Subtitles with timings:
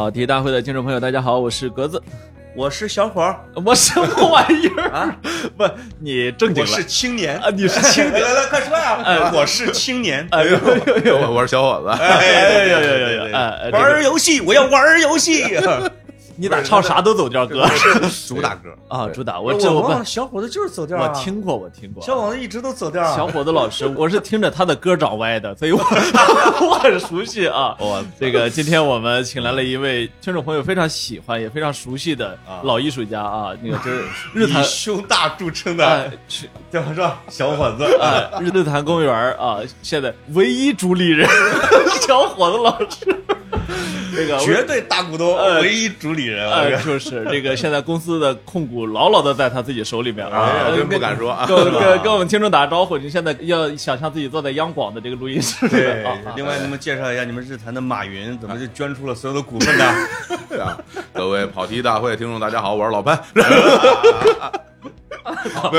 [0.00, 2.02] 好，体育大会的听众朋友，大家好，我是格子，
[2.56, 5.14] 我是小伙儿，我什么玩意儿啊？
[5.58, 5.68] 不，
[6.00, 7.50] 你正经了我是青年啊？
[7.50, 8.14] 你是青年？
[8.24, 8.98] 来来，快说呀！
[9.04, 10.26] 哎我是青年。
[10.30, 11.18] 哎呦呦呦！
[11.18, 13.36] 我我是小伙子，哎呦呦呦呦呦！
[13.36, 15.44] 哎，哎这玩个游戏，我要玩游戏。
[16.40, 17.66] 你咋唱啥都走调歌
[18.26, 19.06] 主打歌，啊？
[19.08, 21.12] 主打我我这我不忘了，小伙子就是走调啊。
[21.12, 22.02] 我听过，我听过。
[22.02, 23.14] 小伙子一直都走调啊。
[23.14, 25.78] 小伙子老师，我是听着他的歌长歪的，所以我
[26.66, 27.76] 我很熟悉啊。
[27.78, 36.88] 我这个今天我们请来了一位听众朋友非常喜欢也非常熟悉的啊老艺术家啊，那个就是 日坛以胸大著称哎的，去对吧？
[36.94, 37.20] 是吧？
[37.28, 41.28] 小伙子，啊日日坛公园啊，现在唯一主理人
[42.00, 43.22] 小伙子老师，
[44.10, 46.50] 这个绝对大股东，哎唯一主理人。
[46.50, 51.72] 呃，我跟就是 这个现在公司的控股牢牢的在他自己手里面啊哎呀，呃真不敢说啊 跟
[52.02, 56.04] 跟我们听众打个招呼，你现在要想象自己坐在央广的这个录音室里对
[56.36, 59.84] 另外，能不能介绍一下你们日坛的马云怎么就捐出了所有的股份呢？
[60.48, 60.76] 对啊，
[61.12, 63.18] 各位跑题大会听众，大家好，我是老潘。
[65.22, 65.70] 我操，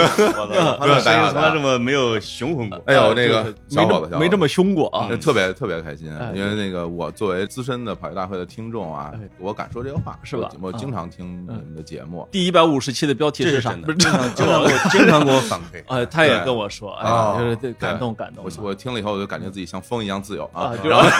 [0.80, 2.80] 他的声音从来这么没有雄浑过。
[2.86, 5.18] 哎呦，那个小伙子，没这么凶过啊呃。
[5.18, 13.74] 特别特别开心哎，因为那个我作为资深的跑题大会的听众啊哎，我敢说这个话，是吧我我经常听你们的节目，第一百五十期的标题是啥？
[13.86, 15.84] 这是真的，不是经常 经常给我经常给我反馈。
[15.88, 18.52] 呃， 他也跟我说，哎哦就是对感动感动我。
[18.62, 20.78] 我听了以后，我就感觉自己像风一样自由啊啊，。
[20.84, 21.10] 就然后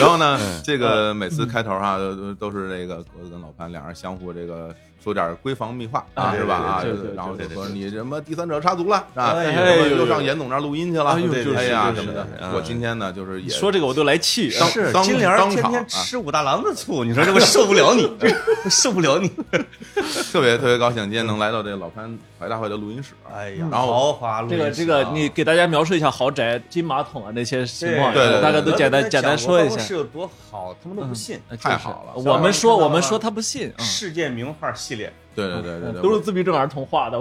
[0.00, 1.98] 然后呢，嗯这个每次开头哈
[2.38, 6.54] 都是这个我跟老潘两人相互这个说点闺房密话啊，是吧？
[6.54, 12.52] 啊，对对对然后就说你什么第三者插足了啊，哎呦又又上严总那儿录音去了，哎呦就是哎呀什么的嗯。
[12.54, 14.50] 我今天呢，就是也说这个我都来气。
[14.58, 18.08] 当当是金莲天天当场啊吃武大郎的醋，你说这我受不了你，
[18.70, 19.30] 受不了你。
[20.32, 23.12] 特别特别高兴，今天能来到这个老潘怀大会的录音室。
[23.32, 29.78] 哎呀，然后豪华录这个音室这个这个，你给大家描述一下豪宅、金马桶啊那些情况，对大家都简单简单说一下。
[29.78, 31.38] 是有多好，他们都不信。
[31.60, 37.18] 太好了我们说我们说他不信，嗯世界名画系列，对对对对对，都是自闭症儿童画的。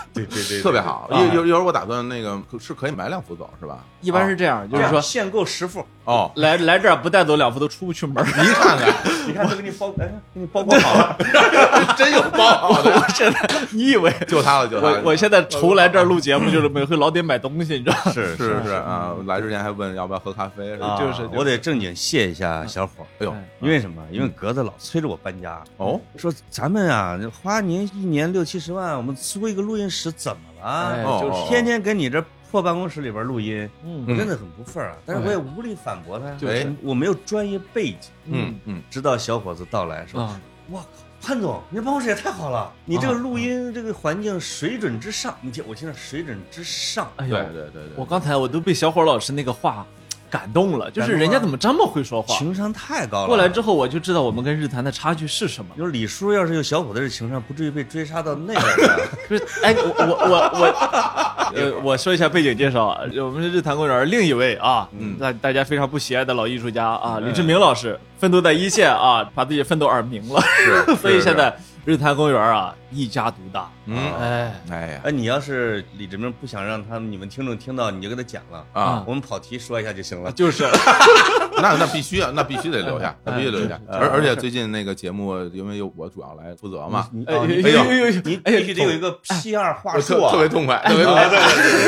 [0.14, 1.08] 对对对特别好。
[1.10, 3.78] 啊一一一会儿我打算那个是可以买两幅走是吧？
[4.00, 8.24] 一般是这样，就是说限购十幅，哦，来来这儿不带走两幅都出不去门儿。
[8.26, 11.16] 你看 看，你看都给你包，哎，给你包裹好了。
[11.96, 14.88] 真有包好的，我现在你以为就他了，就他。
[14.88, 18.12] 我我现在愁来这儿录节目，就是每回老得买东西，你知道吗？
[18.12, 24.02] 是是是啊，来之前还问要不要喝咖啡，是吧啊，就是我得正经谢一下小伙，哎呦，因为什么？
[24.10, 31.20] 因为格子老催着我搬家，哦，说咱们啊花您一年六七十万，我们租一个录音室怎么哎了？
[31.20, 34.04] 就是哦天天跟你这破办公室里边录音，嗯。
[34.08, 34.96] 我真的很不忿儿啊！
[35.06, 36.72] 但是我也无力反驳他呀，就是。
[36.82, 38.10] 我没有专业背景。
[38.26, 40.40] 嗯嗯，直到小伙子到来说啊
[40.70, 40.86] ，：“我靠，
[41.20, 47.10] 潘总，你这办公室也太好了，你这个啊录音这个环境水准之上，你听我听着水准之上。
[47.16, 47.36] 哎呦。
[47.36, 49.86] 对，对对对，我刚才我都被小伙老师那个话
[50.32, 52.34] 感动了，就是人家啊怎么这么会说话？
[52.34, 53.26] 情商太高了。
[53.26, 55.74] 过来之后我就知道我们跟日坛的差距是什么。
[55.76, 58.96] 就是李叔要是有小伙子这情商，不至于被追杀到那边来。
[59.28, 70.40] 就是哎，我我我我，呃， 我说一下背景介绍啊，我们是日坛公园另一位啊，嗯大大家非常不喜爱的老艺术家啊，李志明老师奋斗在一线啊，把自己奋斗耳鸣了，
[70.96, 71.54] 所以现在
[71.84, 73.70] 日坛公园啊一家独大。
[73.86, 75.00] 嗯，哎，哎呀。
[75.04, 78.64] 哎，你要是李志明不想让他们你们听众听到，你就给他讲了。
[78.72, 80.30] 啊，我们跑题说一下就行了。
[80.32, 80.68] 就是。
[81.54, 83.78] 那那必须啊，那必须得留下，那必须留下。
[83.88, 83.98] 哎。
[83.98, 89.10] 而而且最近那个节目，因为由我主要来负责嘛，你哎呦呦呦呦你必须得有一个
[89.42, 91.28] P 二话我术啊，特特别痛快，特别痛快。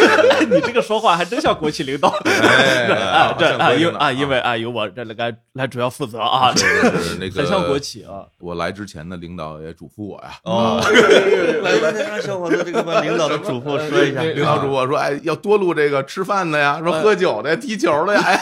[0.50, 2.08] 你这个说话还真像国企领导。
[2.24, 8.24] 哎 啊，这啊，因为啊，因为为啊，由我这来来主要负责啊，是那个很像国企啊。
[8.40, 14.22] 我来之前的领导也嘱咐我呀，哦，来来来，让小伙子这个把领导的嘱咐说一下。
[14.22, 18.40] 领导嘱咐我说，哎，要多录这个吃饭的呀，说喝酒的呀，踢球的呀，哎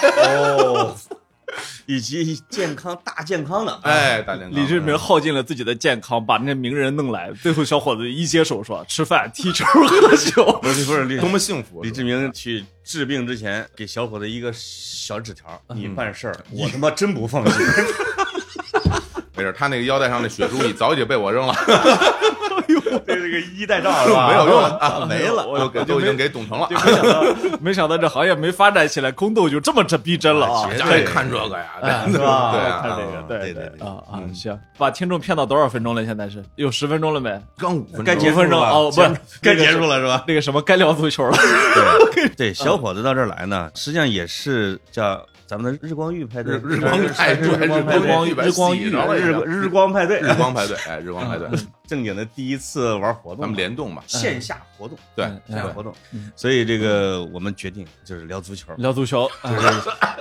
[0.57, 0.95] 哦，
[1.87, 4.53] 以及健康大健康的，哎，大健康。
[4.53, 10.59] 李志明耗尽了自己的健康，把那些名人弄来，最后小伙子一接手说吃饭、踢球、喝酒。
[10.63, 11.83] 不是不是李多么幸福！
[11.83, 17.67] 李志明去治病之前给小伙子一个小纸条，你办事儿，我他妈真不放心。
[19.35, 21.55] 没事，他那个腰带上的血珠已早已经被我扔了，
[23.07, 24.29] 对这个一带 照是吧？
[24.29, 25.47] 没有用了 啊，没了。
[25.47, 26.69] 我都已经给董成了。
[26.71, 27.25] 没想到，
[27.61, 30.69] 没想到这行业没发展起来，宫斗就这么这逼真了啊！
[30.77, 36.05] 家绝对看这个呀，哎对啊看这个，啊对对啊啊，嗯行，把听众骗到多少分钟了？
[36.05, 37.41] 现在是有十分钟了没？
[37.59, 39.11] 刚五分钟，该结束五分钟哦，不是
[39.41, 40.25] 该结束了是吧？
[40.27, 41.37] 那个什么该聊足球了。
[42.15, 51.49] 对对，小伙子到这儿来呢，实际上也是叫咱们的日光浴派对，日日光派对日光派对日光日日光派对，日光派对，哎，日光派对，
[51.93, 55.93] 正经的第一次玩活动嘛，咱们联动嘛，线下活动，对，嗯线下活动。
[56.13, 59.31] 嗯，所以这个我们决定就是聊足球，聊足球，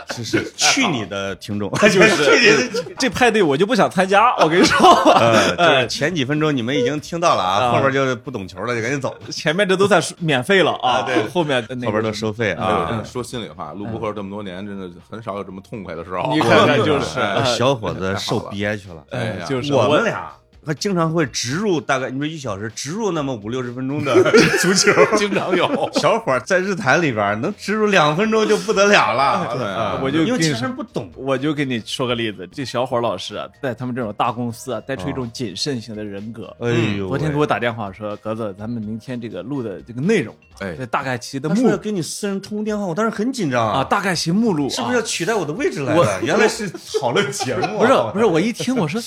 [0.10, 2.70] 就是是去你的听众， 就是
[3.00, 7.72] 这派对我就不想参加， 我跟你说，呃，就是前几分钟你们已经听到了啊，啊。
[7.72, 11.24] 后边就是不懂球了就赶紧走，前面这都算是免费了啊，对。
[11.30, 12.66] 后面后边都收费啊。
[12.66, 16.30] 啊。，说心里话，录播客这么多年，真的很少有这么痛快的时候。
[16.34, 17.20] 你看看就是
[17.58, 19.46] 小伙子受憋屈了，哎呀。
[19.48, 20.30] 就是我们俩
[20.66, 24.14] 还经常会植入大概你说一小时植入那么五六十分钟的
[24.62, 31.12] 足球，经常有，小伙在日坛里边能植入两分钟就不得了了， 对啊我就因为其跟你说他人不懂。
[31.16, 36.56] 我就给你说个例子，这小伙老师啊，在他们这种大公司啊，带出一种谨慎型的人格。
[36.60, 40.76] 哎呦喂，昨天给我打电话说，格子，咱们明天这个录的这个内容，哎。
[40.78, 41.70] 这大概其的目录。
[41.70, 46.22] 要给你私人通个电话，我当时很紧张啊，，大概其目录啊是不是要取代我的位置来我了？
[46.24, 46.70] 原来是
[47.00, 49.02] 讨论节目啊， 不是不是，我一听我说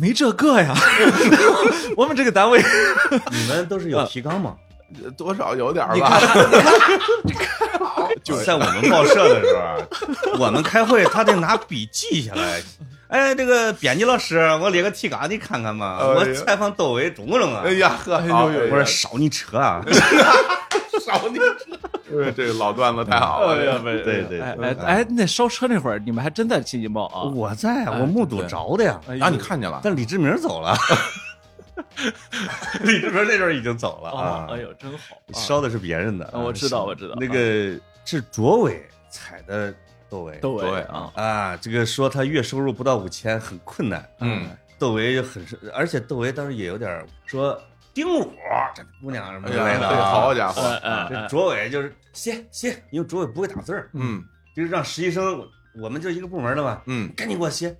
[0.00, 0.74] 没这个呀，
[1.96, 2.62] 我们这个单位，
[3.30, 4.54] 你们都是有提纲吗？
[5.16, 6.20] 多少有点吧看。
[8.24, 9.76] 就在我们报社的时候啊，
[10.38, 12.62] 我们开会他得拿笔记下来。
[13.08, 15.98] 哎，这个编辑老师，我列个提纲，你看看嘛。
[16.00, 17.72] 哎我采访窦唯中不中啊哎？
[17.74, 19.82] 呀呵，好呦呦我说烧你车啊！
[21.00, 21.38] 烧你
[22.10, 27.22] 这这个老段子太好了，哎呀，对对对哎哎哎，那烧车那会儿，你们还真在新京报啊？
[27.34, 29.00] 我在，哎我目睹着的呀。
[29.20, 29.80] 啊，你看见了？
[29.82, 30.76] 但李志明走了，
[32.82, 39.72] 李志明那阵儿已经走了啊啊，，哎呦，真好，啊烧的是别人的啊我知道我知道那个是卓伟踩的
[40.10, 47.60] 窦唯，窦对唯啊，啊，这个说他月收入不到五千很困难，嗯，窦唯就很是，而且窦唯当时也有点说
[47.92, 48.30] 丁武
[48.74, 50.62] 这姑娘什么之类的啊，好家伙，
[51.10, 54.22] 这卓伟就是歇歇，因为卓伟不会打字儿，嗯。
[54.56, 55.40] 就是让实习生，
[55.80, 57.76] 我们就一个部门的嘛，嗯，赶紧给我歇，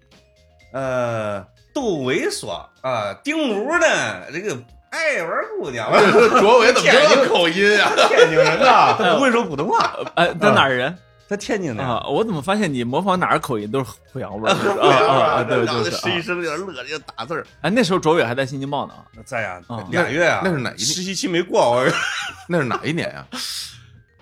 [0.73, 4.57] 呃，窦唯说啊，丁武呢这个
[4.91, 5.91] 爱玩姑娘，
[6.39, 7.91] 卓伟怎么 这么口音啊？
[8.09, 10.97] 天津人呐，他不会说普通话，哎，他哪儿人
[11.29, 11.83] 他天津的。
[11.85, 12.03] 啊？
[12.09, 15.45] 我怎么发现你模仿哪儿口音都是濮阳味儿不啊啊啊！
[15.45, 17.47] 对，让就是啊实习生有点乐就打字儿。
[17.61, 19.05] 哎，那时候卓伟还在新京报呢啊。
[19.25, 21.61] 在呀啊，俩月啊，那是哪一实习期没过？
[21.61, 21.85] 我
[22.49, 23.27] 那是哪一年呀？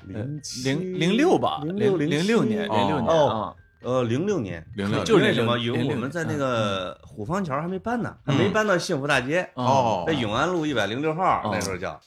[0.09, 3.39] 零零零六吧，零六零六年，零六年哦啊，
[3.83, 5.59] 呃，零六年，零六就是因为什么？
[5.59, 11.99] 因为我们在那嗯个虎坊桥还没搬呢，还嗯没搬到幸福大街，哦在永安路一百零六号哦那时候叫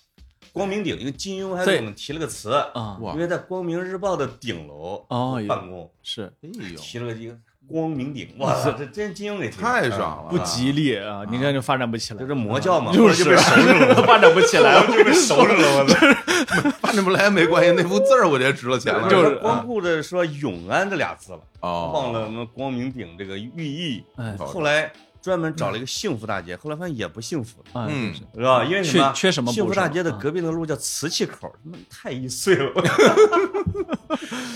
[0.52, 6.32] 光明顶，因为金庸还给我们提了个词，啊，因为在光明日报的顶楼哦办公，是。
[6.42, 7.36] 哎呦，提了个一个
[7.68, 11.24] 光明顶，哇塞，这真金庸给提的，太爽了，不吉利啊！
[11.30, 12.20] 你看就发展不起来。
[12.20, 16.72] 就，是魔教嘛，就是后来就被收拾了，发展不起来，就被收拾了，我操！
[16.82, 24.04] 翻着不来没关系，那幅字儿我觉得值了钱了，就是光顾着说永安这俩字了，哦，忘了什么光明顶这个寓意。
[24.16, 24.36] 哎。
[24.38, 28.64] 后来专门找了一个幸福大街，后来发现也不幸福，啊，嗯就是是吧？
[28.64, 29.12] 因为什么？
[29.14, 32.72] 缺缺什么幸福大街的隔壁的路叫瓷器口，他妈太易碎了。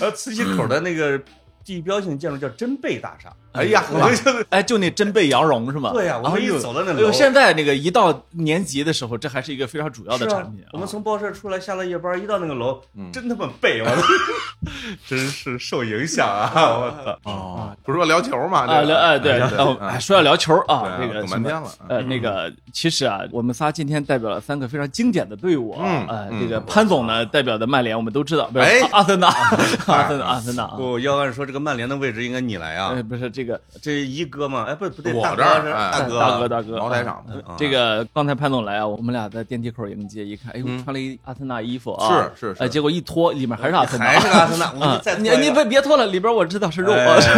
[0.10, 1.20] 后瓷器口的那个
[1.64, 3.32] 地标性建筑叫真贝大厦。
[3.52, 5.92] 哎呀，我们就哎，就那真贝羊绒是吗？
[5.92, 10.70] 对呀，我们一走到那楼哎呦，，现在那个一到年级的时候，这还是一个非常主要的产品啊。
[10.72, 14.02] 我们从报社出来，下了夜班，一到那个楼，嗯真他妈背，我操，
[15.06, 16.50] 真是受影响啊！
[16.54, 17.30] 我操。
[17.30, 18.66] 哦，不是说聊球嘛？
[18.66, 26.40] 啊，聊哎对，哎说要聊球啊，对这个等半天了，呃，那个其实啊，我们仨今天代表了三个非常经典的队伍啊嗯。
[26.40, 29.28] 这个潘总呢代表的曼联，我们都知道，不是哎阿森纳，
[29.86, 30.74] 阿森纳，阿森纳啊。
[30.76, 40.84] 不，要按说这个曼联的位置应该你来啊哎，，不是这个，这一哥嘛，哎，不不对，我大哥是这儿哎大哥，大哥，大哥，茅台厂呃的啊这个刚才潘总来啊，我们俩在电梯口迎接，一看，哎呦，嗯。
[40.84, 42.62] 穿了一阿森纳衣服啊，是是是。
[42.62, 47.04] 呃，结果一脱，里面还是阿森纳，还是阿森纳，我你你别别脱了，里边我知道是肉哎。
[47.06, 47.16] 啊，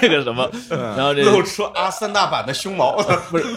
[0.00, 2.96] 那个什么，然后这露出阿森纳版的胸毛，
[3.30, 3.44] 不是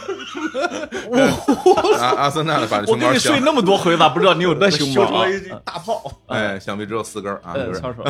[1.99, 5.05] 阿阿森纳的版我熊猫削跟你睡，那么多回，咋不知道你有那胸毛啊？
[5.05, 5.29] 修成了？
[5.31, 6.11] 一大炮。
[6.27, 7.79] 哎，想必只有四根啊，呃，就是。
[7.81, 8.03] 枪手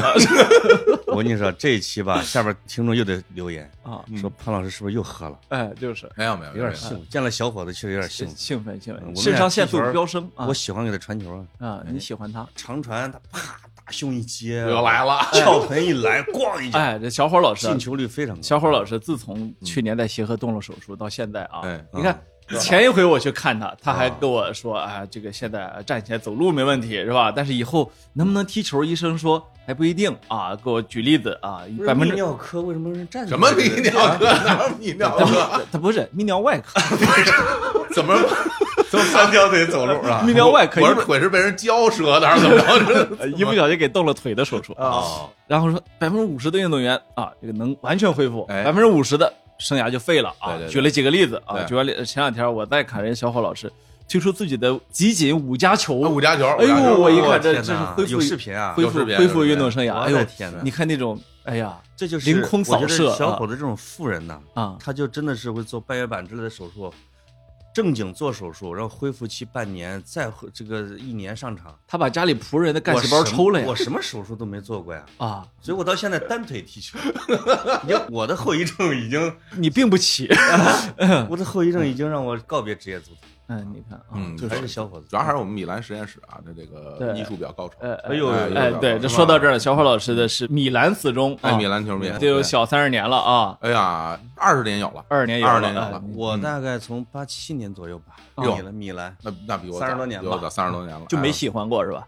[1.08, 5.40] 我跟你说，这一期吧， 下边听众又得留言啊，说潘老师是不是又喝了？
[5.50, 8.36] 哎，就是没有没有有点兴奋，见了小伙子确实有点兴奋。
[8.36, 11.84] 兴奋兴奋，肾上腺素飙升啊我喜欢给他传球啊，啊！
[11.88, 12.48] 你喜欢他？
[12.56, 18.42] 长传他啪大胸一接，又来了，翘臀一来，咣一下，哎，这小伙老师啊进，球率非常高。
[18.42, 22.20] 小伙老师自从去年在协和动了手术到现在啊哎，你看
[22.60, 27.32] 前一回我去看他，他还跟我说啊，这个现在站起来走路没问题是吧？
[27.34, 30.56] 但是以后能不能踢球，医生说还不一定啊。
[30.64, 34.26] 给我举例子啊，百分之泌尿科为什么是站起来什么泌尿科？
[34.26, 35.62] 哪有泌尿科？
[35.72, 36.80] 他不是泌尿外科，
[37.94, 38.16] 怎么
[38.92, 40.22] 都三条腿走路啊？
[40.26, 43.08] 泌尿外科我腿是被人绞折的，还是怎么着？
[43.20, 49.32] 呃 一不小心给动了腿的手术啊，然后说百分之五十的运动员啊，这个能完全恢复，哎百分之五十的
[49.62, 50.58] 生涯就废了啊。
[50.68, 53.72] 举了几个例子啊，举完例，前两天我在看人小伙老师
[54.10, 66.92] 推出自己的集锦五加球，啊五加球，哎呦我一看这这是恢复视频啊，恢复恢复运动生涯，我哎呦天哪你看那种，哎呀这就是凌空扫射啊小伙子这种富人呐，啊，他就真的是会做半月板之类的手术，
[67.74, 71.78] 正经做手术，然后恢复期半年，再回这个一年上场。
[71.88, 77.00] 他把家里仆人的干细胞抽了呀我什么手术都没做过呀，啊，所以我到现在单腿踢球。
[77.84, 80.28] 已经我的后遗症已经，你病不起
[81.30, 83.18] 我的后遗症已经让我告别职业足球。
[83.52, 87.20] 嗯，你看啊，嗯就还是小伙子，主要还是我们米兰实验室啊，这这个对。
[87.20, 87.76] 医术比较高超。
[87.82, 91.58] 呃，哎呦哎哎，对，这说到这儿了，小伙老师的是米兰死忠，哎，啊。
[91.58, 92.08] 米兰球迷。
[92.08, 102.08] 得有对小三十年了啊，哎呀，二十年有了，二十年有了，我大概从八七年左右吧，哟米兰米兰，那那比我三十多年了比我三十多年了，哎就没喜欢过是吧？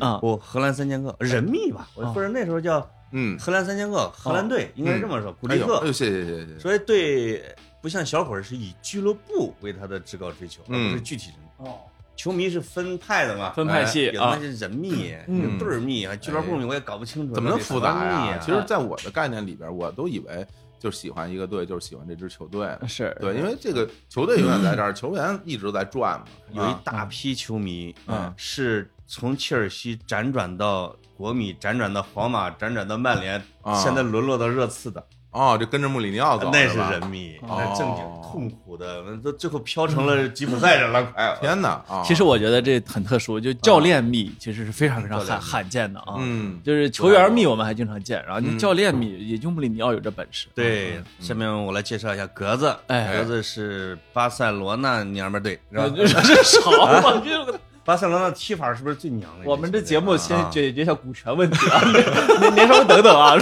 [0.00, 5.92] 啊， 我荷兰三剑客人密吧，或者那时候叫嗯，荷兰三剑客，荷兰队应该是这么说，古力克哎呦哎呦，。
[5.92, 11.66] 谢谢谢谢谢谢，所以对，不像小伙儿是以俱乐部为他的至高追求，而嗯不是具体人。
[11.68, 11.80] 哦，
[12.16, 18.38] 球迷是分派的嘛，分派系啊有的那，是人密，嗯有队儿密啊，俱乐部密我也搞不清楚，怎么能复杂那得团密啊？
[18.38, 20.46] 其实，在我的概念里边，我都以为
[20.78, 22.68] 就喜欢一个队，就是喜欢这支球队。
[22.86, 26.26] 是对，因为这个球队永远在这儿，球员一直在转嘛。
[26.52, 41.36] 有一啊大批球迷，嗯是从切尔西辗转到国米，辗转到皇马，辗转到曼联，啊现在沦落到热刺的，哦，就跟着穆里尼奥走，那是人迷，哦那正经痛苦的，都最后飘成了吉普赛人了，快！
[41.40, 42.02] 天哪啊！
[42.04, 46.16] 其实我觉得这很特殊，就教练密其实是非常非常罕罕见的啊。
[46.18, 50.48] 嗯，就是球员密我们还经常见，然后教练密也就穆里尼奥有这本事。
[50.54, 55.90] 对，下面我来介绍一下格子，哎格子是巴塞罗那娘们儿队，是吧？
[55.94, 57.22] 这这少吧？
[57.24, 57.58] 这个
[57.88, 59.48] 巴塞罗那踢法是不是最娘的？
[59.48, 60.46] 我们这节目先啊。
[60.52, 61.80] 解决一下股权问题啊，
[62.38, 63.34] 您您稍微等等啊，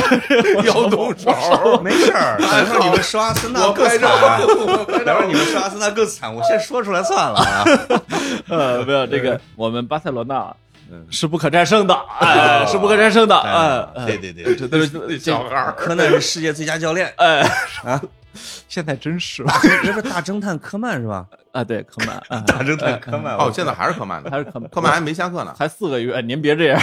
[0.64, 7.64] 摇动手，没事儿，等会儿你们说阿森纳更惨， 我拍照等会儿你们说阿森纳更惨，我先说出来算了啊。
[8.48, 10.54] 呃，没有这个，我们巴塞罗那
[10.92, 11.04] 嗯。
[11.10, 17.40] 是不可战胜的，哎，是不可战胜的，哎，哎对对对，这都是小孩儿，科难是世界最佳教练，哎
[17.82, 18.00] 啊，
[18.68, 19.44] 现在真是
[19.82, 21.26] 这是大侦探柯曼是吧？
[21.52, 26.80] 啊，对，柯曼，啊 大侦探柯曼哦，现在还是柯曼的，还是柯曼，柯曼还没下课呢，还四个月，您别这样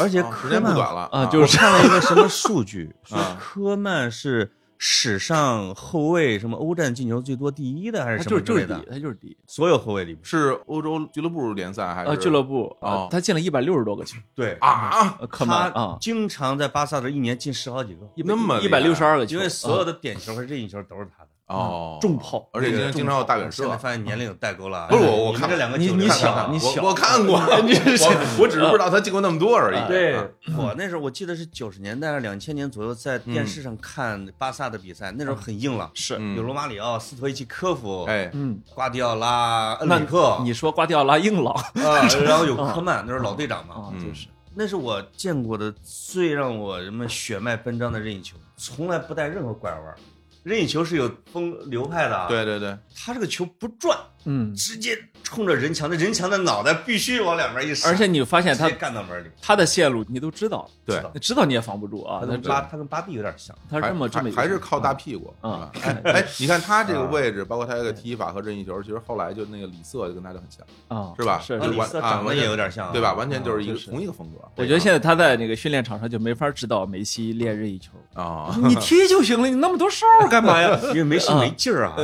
[0.00, 4.50] 而且啊时科曼间不短了啊就是我看了一个什么数据，说啊科曼是
[4.82, 8.92] 史上后卫什么欧战进球最多第一的，还是他什就是就是第一，么之类的？
[8.94, 12.10] 他就是第一所有后卫里边，是欧洲俱乐部联赛还是？
[12.10, 14.54] 啊，俱乐部啊哦，他进了一百六十多个球，对。
[14.54, 15.18] 啊？
[15.20, 21.30] 呃科曼啊，经常在巴萨的一年进十好几个，那么一百六十二个球，因为所有的的点球和任意球都是他的。
[21.50, 23.64] 哦，重炮而且经常经常有大远射。
[23.64, 24.86] 现在发现年龄有代沟了。
[24.88, 26.82] 不是我我看这两个九你你想你想。
[26.82, 29.88] 我我看过， 我我只是不知道他进过那么多而已。
[29.88, 30.14] 对。
[30.16, 30.24] 啊。
[30.56, 36.36] 我那时候我记得是九十年代、两千年左右，在电视上看巴萨的比赛，那时候很硬朗，是，嗯。
[36.36, 43.92] 有罗马里奥、斯托伊奇科夫、哎，嗯，瓜迪奥拉、恩克，你说瓜迪奥拉硬朗啊， 然后有科曼，那时候老队长嘛。
[43.98, 44.26] 就是。
[44.52, 49.96] 那是我见过的最让我什么血脉奔张的任意球，从来不带任何拐弯儿。
[50.42, 59.28] 任意球是有风流派的啊，，对对对，他这个球不转，嗯，直接冲着人墙，那人墙的脑袋必须往两边一闪，而且你发现他干到门里。
[59.40, 60.96] 他的线路你都知道，对。
[60.96, 65.50] 知道知道你也防不住啊他，跟巴他跟巴蒂有点像，他这么还这么还是靠大屁股，是啊。
[65.56, 65.70] 吧？
[66.04, 71.38] 哎哎，你看他这个啊位置，包括他这个踢法和任意球，其实后来就那个李瑟就跟他就很像，啊，是吧？
[71.40, 71.70] 是是。
[71.70, 73.14] 就完啊李瑟长得也有点像啊，对吧？
[73.14, 73.90] 完全就是一个就是。
[73.90, 74.38] 同一个风格。
[74.56, 80.78] 我觉得现在他在那个训练场上就没法指导梅西练任意球，啊， 你踢就行了，你那么多哨儿干嘛呀？
[80.90, 81.94] 因为梅西没劲儿啊，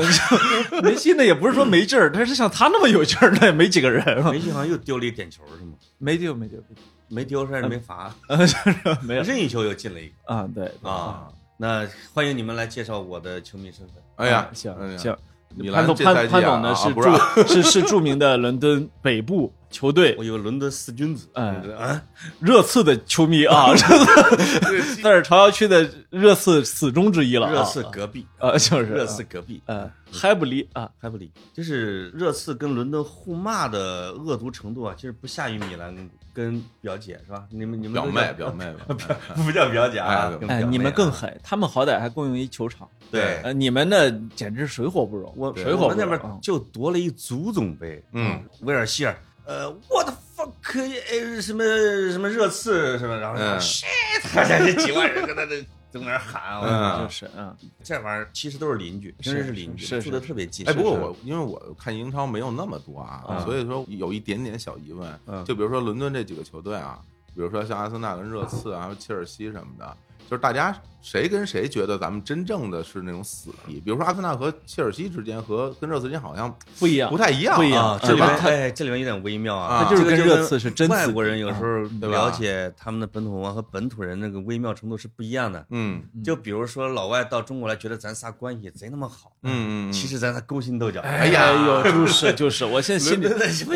[0.82, 5.75] 梅西呢也不是说没劲儿，他是像他那么有劲儿，那也没几个人啊，梅西好像又丢了一点球是吗？
[5.98, 6.58] 没丢没丢
[7.08, 8.14] 没丢还是没罚？
[9.02, 11.28] 没有任意球又进了一个啊，对啊。
[11.58, 13.96] 那欢迎你们来介绍我的球迷身份。
[14.16, 15.16] 哎呀，行行，
[15.54, 20.14] 米潘总兰这赛季啊潘潘总呢啊是不是著 是是著名的伦敦北部球队。
[20.18, 21.45] 我有伦敦四君子，哎。
[21.78, 22.02] 啊，
[22.40, 23.66] 热刺的球迷啊，
[25.02, 37.45] 那是朝阳区的热刺死忠之一了啊，热刺隔壁，啊就是热刺隔壁，呃还不离啊，还不离，就是热刺跟伦敦互骂的恶毒程度啊，其实不下于米兰跟跟表姐是吧？
[37.50, 38.97] 你们你们表妹表妹，吧。
[39.45, 43.40] 不叫表姐啊哎，哎，跟表妹你们更啊狠，他们好歹还共用一球场，对。
[43.42, 51.62] 呃，你们那简直水火不容，我水火我们那不容就夺了一足总杯，嗯，威尔希尔，呃，，what fuck，呃，什么
[52.11, 53.59] 什么热刺什么，然后嗯。
[53.61, 57.05] shit，大家这几万人跟他这在那儿喊，我嗯。
[57.05, 60.69] 就是嗯，这玩意儿其实都是邻居，平时是邻居，住的特别近。
[60.69, 65.21] 哎，不过我因为我看英超没有那么多啊，啊所以说有一点点小疑问。
[65.26, 65.45] 嗯。
[65.45, 66.99] 就比如说伦敦这几个球队啊，
[67.35, 69.97] 比如说像阿森纳跟热刺啊，还有切尔西什么的，
[70.28, 73.75] 就是大家谁跟谁觉得咱们真正的是那种死敌？
[73.80, 85.64] 比如说阿森纳和切尔西之间和跟热刺之间好像不一样不，太一样，不一样啊，这里是吧面哎，这里面有点微妙啊，啊它就是跟热刺是真刺外国人有时候了解他们的本土文化和本土人那个微妙程度是不一样的。
[85.71, 91.00] 嗯就比如说老外到中国来，觉得咱仨关系贼那么好，嗯嗯，其实咱仨勾心斗角。
[91.02, 93.26] 哎呀呦，就是就是，我现在心里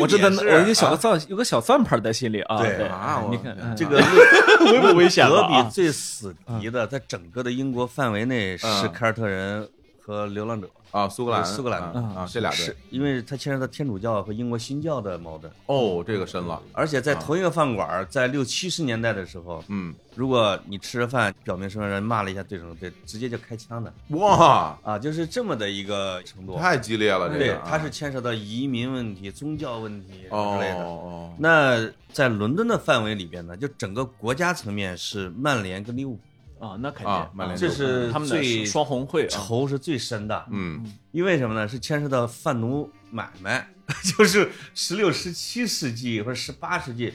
[0.01, 3.97] 我真的我有一个小算有个小算盘在心里啊，对对啊我你看嗯这个
[4.69, 8.91] 危不危险德比最死敌的，在整个的英国范围内是嗯。
[8.91, 9.67] 凯尔特人
[9.99, 12.57] 和流浪者，啊，苏格兰苏格兰啊这俩队。
[12.57, 23.93] 是因为它牵扯到天主教和英国新教的矛盾，哦，这个深了，而且在同一个饭馆，在六七十年代的时候，嗯，如果你吃着饭，表明身份人骂了一下对手这，直接就开枪的。
[24.09, 26.57] 哇，啊，就是这么的一个程度。
[26.57, 30.83] 太激烈了，这对个，对它是牵扯到移民问题、宗教问题哦之类的。
[30.83, 36.21] 哦，那在伦敦的范围里边呢，就整个国家层面是曼联跟利物浦
[36.61, 40.45] 啊，那肯定，啊曼联这是他们的最双红会啊，仇是最深的。
[40.51, 41.67] 嗯因为什么呢？
[41.67, 43.67] 是牵涉到贩奴买卖，
[44.17, 47.13] 就是十六、十七世纪或者十八世纪，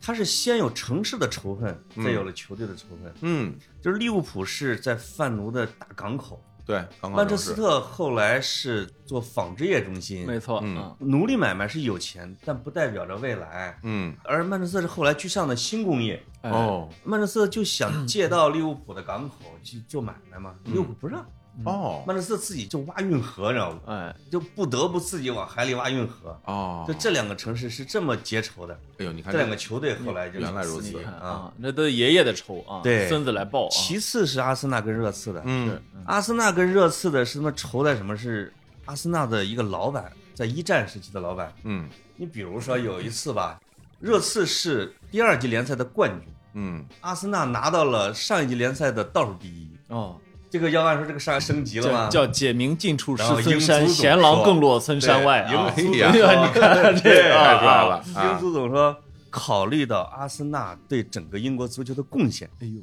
[0.00, 3.12] 它是先有城市的仇恨，嗯再有了球队的仇恨。
[3.22, 10.26] 嗯，就是利物浦是在贩奴的大港口，对，刚刚曼彻斯特后来是做纺织业中心。
[10.26, 10.94] 没错，嗯。
[11.00, 11.10] 嗯。
[11.10, 13.78] 奴隶买卖是有钱，但不代表着未来。
[13.82, 14.16] 嗯。
[14.24, 16.50] 而曼彻斯特是后来居上的新工业，哎。
[16.50, 16.88] 哦。
[17.04, 21.26] 曼彻斯特就想借到利物浦的港口去做买卖嘛，利物浦不让，
[21.64, 22.02] 哦。
[22.06, 23.80] 曼彻斯特自己就挖运河，你知道吗？
[23.86, 26.38] 哎，就不得不自己往海里挖运河。
[26.44, 31.02] 哦，就这两个城市是这么结仇的，哎呦，你看这两个球队后来就原来如此。
[31.04, 31.12] 啊。
[31.20, 33.08] 啊，那都是爷爷的仇啊，对。
[33.08, 35.80] 孙子来报啊，其次是阿森纳跟热刺的，嗯。
[36.06, 38.16] 阿森纳跟热刺的是他妈仇在什么？
[38.16, 38.52] 是
[38.84, 41.52] 阿森纳的一个老板，在一战时期的老板。
[41.64, 41.88] 嗯。
[42.16, 43.60] 你比如说有一次吧，
[44.00, 46.84] 热刺是第二级联赛的冠军，嗯。
[47.00, 49.68] 阿森纳拿到了上一级联赛的倒数第一。
[49.88, 50.18] 哦，
[50.52, 52.08] 这个要按说这个山升级了叫吗？
[52.10, 55.72] 叫解明尽处是然后孙山，英足总贤郎更落村山外啊！
[55.74, 58.94] 对英足哎呀呀，你看这太帅啊了，英啊足总说，
[59.30, 62.82] 考虑到阿森纳对整个英国足球的贡献，哎呦，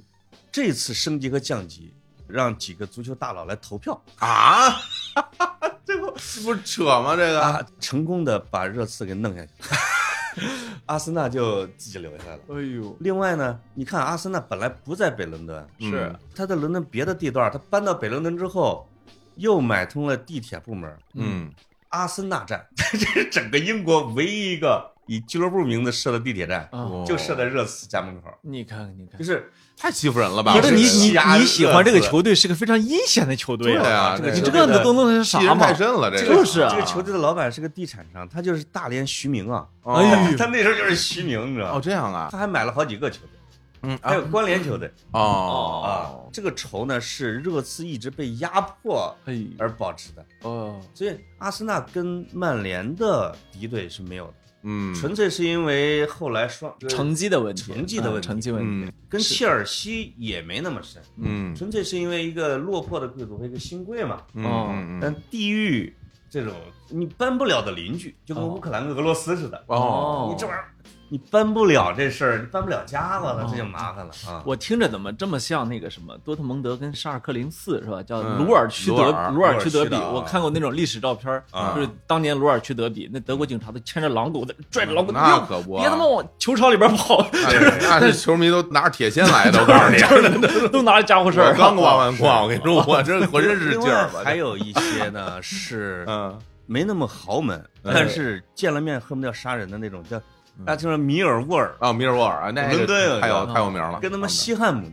[0.52, 1.94] 这次升级和降级，
[2.28, 4.02] 让几个足球大佬来投票。
[4.18, 4.76] 啊，
[5.86, 7.16] 这不这不是扯吗？
[7.16, 7.40] 这个？
[7.40, 9.52] 啊，成功的把热刺给弄下去，
[10.86, 12.42] 阿森纳就自己留下来了。
[12.50, 18.88] 哎呦，另外呢，你看阿森纳本来不在北伦敦，嗯是他在伦敦别的地段，他搬到北伦敦之后，
[19.36, 21.52] 又买通了地铁部门，嗯。
[21.90, 28.28] 阿森纳站， 这是整个英国唯一一个以俱乐部名字设的地铁站，啊，就设在热刺家门口。
[28.42, 30.56] 你看看，你看就，是太欺负人了吧？
[30.56, 35.74] 不是你你你喜欢这个球队是个非常阴险的球队对啊这个你这都弄成啥嘛太？
[35.74, 41.82] 甚了，这个就是啊这个球队的老板是个地产商，他就是大连徐明啊，哦哎呦 他那时候就是徐明，你知道吗哦吗？
[41.84, 43.40] 这样啊，他还买了好几个球队，
[43.82, 45.90] 嗯还有关联球队哦啊。
[46.32, 54.94] 这个仇呢是热刺一直被压迫哎，而保持的，哦，所以阿森纳跟曼联的敌对是没有的，嗯。
[54.94, 58.28] 纯粹是因为后来双成绩的问题，成绩的问题。
[58.28, 58.90] 嗯成绩问题。
[58.90, 61.56] 嗯，跟切尔西也没那么深，嗯。
[61.56, 64.22] 纯粹是因为一个落魄的贵族和一个新贵嘛。
[64.34, 65.96] 嗯但地域
[66.30, 66.54] 这种
[66.90, 68.48] 你搬不了的邻居，就跟哦。
[68.48, 70.30] 乌克兰跟俄罗斯似的，哦。
[70.32, 70.72] 你这玩意儿
[71.12, 74.44] 你搬不了这事儿，你搬不了家，子了，这就麻烦了啊！
[74.46, 78.02] 我听着怎么这么像那个什么多特蒙德跟沙尔克零四是吧？
[78.04, 81.42] 叫嗯鲁尔区德鲁尔区德比，我看过那种历史照片
[81.76, 91.54] 就是当年鲁尔区德比，那德国警察都牵着狼狗在拽着狼狗，那可不啊别他妈往球场里边跑，那 球迷都拿着铁锨来的，我告诉你， 都拿着家伙事儿我。
[91.58, 94.22] 刚逛完逛， 我跟你说，我这浑身是劲儿吧？
[94.24, 100.22] 还有一些呢是嗯没那么豪门，嗯但是见了面恨不得要杀人的那种，叫
[100.66, 104.92] 大家听说米尔沃尔，啊，米尔沃尔啊，那个伦敦有太有太有名了，跟他们西汉姆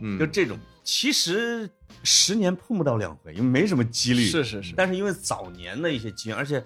[0.00, 0.18] 嗯。
[0.18, 1.70] 就这种，其实
[2.02, 4.24] 十年碰不到两回，因为没什么几率。
[4.24, 6.64] 是是是，但是因为早年的一些经验，而且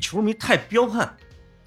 [0.00, 1.12] 球迷太彪悍，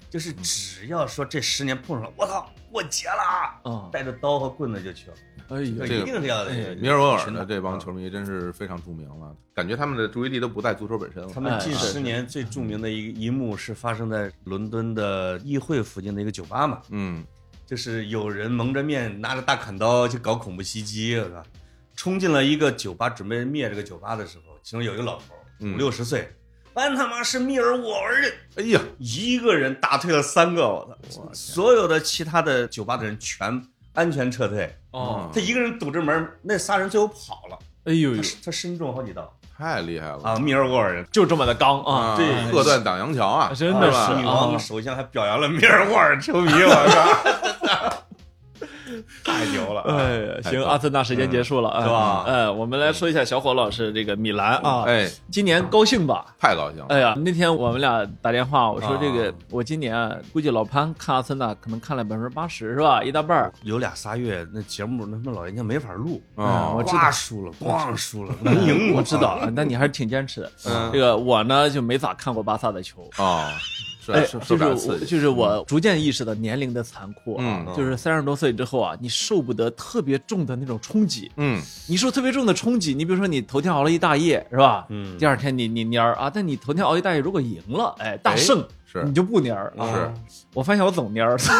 [0.08, 5.16] 就是只要说这十年碰上了，我操，过节了，啊，带着刀和棍子就去了，
[5.52, 7.78] 哎呦这这个一定是要的米尔沃尔的这帮啊。
[7.78, 11.28] 球迷真是非常著名了，感觉他们的注意力都不在足球本身了。
[11.32, 11.40] 他。
[11.40, 17.24] 们近十年最著名的一一幕是发生在伦敦的议会附近的一个酒吧嘛，嗯。
[17.66, 21.42] 就是有人蒙着面拿着大砍刀去搞恐怖袭击，是吧？
[21.96, 25.74] 冲进了一个酒吧，准备灭这个酒吧的时候，其中有一个老头嗯。
[25.74, 26.28] 五六十岁，
[26.74, 31.30] 班他妈是密尔沃尔人，哎呀，一个人打退了三个，我操！
[31.32, 33.62] 所有的其他的酒吧的人全
[33.94, 38.22] 安全撤退，哦，他一个人堵着门，那仨人最后跑了，哎呦呦。
[38.22, 39.30] 他，他身中好几刀。
[39.58, 40.18] 太厉害了。
[40.24, 40.36] 啊！
[40.36, 44.14] 密尔沃尔人，就这么的刚啊，对鹤断挡阳桥啊，真的吧是。
[44.16, 46.74] 女王首相还表扬了密尔沃尔球迷，我
[47.68, 48.01] 靠！
[49.24, 49.96] 太牛了啊！
[49.96, 52.24] 哎呀，行，阿森纳时间结束了，是吧？
[52.26, 56.34] 哎，我们来说一下小伙老师这个米兰啊，哎，今年高兴吧？
[56.38, 59.34] 太高兴了，哎呀，那天我们俩打电话，我说这个啊。
[59.50, 63.02] 我今年啊，估计老潘看阿森纳可能看了百分之八十是吧？
[63.02, 63.52] 一大半儿。
[63.62, 67.10] 有俩仨月，那节目那他妈老人家没法录，啊我知道。
[67.12, 68.94] 输了，咣输了，能赢。
[68.94, 70.50] 我知道，啊， 但你还是挺坚持的。
[70.66, 70.90] 嗯。
[70.92, 73.46] 这个我呢就没咋看过巴萨的球，哦，
[74.04, 81.30] 是哎，是就是就是我逐渐意识到年龄的残酷啊，嗯就是三十多岁之后啊，你受不得特别重的那种冲击。
[81.36, 84.86] 嗯你受特别重的冲击，你比如说你头天熬了一大夜是吧？
[84.88, 88.66] 嗯第二天你你蔫儿啊，但你头天熬一大夜如果赢了，哎，大胜。
[88.92, 90.12] 是你就不蔫儿啊！
[90.28, 91.52] 是我发现我总蔫儿， 所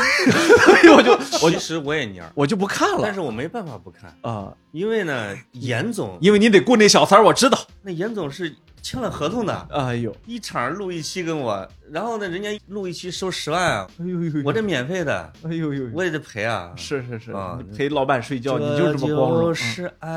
[0.84, 3.00] 以我就 我其实我也蔫儿，我就不看了。
[3.02, 7.58] 但是我没办法不看，啊，因为呢，严总因为你得雇那小三儿，我知道。
[7.82, 16.72] 那严总是签了合同的，哎呦，一场录一期跟我，然后呢，人家录一期收十万啊，哎呦呦，我这免费的，哎呦呦，我也得赔啊。
[16.76, 19.52] 是是是啊，陪老板睡觉，你就这么光荣。
[19.52, 20.10] 嗯是爱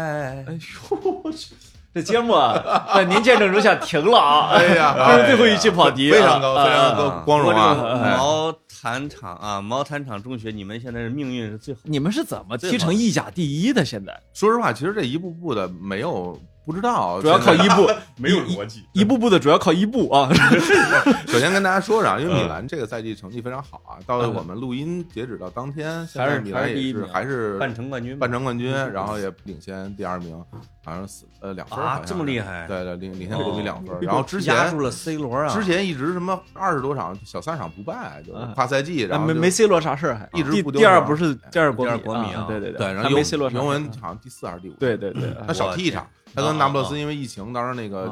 [0.47, 0.59] 哎。
[0.91, 1.53] 呦，我去，
[1.95, 2.61] 这节目啊，
[2.93, 4.49] 在您见证如下停了啊！
[4.51, 11.79] 哎呀 这是最后一期跑题啊，非常高啊非常高啊光荣啊毛坦厂啊，毛坦厂中学，你们现在是命运是最好。
[11.85, 13.85] 你们是怎么踢成意甲第一的？
[13.85, 18.83] 现在说实话，其实这一步步的没有不知道，主要靠伊布， 没有逻辑。
[18.93, 20.29] 一步步的主要靠伊布啊。
[21.27, 30.35] 首先跟大家说说啊，因为米兰这个赛季成绩非常好啊，到了我们录音截止到当天，现还是在米兰也是还是第一还是半程冠军，半程冠军，然后也领先第二名，
[30.83, 32.09] 好像四呃两分啊好像是。
[32.11, 32.65] 这么厉害。
[32.67, 33.95] 对对，领领先国米两分。
[34.01, 38.51] 然后之前压住了 C 罗啊，之前一直什么二十多场小三场不败，就啊。
[38.55, 40.29] 跨赛季，然后没没 C 罗啥事儿，还。
[40.39, 42.41] 一直第不丢第二不是第二国第二国米啊。
[42.41, 43.63] 啊，对对对，然后还没 C 罗啥事儿。
[43.63, 46.07] 尤文好像第四还是第五，对对对，他少踢一场。
[46.35, 48.07] 他跟那不勒斯因为疫情，当时那个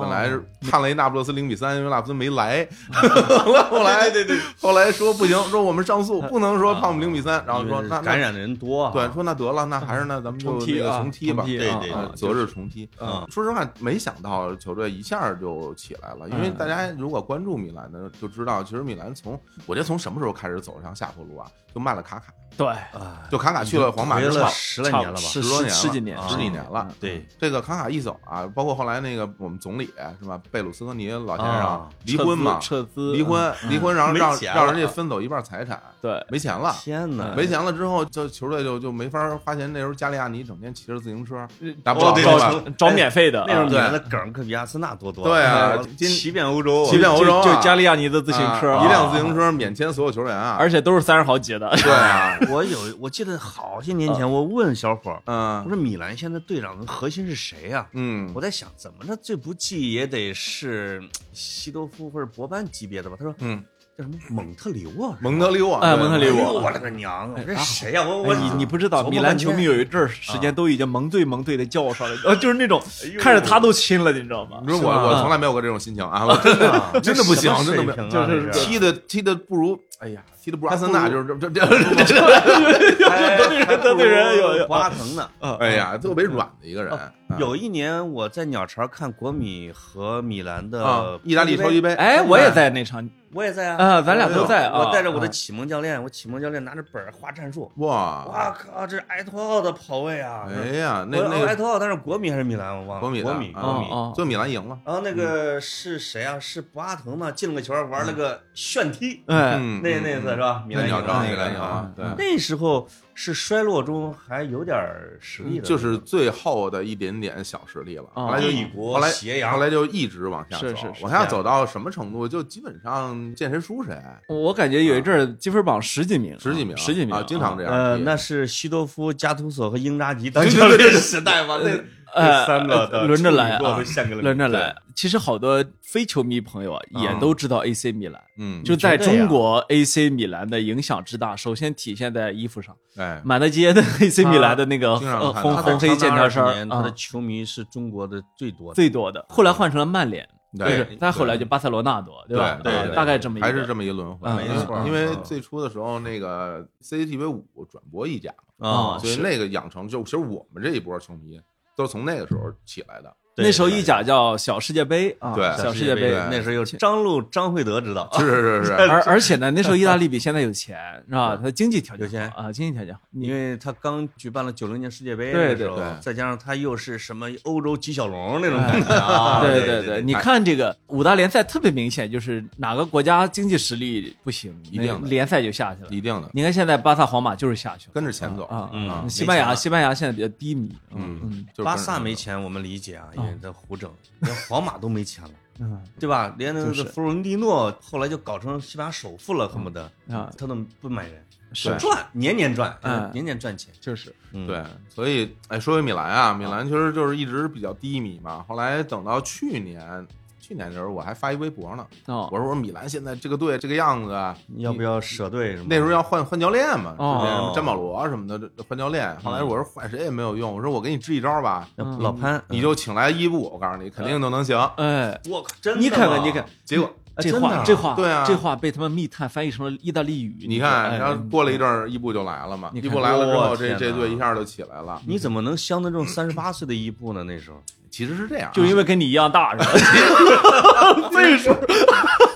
[0.00, 2.66] 本来是判了一那不勒斯零比三，因为那不勒斯没来，
[3.70, 12.88] 后来对对，后来说不行，说我们上诉不能说判我们零比三，然后说那那感染的人多啊，对，说那得了，那还是那咱们就踢吧，对对择日重踢。
[13.00, 16.54] 嗯说实话，没想到球队一下就起来了，因为嗯。
[16.58, 25.18] 大家如果关注米兰的就知道，其实米兰从我觉得从什么时候开始走上下坡路啊，就卖了卡卡，对，啊，就卡卡去了皇马之后了，十来年了吧？
[25.20, 26.88] 十十多年了十几年，啊十几年了。
[27.00, 29.88] 对，这个卡卡一走啊，包括后来那个我们总理
[30.20, 36.74] 是吧，贝鲁斯科尼老先生啊离婚嘛，撤资，离婚嗯离婚，然后让让人家分走一半财产，对，没钱了。
[36.80, 39.72] 天哪，没钱了之后，就球队就就没法花钱。
[39.72, 41.46] 那时候加利亚尼整天骑着自行车，
[41.84, 42.60] 打不哦找？
[42.76, 45.30] 找免费的，啊那时候的梗可比阿森纳多多了。
[45.30, 57.86] 对啊今骑遍欧洲，骑遍欧洲啊就就加利亚尼的自行车，啊一辆自啊行车免签所有球员啊，而且都是三十好几的，对啊， 我有，我记得好些年前，我问小伙儿，我嗯说米兰现在队长的核心是谁呀？
[57.92, 63.16] 嗯我在想，怎么着最不济也得是西多夫或者博班级别的吧？
[63.18, 63.62] 他说嗯，
[63.96, 65.16] 叫什么蒙特利沃？
[65.20, 67.32] 蒙特利沃，哎蒙特留啊哎呦我勒个娘！
[67.34, 68.02] 我这谁呀？
[68.06, 72.80] 我我哎你你不知道，米兰球迷有一阵儿时间都已经蒙对蒙对的叫上了，呃，就是那种
[73.18, 74.58] 看着他都亲了，你知道吗？
[74.62, 85.28] 你说我我从来没有过这种心情啊，我真的啊真的不行真的不行，就是踢的踢的不如，哎呀，踢的不如阿森纳，就是这这这这，得罪人得罪人有有博阿滕呢。
[85.58, 97.70] 哎呀，特别软的一个人，啊有一年我在鸟巢看国米和米兰啊的，意大利超级杯，哎，我也在那场，我也在啊，啊咱俩都在啊我带着我的啊启蒙教练，我启蒙教练拿着本儿画战术。
[97.76, 100.46] 哇，哇靠，这是埃托奥的跑位啊！
[100.48, 103.00] 哎呀，那我那个埃托奥，但是国米还是米兰，我忘了。
[103.00, 103.86] 国米的国米，啊国米。
[103.90, 106.38] 哦就米兰赢了，然后那个是谁啊？
[106.40, 107.30] 是博阿滕嘛？
[107.30, 110.64] 进了个球，玩了个炫踢，哎，嗯，那那次是吧？
[110.66, 112.04] 米在兰鸟巢那个篮球啊，对。
[112.16, 114.76] 那时候是衰落中还有点
[115.20, 122.28] 实力的，就是最后的一点点小实力了，哦后来就一国后来斜阳后来就一直往下走，是是是往下走到什么程度？
[122.28, 127.72] 就基本上见谁输谁，我感觉有一阵儿积分榜十几名，十几名十几名啊，经常这样。
[127.72, 131.58] 呃，那是西多夫、加图索和英扎吉 当对教练对对对时代嘛？
[131.62, 131.70] 那
[132.14, 133.78] 呃三个的轮着来啊
[134.20, 134.74] 轮着来。
[134.94, 138.20] 其实好多非球迷朋友啊，也都知道 AC 米兰。
[138.36, 148.74] 嗯，就在中国，AC 米兰的影响之大，首先体现在衣服上，哎，满大街的 AC 米兰的那个呃红红黑剑条衫儿他的啊，球迷是中国的最多的。
[148.74, 149.24] 最多的。
[149.28, 152.44] 后来换成了曼联，对就是再后来就巴塞罗那多，对吧？
[152.46, 152.96] 啊对对。
[152.96, 153.46] 大概这么一个。
[153.46, 155.20] 还是这么一轮回，嗯没错因为嗯。
[155.22, 161.40] 最初的时候，那个 CCTV 五转播意甲嘛，啊所以那个养成就其实我们这一波球迷
[161.78, 163.16] 都是从那个时候起来的。
[163.38, 166.10] 对那时候意甲叫小世界杯啊，对小世界杯。
[166.30, 170.76] 那时候有张路、张惠德知道，是是是是， 而而且呢， 那时候意大利比现在有钱，
[171.08, 171.38] 是吧？
[171.40, 172.28] 他经济条件有钱。
[172.36, 173.00] 啊，经济条件好。
[173.12, 175.84] 因为他刚举办了九零年世界杯对的时候对。
[175.84, 185.88] 对再加上他又是什么欧洲几小龙那种感觉啊，对对对，你看这个五大联赛特别明显，就是哪个国家经济实力不行，一定联赛就下去了。
[185.90, 188.44] 一定的，你看现在巴萨、皇马就是下去了，跟着钱走。
[188.44, 189.04] 啊嗯啊！
[189.08, 195.30] 西班牙，西班牙现在比较低迷，嗯嗯巴萨没钱，我们理解啊，在胡整，连皇马都没钱了。
[195.60, 196.32] 嗯对吧？
[196.38, 203.74] 连那个弗洛伦蒂诺后来就搞成西班牙首富了，恨不得啊，他都不买人，是赚，年年赚，嗯年年赚钱。
[203.80, 208.44] 就是嗯，对，所以哎，说回米兰啊，米兰其实就是一直比较低迷嘛。
[208.46, 210.06] 后来等到去年，
[210.48, 215.66] 去年的时候我还发一微博呢，哦我说我说米兰现在这个队这个样子啊，要不要舍队什么？
[215.68, 219.14] 那时候要换换教练嘛，哦之前什么詹保罗什么的换教练。
[219.22, 224.58] 后来我说换谁也没有用，我说我给你支一招吧，嗯老潘，你就请来伊布，我告诉你肯定都能行。
[224.78, 230.46] 哎，我靠，真的你看看，你看，结果这真的啊话这话对啊这话被他们密探翻译成了意大利语。
[230.48, 232.70] 你看，哎然后过了一阵儿，伊布就来了嘛。
[232.72, 234.98] 你看伊布来了之后，这这队一下就起来了。
[235.06, 237.22] 你怎么能相得中三十八岁的伊布呢？
[237.24, 241.10] 那时候其实是这样啊，就因为跟你一样大是吧？
[241.12, 241.54] 岁数，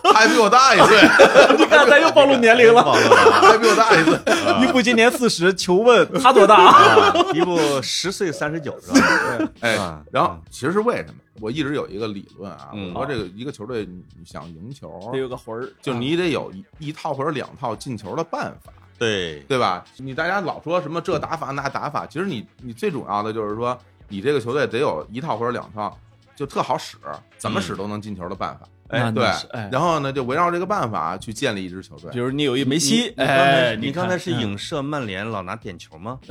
[0.03, 0.99] 他还比我大一岁，
[1.57, 2.83] 你看咱又暴露年龄了。
[2.83, 4.19] 暴露了他还比我大一岁。
[4.63, 6.57] 伊布今年四十，求问他多大？
[6.57, 9.49] 啊，伊布十岁三十九是吧？
[9.61, 11.15] 哎啊，然后其实是为什么？
[11.41, 13.89] 我一直有一个理论啊，嗯我说这个一个球队
[14.25, 19.83] 想赢球，得有个魂儿，就你得有一一套或者两套进球的办法，对，对吧？
[19.97, 23.77] 你大家老说什么这打法那打法，其实你你最主要的就是说，
[24.13, 25.99] 你这个球队得有一套或者两套，
[26.37, 26.99] 就特好使，
[27.39, 28.69] 怎么使都能进球的办法。
[28.89, 29.25] 哎对
[29.71, 32.19] 然后呢，就围绕这个办法去建立一支球队比。
[32.19, 36.19] 如你有一梅西，哎，你刚才是影射曼联老拿点球吗？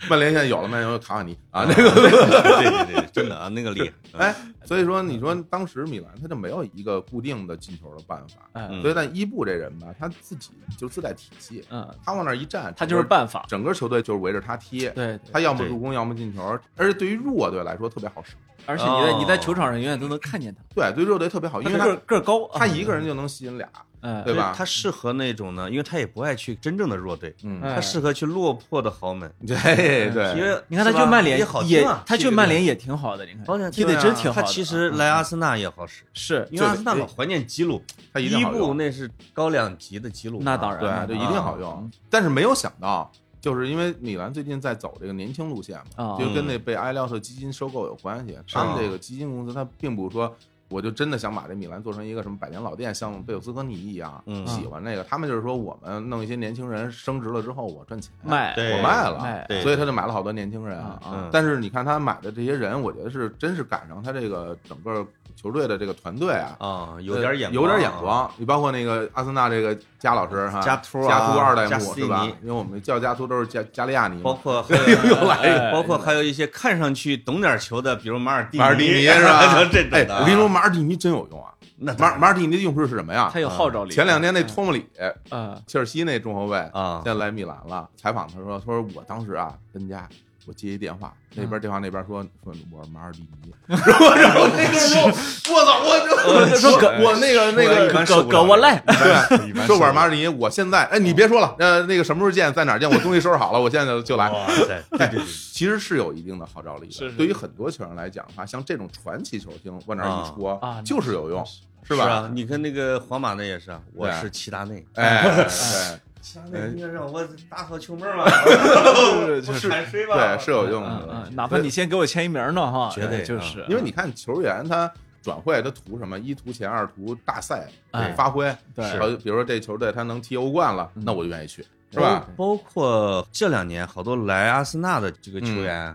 [0.08, 1.36] 曼联现在有了曼联有卡瓦尼。
[1.50, 3.92] 啊，那个对对对，真的啊，那个厉害。
[4.18, 4.34] 哎，
[4.64, 16.42] 所以说你说当时米兰他就没有一个固定的进球的办法，所以但伊布这人吧，他自己就自带体系，嗯，他往那儿一站，他就是办法，整个球队就是围着他踢，对，他要么对助攻，要么进球，
[16.76, 18.34] 而且对于弱队来说特别好使，
[18.66, 23.68] 而且你在哦你在球场上永远都能看见他，对，对弱队特别好，因为他个儿他个儿高，他一个人就能吸引俩，
[24.00, 24.54] 哎，对吧？
[24.56, 33.70] 他适合那种呢，因为他也不爱去真正的弱队，嗯，哎他适合去落魄的豪门，对对，因为你看他去曼联也他去曼联也挺好的，你看。
[33.72, 34.40] 踢的真挺好。
[34.40, 37.82] 他其实来阿森纳也好使，是因为阿森纳老怀念吉鲁，
[38.12, 41.06] 他一定伊好用，布那是高两级的吉鲁，那当然。
[41.06, 41.90] 对，一定好用。
[42.08, 48.38] 但是没有想到，就是因为米兰最近在走这个年轻路线嘛，啊就跟那被埃廖特基金收购有关系。
[48.52, 50.36] 他们这个基金公司，它并不是说。
[50.68, 55.02] 我就真的想把这米兰做成一个什么百年老店，像贝尔斯科尼一样，嗯喜欢那个。
[55.04, 60.78] 他们就是说，我们弄一些年轻人升职了之后，我赚钱，卖我卖了，所以他就买了好多年轻人。
[60.78, 67.98] 啊但是你看他买的这些人，我觉得是真是赶上他这个整个球队的这个团队啊，啊，有点眼呃有点眼啊。
[68.00, 68.30] 光。
[68.36, 72.26] 你包括那个阿森纳这个加老师哈，加图啊加图二代目是吧？
[72.42, 79.64] 因为我们叫加图都是加加利亚尼，包括 又又来一个哎包括还有一些看上去懂点球的，比如马尔蒂马尔蒂尼是吧？
[79.70, 81.54] 这种的，哎我跟你说，马尔蒂尼真有用啊！
[81.76, 83.38] 那马马尔蒂尼的用处是什么呀他？
[83.38, 83.94] 有号召力。
[83.94, 84.84] 前两天那托莫里，
[85.30, 87.88] 啊，切尔西那中后卫，啊现在来米兰了。
[87.96, 90.08] 采访他说，他说我当时啊跟家。
[90.48, 104.30] 我接一电话，那边电话那边说说我是马尔蒂尼，然后然后那个时候，我操，我就说我我那个那一个葛般受不了葛沃赖，对，说我是马尔蒂尼，我现在哎，你别说了，呃，那个什么时候见，在哪儿见，我东西收拾好了，我现在就就来。
[104.30, 107.12] 哇塞，对对对，其实是有一定的号召力的。
[107.12, 112.06] 对于很多球员来讲的话，像这种传奇球星往那儿一戳，啊啊就是有用，是是吧？
[112.06, 115.46] 啊，你看那个皇马那也是啊，我对是齐达内，哎，
[116.34, 118.28] 对齐达内应该让我打好球门了，
[119.42, 120.14] 是不是铲谁吧？
[120.36, 121.24] 对，是有用嗯的。
[121.28, 124.90] 嗯，哪怕你先给我签一名呢，哈，绝对哎就是，因为你看球员他
[125.22, 126.18] 转会他图什么？
[126.18, 128.54] 一图钱，二图大赛哎发挥。
[128.74, 132.26] 对比如说这球队他能踢欧冠了，嗯那我就愿意去，是吧？
[132.36, 135.94] 包括这两年好多来阿森纳的这个球员，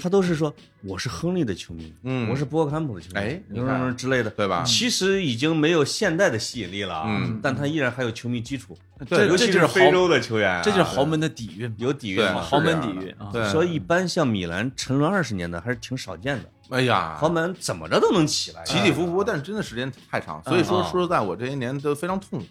[0.00, 4.62] 他都是说我是亨利的球迷，嗯我是博格坎普的球迷，哎你什么之类的，对吧？
[4.64, 8.76] 其实已经没有现代的吸引力了啊，嗯但他依然还有球迷基础，
[9.08, 12.26] 对尤其这就是非洲的球员啊，这就是豪门的底蕴，有底蕴。
[12.34, 13.14] 豪门底蕴
[13.50, 22.46] 所以一般像米兰沉沦二十年的还是挺少见的，哎呀，豪门怎么着都能起来，起起伏伏，但是真的时间太长，所以说啊说实在，我这些年都非常痛苦。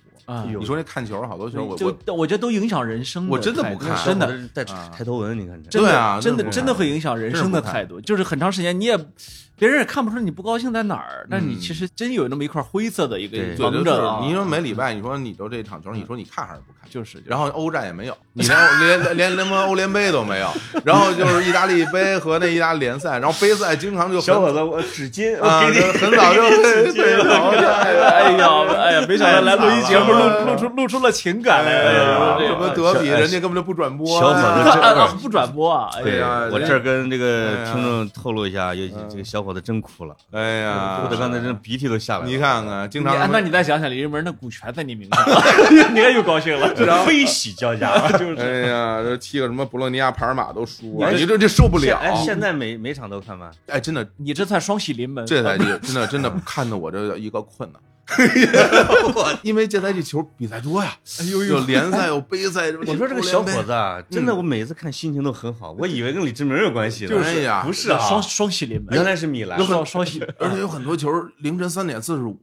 [0.60, 3.98] 你说那看球好多球，我就我我觉得都影响人生的我真的不看。
[4.06, 4.28] 真的。
[4.92, 8.98] 抬头纹，你看这真的对啊真的真的会影响人生的态度，就是很长时间你也，
[9.58, 14.20] 别人也看不出你不高兴在哪儿，但是你嗯其实真有那么一块灰色的一个对对，就是蒙着啊。
[14.24, 16.90] 你说每礼拜，你说你都这场球，你说你看还是不看？
[16.90, 20.48] 就是，然后欧战也没有，你连连连连什么欧联杯都没有，
[20.86, 25.60] 然后就是意大利杯和那意大利联赛，然后杯赛经常就小伙子，我纸巾，啊，
[26.00, 27.50] 很早就对对了。
[27.50, 34.08] 哎呀哎呀，没想到来录音节目露露出露出了情感来，哎呀，哎呀什么德比，人家根本就不转播。
[34.20, 35.90] 小伙子 不转播啊！
[35.98, 42.26] 哎对呀，我这跟这个听众透露一下，有这个小伙子真哭了，哎呀，哭的刚才真鼻涕都下来了。
[42.28, 45.24] 你看看，经你常那你再想想，李云文那股权在你名下，
[45.94, 46.74] 你看又高兴了。
[47.06, 51.98] 非喜交加， 就是哎呀，这踢个什么博洛尼亚、帕尔马都输了，你这这这受不了。
[51.98, 55.26] 哎，现在每每场都看完，哎，真的，你这算双喜临门。
[55.26, 57.82] 这赛季真的真的看的我这一个困难。
[59.44, 62.72] 因为这赛季球比赛多呀，哎呦有联赛有杯赛。
[62.86, 70.26] 我说这个小伙子，真的，我每次看心情都很好，我以为跟李志明有关系呢，就是哎呀不是啊，双双喜临门，原来是米兰，双双喜。
[70.40, 72.40] 而且有很多球凌晨三点四十五，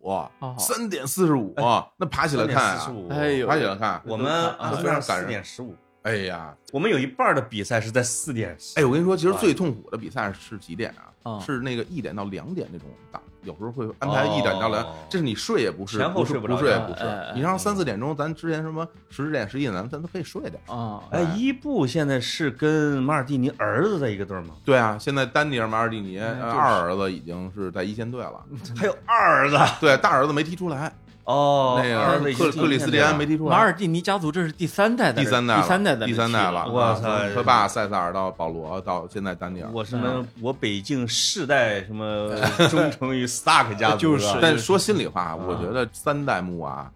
[0.58, 1.54] 三点四十五，
[1.96, 4.02] 那爬起来看啊，45哎呦爬起来看。
[4.06, 8.56] 我们啊非常感四人点十五，哎呀，我们有一半的比赛是在四点。
[8.76, 11.08] 哎，我跟你说，其实最痛苦的比赛是几点啊？
[11.24, 17.04] 啊是那个一点到两点那种打，有时候会安排一点到两哦，这是你睡也不是，前后不是睡不睡也不是。
[17.34, 20.54] 你让三四点钟，咱之前什么十点十一点，咱咱都可以睡点。
[20.66, 24.54] 啊，哎，伊布现在是跟马尔蒂尼儿子在一个队吗？
[24.64, 28.44] 对啊，现在丹尼尔马尔蒂尼二儿子已经是在一线队了，
[28.76, 30.92] 还有二儿子对，大儿子没踢出来，
[31.24, 42.34] 哦，那个克克里斯蒂安没踢出来，马尔蒂尼家族这是第三代的，第三代了，第三代的第三代了，我啊操从他爸塞萨尔到保罗到现在丹尼尔，我什么我北京世代什么
[42.68, 46.90] 忠诚于斯塔克家族，就是但说心里话，嗯我觉得三代目啊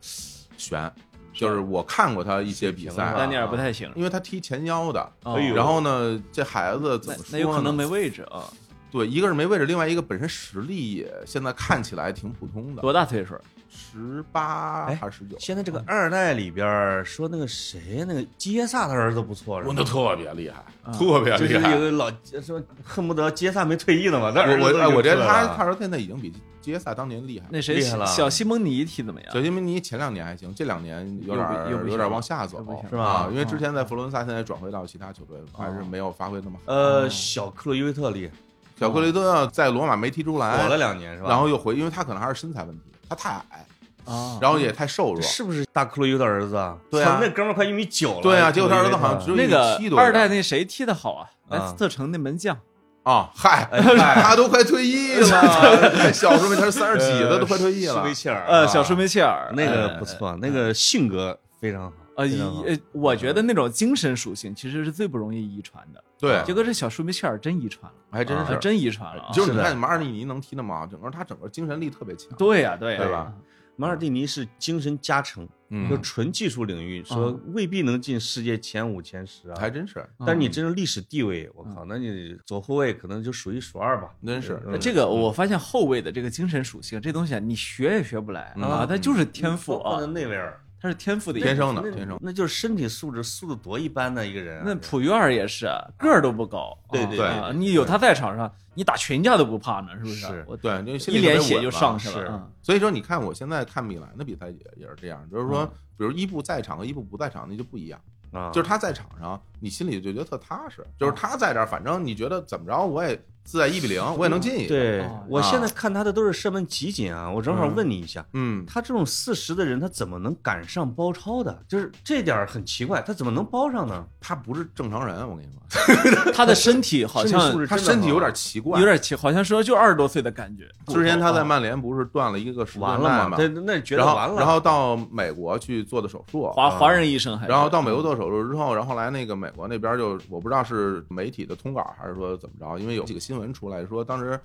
[0.59, 0.93] 悬，
[1.33, 5.11] 就是我看过他一些比赛啊，丹尼尔不太行，因为他踢前腰的，
[5.55, 8.45] 然后呢，这孩子怎么说那有可能没位置啊。
[8.91, 13.35] 对，一个是没位置，另外一个本身实力也现在看起来挺普通的，多大岁数？
[13.68, 15.37] 十八哎还是十九？
[15.38, 21.81] 现在这个二代里边儿说那个谁，那个杰萨的儿子不错，我那特别厉害，啊特别就是厉害有。
[21.81, 22.11] 个老
[22.42, 27.46] 说恨不得杰萨没退役呢嘛，我我哎，我觉得他他他说现在已经比杰萨当年厉害。
[27.50, 29.33] 那谁小西蒙尼踢怎么样？
[29.33, 36.72] 小西蒙尼前两年还行，这两年有点有点往下走是吧啊因为之前在佛罗伦萨，现在转回到其他球队，还是哦没有发挥那么好。
[36.72, 38.33] 呃小克洛伊维特厉害
[38.78, 41.28] 小克雷顿在罗马没踢出来火来了，两年是吧？
[41.28, 43.66] 然后又回，因为他可能还是身材问题，他太矮，
[44.05, 45.23] 啊，然后也太瘦弱。
[45.23, 46.77] 是不是大克洛伊的儿子啊？
[46.90, 48.23] 对啊那哥们儿快一米九了。
[48.23, 49.99] 对啊，结果他儿子好像只有一米那个七多。
[49.99, 51.29] 二代那谁踢的好啊？
[51.49, 52.57] 啊莱斯特城那门将
[53.05, 58.12] 啊，嗨，他 都快退役了，小时候他是三十几的，都快退役了舒梅。
[58.12, 61.92] 切尔啊，呃，小舒梅切尔那个呃不错，那个性格非常好。
[62.16, 66.05] 呃，非常好呃，我觉得那种精神属性其实是最不容易遗传的。
[66.18, 68.52] 对，结果这小舒梅切尔真遗传了，啊还真是。
[68.52, 72.37] 啊真遗传了就是你看马尔蒂尼能踢那么好，整个他整个精神力特别强。
[72.37, 73.33] 对呀，对呀，对吧？
[73.76, 79.54] 马尔蒂尼是精神加成，嗯就纯技术领域，说嗯未必能进世界前五、前十啊。
[79.57, 84.09] 还真是，但是你真正历史地位，我靠，那你左后卫可能就数一数二吧。
[84.26, 94.62] 真是嗯这个我发现后卫的这个精神属性，这东西啊，你学也学不来嗯啊，他就是天赋啊内维尔，它是天赋的一天生的天生那就是身体素质素质多一般的一个人啊。
[94.64, 100.47] 那普约尔也是啊个儿都不高，啊对对啊你有他在场上，你打群架都不怕呢，是不是是？
[100.62, 102.31] 对，因为心一脸血就上去了。
[102.33, 107.99] 嗯所以说，你看我现在看米兰的比赛也也是这样，就是说嗯，比如伊布在场和伊布不在场，那就不一样。
[108.31, 110.85] 啊，就是他在场上，你心里就觉得特踏实。
[110.99, 114.68] 就是他在这儿，反正你觉得怎么着，我也自在一比零，我也能进一个。
[114.68, 121.59] 对哦我现在看他的都是射门集锦啊，我正好问你一下，嗯，他这种四十的人，他怎么能赶上包抄的？
[121.68, 124.05] 就是这点很奇怪，他怎么能包上呢？
[124.21, 128.79] 他不是正常人，我跟你说， 他的身体好像他身体有点奇怪。
[128.81, 130.68] 有点奇，好像说就二十多岁的感觉。
[130.92, 133.09] 之前他在啊曼联不是断了一个完了嘛？
[133.09, 134.37] 韧带嘛，对，那觉得然后完了。
[134.37, 144.39] 然后到美国去做的手术，华华人医生还是，然后到美国做手术之后，然后后来那个美国那边就我不知道是媒体的通稿还是说怎么着，因为有几个新闻出来说当时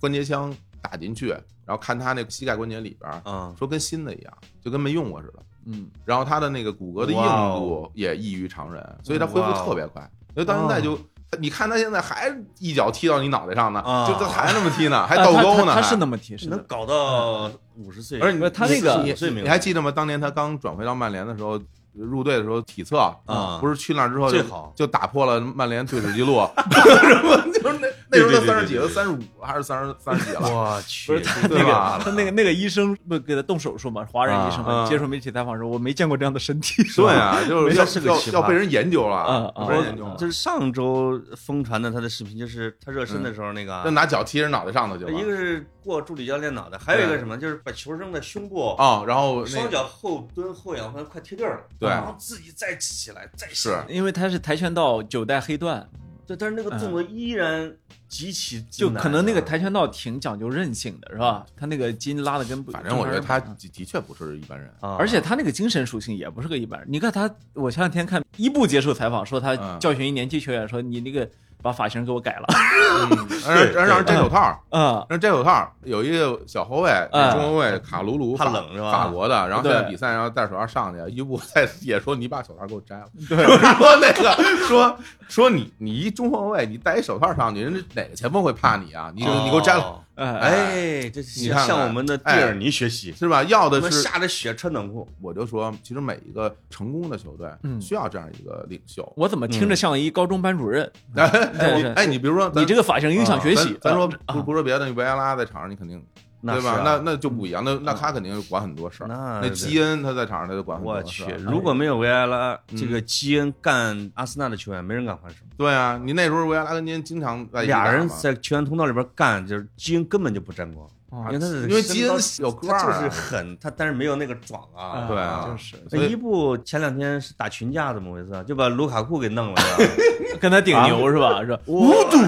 [0.00, 5.42] 关节枪打进去，然后看他那膝盖关节里边，嗯，说跟新的一样，就跟没用过似的。
[5.66, 10.08] 嗯，然后他的那个骨骼的硬度哦也异于常人，所以他恢复特别快。
[10.32, 10.98] 所以到现在就，
[11.38, 16.48] 你看他现在还一脚踢到你脑袋上呢，啊就他还那么踢呢， 还倒钩呢，他他是那么踢，是。
[16.48, 19.90] 能搞到五十岁，而且你说他那个你55岁没有你还记得吗？
[19.90, 21.60] 当年他刚转回到曼联的时候，
[21.98, 23.14] 入队的时候体测啊
[23.60, 26.40] 不是去那儿之后就最好就打破了曼联队史记录，
[26.72, 30.40] 什么就是那那时候他三十几了，三十五还是三十三十几了？
[30.42, 34.06] 我去，不是他那个他那个那个医生不给他动手术嘛？
[34.10, 34.86] 华人医生啊。
[34.88, 36.82] 接受媒体采访说，我没见过这样的身体。
[36.96, 37.84] 对啊， 就是要
[38.14, 45.12] 要要被人研究了啊，啊被人研究了，就是上周疯传的他的视频，就是他热身的时候那个就，拿脚踢人脑袋上头去了。
[45.12, 51.88] 一个是过助理教练脑袋，还有一个什么，就是把球扔在胸部，啊，然后双脚后蹲后仰，快贴地儿了，对。
[51.88, 53.78] 然后自己再起来，再起是。
[53.88, 55.86] 因为他是跆拳道九代黑段，
[56.28, 57.74] 对，但是那个动作依然
[58.06, 61.46] 极其就可能那个跆拳道挺讲究韧性的，是吧？
[61.56, 64.68] 他那个筋拉的跟不，反正我觉得他的的确不是一般人。
[64.80, 66.86] 啊，而且他那个精神属性也不是个一般人。
[66.90, 71.26] 你看他，我前两天看伊布接受采访说，他嗯教训一年级球员说：“你那个
[71.62, 72.46] 把发型给我改了。
[73.46, 75.70] 让人让人摘手套，”嗯，让摘手套。
[75.84, 83.36] 有一个小后卫，嗯中后卫卡卢卢，法怕冷是吧法国的，然后现在比赛，然后戴手套上去，伊布在也说你把手套给我摘了，对，
[83.76, 84.96] 说那个说
[85.28, 89.10] 说你你一中后卫，你戴一手套上去，人家哪个前锋会怕你啊？
[89.14, 93.42] 你你给我摘了，哦哎，哎，这你看看向我们的蒂尔尼学习，是吧？
[93.44, 99.10] 要的是下着雪穿短裤，我就说，其实每一个成功的球队嗯需要这样一个领袖。
[99.16, 100.90] 我怎么听着像一高中班主任？
[101.14, 103.78] 哎哎，你比如说你这个发型影响学习啊。
[103.80, 106.02] 咱咱说啊不不说别的，你维埃拉在场上，你肯定
[106.40, 106.82] 对吧？
[106.84, 109.06] 那那就不一样，那那他肯定管很多事儿。
[109.08, 115.36] 那那基恩他在场上他就管很我去多事儿。，如果没有维埃拉，嗯这个基恩干阿森纳的球员，没人敢还手。
[115.56, 125.06] 对啊，你那时候维埃拉跟基恩经常在俩人在球员通道里边干，就是基恩根本就不沾光，啊因为他是因为基恩有个儿啊他就是狠，他但是没有那个壮啊。
[125.08, 125.56] 对啊
[125.88, 128.42] 就是伊布前两天是打群架，怎么回事啊？
[128.42, 129.94] 就把卢卡库给弄了，是吧？
[130.40, 131.40] 跟他顶牛是吧？
[131.42, 131.58] 是吧？
[131.66, 132.18] 无赌，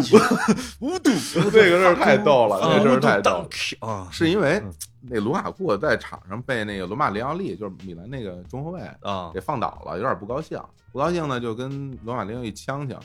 [0.81, 1.11] 无赌，
[1.51, 3.49] 这个事儿太逗了，这事儿太逗了。
[3.81, 4.09] 啊！
[4.11, 4.72] 是因为嗯
[5.03, 10.61] 那卢卡库在场上被那个罗马里奥利，就是米兰那个中后卫啊给放倒了，有点不高兴。
[10.93, 12.99] 不高兴呢，就跟罗马里奥利呛呛。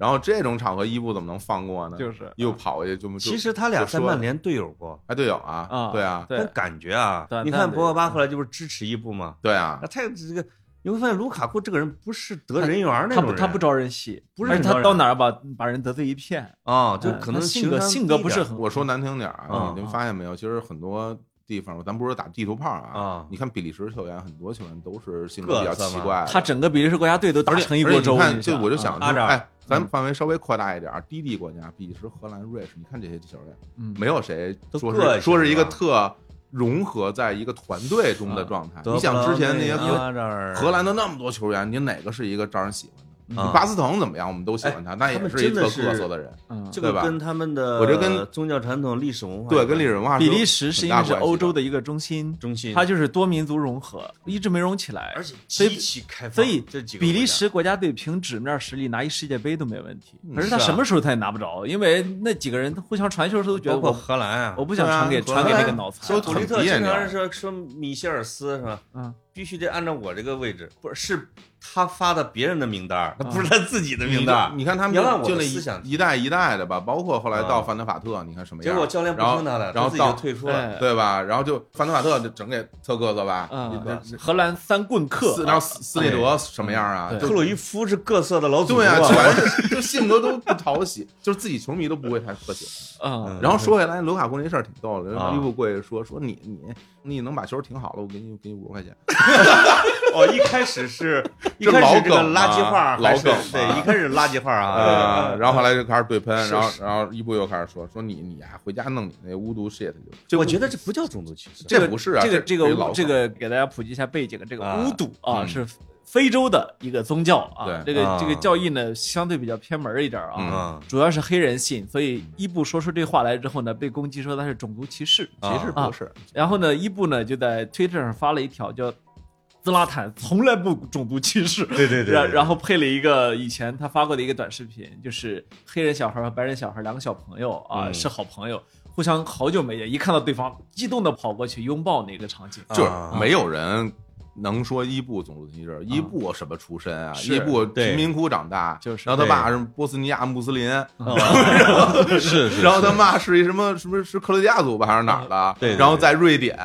[0.00, 1.96] 然后这种场合，伊布怎么能放过呢？
[1.98, 9.34] 就是又跑过去就就其实他俩在曼联队友过，哎队友啊啊对啊，对但感觉啊，你看博格巴后来就不是支持伊布嘛？
[9.42, 10.42] 对啊啊，，他这个
[10.82, 20.34] 你会发现卢卡库这个人不是得人缘那种人，他不他不招人喜，不是他到哪儿把把人得罪一片，啊，就哎可能性格性格不是很我说难听点儿啊，啊你们发现没有？
[20.34, 21.14] 其实很多
[21.46, 26.24] 地方，咱不是说打地图炮啊啊，你看比利时球员，很多球员都是性格比较奇怪。
[26.26, 28.16] 他整个比利时国家队都打成一锅粥。
[28.16, 36.12] 看，你就我就想说，阿扎哎，咱嗯范围稍微扩大一点儿，低地国家，比利时、荷兰、瑞士，你看这些球员，嗯没有谁说是说是一个特
[36.50, 38.82] 融合在一个团队中的啊状态。
[38.84, 43.09] 你想之前那些荷荷兰的那么多球员，你哪个是一个招人喜欢的？
[43.36, 44.28] 巴斯滕怎么样？
[44.28, 46.32] 我们都喜欢他，那他也是一特们真的是各色的人。
[46.48, 55.12] 嗯，这对吧个跟他们的我觉得跟宗教传统、历史文化对，跟历史文化比利时是因为是欧洲的一个中心，中心，它就是多民族融合，一直没融起来。
[55.16, 68.80] 而且所以极其开放，所以这几个比利时国家队凭纸面实力拿一世界杯都没问题，嗯可是他什么时候他也拿不着，因为那几个人互相传球的时候都觉得包括我荷兰啊，我不想传给传给那个脑残都古利特经常是说说米歇尔斯是吧？
[68.94, 71.28] 嗯，必须得按照我这个位置，不是是
[71.62, 74.52] 他发的别人的名单儿，嗯不是他自己的名单儿。
[74.56, 78.72] 你看他们就那思想一一代一代的吧，包括后来到啊范德法特，你看什么样？
[78.74, 80.54] 结果教练不然后听他的，然后自己退出了。
[80.54, 81.20] 哎对吧？
[81.22, 87.10] 然后就范德法特就整给特各色吧，嗯，荷兰三棍客斯，然后斯斯内德什么样啊？
[87.10, 93.10] 对就克鲁伊夫是各色的老祖宗对啊，啊，全是就性格都不讨喜，就是自己球迷都不会太特喜欢。
[93.10, 96.58] 嗯，然后说回来，卢卡库那事儿挺逗的，啊伊布过去说说你你
[97.02, 98.94] 你能把球停好了，我给你给你五十块钱。
[100.12, 101.24] 哦，一开始是
[101.58, 109.92] 一开始这个垃圾话，老梗啊对，一开始垃圾话啊，呃，然后后来就开始对喷，然后然后一步又开始说说你你啊，回家弄你那巫毒 shit
[110.26, 110.38] 就。
[110.38, 115.66] 我觉得这不叫种族歧视，这不是啊，这个这个这个给大家普及一下背景，这个啊巫毒啊嗯是
[116.10, 120.80] 非洲的一个宗教啊这个这个教义呢相对比较偏门一点啊。
[120.88, 125.24] 主要是黑人信，所以伊布说出这话来之后呢，被攻击说他是种族歧视。
[125.40, 128.92] 歧视不是，然后呢，伊布呢就在推特上发了一条叫
[129.62, 137.94] “兹拉坦从来不种族歧视”，对对对，然然后配了一个以前他发过的一个短视频，就是黑人小孩和白人小孩两个小朋友啊、嗯。
[137.94, 142.64] 是好朋友，互相好久没见，一看到对方激动的跑过去拥抱那个场景。
[142.70, 143.16] 就是啊。
[143.20, 143.92] 没有人
[144.40, 145.80] 能说伊布种族歧视。
[145.86, 147.12] 伊布什么出身啊？
[147.24, 151.16] 伊布贫民窟长大，就是然后他爸是波斯尼亚穆斯林，哦
[152.18, 155.28] 是是，然后他妈是一什么什么是是克罗地亚族吧还是哪儿
[155.60, 155.76] 的？
[155.76, 156.56] 然后在瑞典，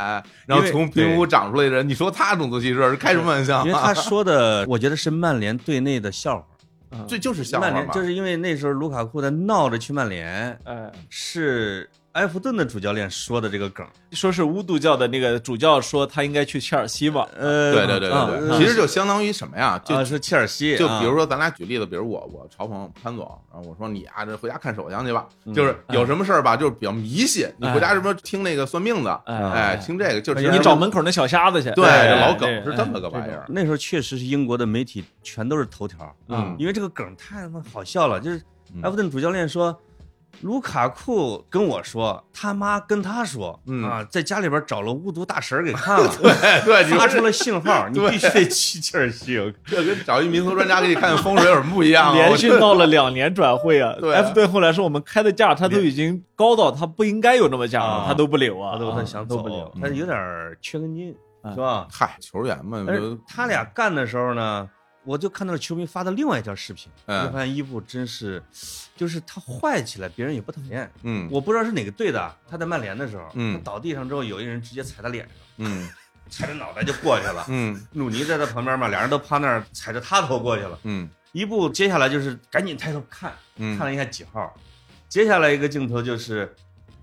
[0.46, 6.46] 然后从贫民窟长出来的人，你说他种族歧视是开什么玩笑因为他说的，我觉得是曼联队内的笑话。
[6.92, 7.94] 嗯这就是笑话嘛曼联。
[7.94, 19.78] 就是因为那时候卢卡库在闹着去曼联，哎，是埃弗顿的主教练说的这个梗，说是巫毒教的那个主教说他应该去切尔西嘛，呃，对对对啊对其实就相当于什么呀？
[19.84, 38.38] 就啊是切尔西，啊就比如说咱俩举例子，比如我我嘲讽潘总，然后我说你啊这回家看手相去吧，嗯就是有什么事儿吧，就是比较迷信，你回家什么听那个算命的，哎哎，听这个就是你找门口那小瞎子去，对哎老梗哎是这么个玩意儿，那时候确实是英国的媒体全都是头条，嗯因为这个梗太他妈好笑了，就是
[38.74, 39.78] 嗯埃弗顿主教练说。
[40.46, 46.08] 卢卡库跟我说，他妈跟他说，嗯啊，在家里边找了巫毒大神给看了，
[46.44, 49.36] 哎 对，发出了信号， 你必须得去切尔西。
[49.66, 52.14] 这跟找一民俗专家给你看看风水有什么不一样啊？
[52.14, 53.96] 连续闹了两年转会啊！
[54.00, 60.16] 对啊埃弗顿后来说我们开的价，他都已经高到他不应该有那么价了啊，他都不领啊，他都啊他想走都不领。，他有点
[60.62, 61.88] 缺根筋，嗯是吧？
[61.92, 62.86] 嗨，球员嘛，
[63.28, 64.70] 他俩干的时候呢，
[65.06, 67.26] 我就看到了球迷发的另外一条视频，嗯。
[67.26, 68.44] 我发现伊布真是，
[68.98, 70.92] 就是他坏起来，别人也不讨厌。
[71.04, 71.30] 嗯。
[71.32, 73.56] 我不知道是哪个队的，他在曼联的时候，嗯。
[73.56, 75.88] 他倒地上之后，有一人直接踩他脸上，嗯。
[76.28, 77.46] 踩着脑袋就过去了。
[77.50, 77.80] 嗯。
[77.94, 80.80] 鲁尼在他旁边嘛，俩人都趴那儿踩着他头过去了。
[80.84, 81.08] 嗯。
[81.34, 83.78] 伊布接下来就是赶紧抬头看，嗯。
[83.78, 84.52] 看了一下几号，
[85.08, 86.56] 接下来一个镜头就是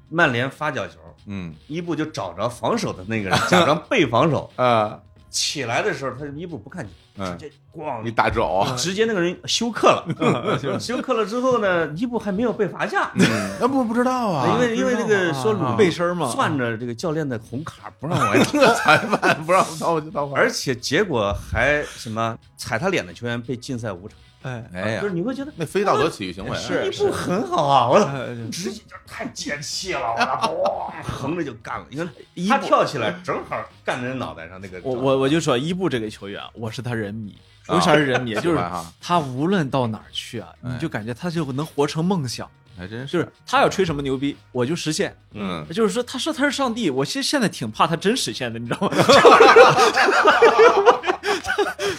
[0.09, 1.55] 曼联发角球，嗯。
[1.69, 5.01] 伊布就找着防守的那个人，假装被防守， 啊
[5.33, 7.37] 起来的时候他伊布不看球，嗯。
[7.39, 8.05] 直接咣。
[8.05, 11.15] 一大肘，直接那个人休克了， 休克。
[11.15, 13.27] 了之后呢，伊布还没有被罚下，嗯。
[13.61, 30.01] 那不不知道啊， 因为因为那个说鲁背身嘛，攥着这个教练的红卡不让往外这个裁判不让掏就倒， 而且结果还什么踩他脸的球员被禁赛五场，哎，哎呀就，是你会觉得那非道德体育行为是伊布很好啊，我哎直接就太解气了，
[30.49, 32.09] 我哇， 横着就干了，你看
[32.49, 37.37] 他跳起来正好干在人脑袋上那个，我我我就说伊布这个球员，我是他人迷。
[37.69, 38.35] 为啥是人迷？
[38.41, 38.59] 就是
[39.01, 42.51] 他无论到哪儿去啊，哎你就感觉他就能活成梦想。
[42.83, 45.17] 还真就是他要吹什么牛逼，我就实现。
[45.35, 48.91] 嗯就是说，他说他是上帝，我现现在挺怕他真实现的，你知道吗？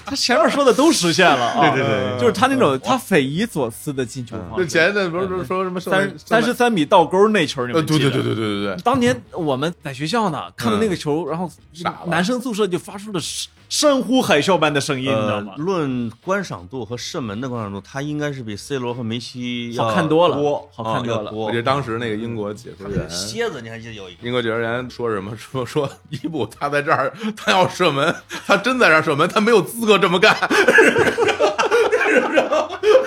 [0.05, 1.71] 他前面说的都实现了啊！
[1.73, 4.65] 对对对就是他那种他匪夷所思的进球方式。
[4.65, 11.49] 这前阵不是说说什么圣三三十三米倒钩那球，你呃们对对对对对对对，当年我们在学校呢，看到那个球，然后
[12.07, 13.19] 男生宿舍就发出了
[13.73, 15.53] 山山呼海啸般的声音，你知道呃吗，？
[15.57, 23.09] 论观赏度和射门的观赏度，他应该是比 C 罗和梅西要好看多了多好看多了我记得当时那个英国解说员。
[23.09, 24.27] 蝎子，你还记得有一个？
[24.27, 25.35] 英国解说员说什么？
[25.35, 28.13] 说说伊布他在这儿，他要射门，
[28.45, 30.37] 他真在这儿射门，他没有资格这么干，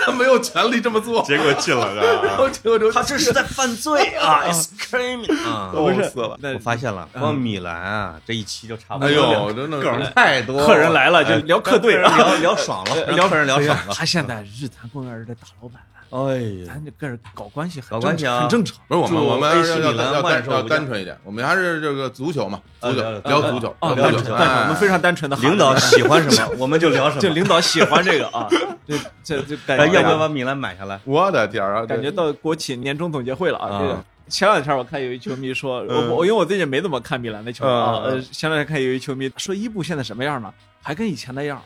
[0.05, 4.43] 他没有权利这么做，结果进了，然后结果就他这是在犯罪啊！
[4.49, 5.71] It's crime 啊！
[5.73, 6.37] 不是死了。
[6.41, 9.33] 我发现了，光米兰啊，这一期就差不哎多了。
[9.33, 13.93] 呦，真的梗太多，客人来了就哎聊客队让聊聊爽了，聊客人聊爽了。
[13.93, 18.77] 他现在日坛公园的大老板，哎呀，咱这个人搞关系很搞关系啊正很正常。
[18.87, 27.21] 不是我们，祝我们要要米兰要单要单纯一点，我们还是这个足球嘛，足球啊聊聊足球，啊，聊足球，我们非常单纯的领导喜欢什么， 我们就聊什么。
[27.21, 28.47] 就领导喜欢这个啊，
[28.87, 30.99] 这这这感哎，觉要不要把米兰买下来？
[31.03, 33.67] 我的天啊，感觉到国企年终总结会了啊！
[33.69, 40.53] 啊这个前两天我看有一球迷说，我嗯我因为我最近没怎么看米兰的球啊，嗯呃，前两天看有一球迷说伊布现在什么样呢？
[40.81, 41.61] 还跟以前那样，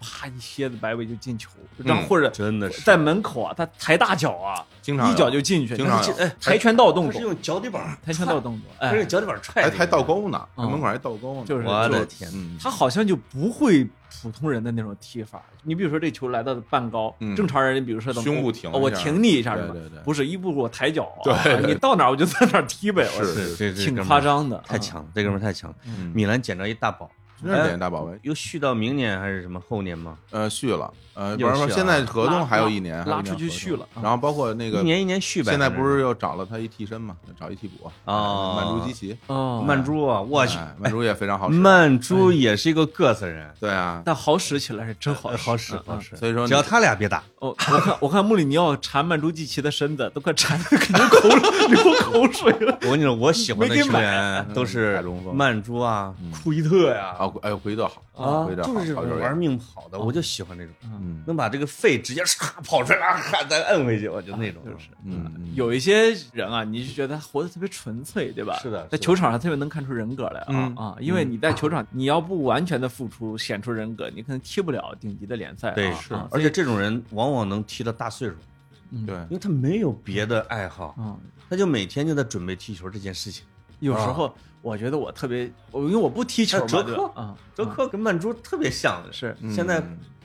[0.00, 2.80] 啪一蝎子摆尾就进球，然后嗯或者真的是。
[2.82, 6.14] 在门口啊，他抬大脚啊，经常一脚就进去，经常有。
[6.14, 10.70] 哎，跆拳道动作，他是用脚底板，跆拳道动作， 他是用哎，脚底板踹，还还倒钩呢，嗯。
[10.70, 13.86] 门口还倒钩呢，就是我的天，嗯，他好像就不会
[14.22, 15.42] 普通人的那种踢法。
[15.62, 17.36] 你比如说这球来到半高，嗯。
[17.36, 18.96] 正常人比如说等胸部停哦我下。
[18.96, 19.72] 挺你一下是吧？
[19.74, 19.98] 对对对？
[20.02, 21.06] 不是一步我抬脚，
[21.66, 25.70] 你到哪儿我就在哪儿踢呗，我是挺夸张的，啊太强了，这哥们儿太强。
[25.70, 25.76] 了。
[25.84, 26.10] 嗯。
[26.14, 27.10] 米兰捡着一大宝，
[27.42, 30.16] 真是点大宝贝，又续到明年还是什么后年吗？
[30.30, 35.50] 呃，续了，呃，不又续了是说现在合同还有一年，拉出去续了啊然后包括那个一年一年续呗。
[35.50, 46.16] 现在不是又找了他一替身嘛，找一替补啊曼朱基奇，哦，曼珠啊，我去，哎曼珠也非常好使， 曼珠也是一个个子人，对啊，但好使起来是真好好使好使。
[46.16, 51.28] 所以说只要他俩别打， 哦，我看我看穆里尼奥缠曼朱基奇的身子都快缠的流口
[51.68, 52.78] 流口水了。
[52.82, 55.02] 我跟你说，我喜欢的球员都是
[55.34, 64.62] 曼珠啊嗯、库伊特呀，啊，哎呦，回得好啊回，得好，就是玩命跑的，我就喜欢这种，嗯能把这个肺直接唰跑出来，啊再摁回去，我就那种。
[64.64, 68.58] 就是嗯嗯有一些人啊，你就觉得他活得特别纯粹，对吧？
[68.62, 70.96] 是的在球场上特别能看出人格来啊、嗯啊！
[71.00, 75.74] 因为你在球场，你要不完全的付出，显出人格，你可能踢不了顶级的联赛啊。
[75.74, 78.34] 对，是而且这种人往往能踢到大岁数，
[78.90, 81.16] 嗯对，因为他没有别的爱好，啊，
[81.48, 83.44] 他就每天就在准备踢球这件事情。
[83.80, 87.12] 有时候我觉得我特别，我因为我不踢球嘛，哎哲科对吧？
[87.14, 89.82] 啊，哲科跟曼珠特别像的，是嗯现在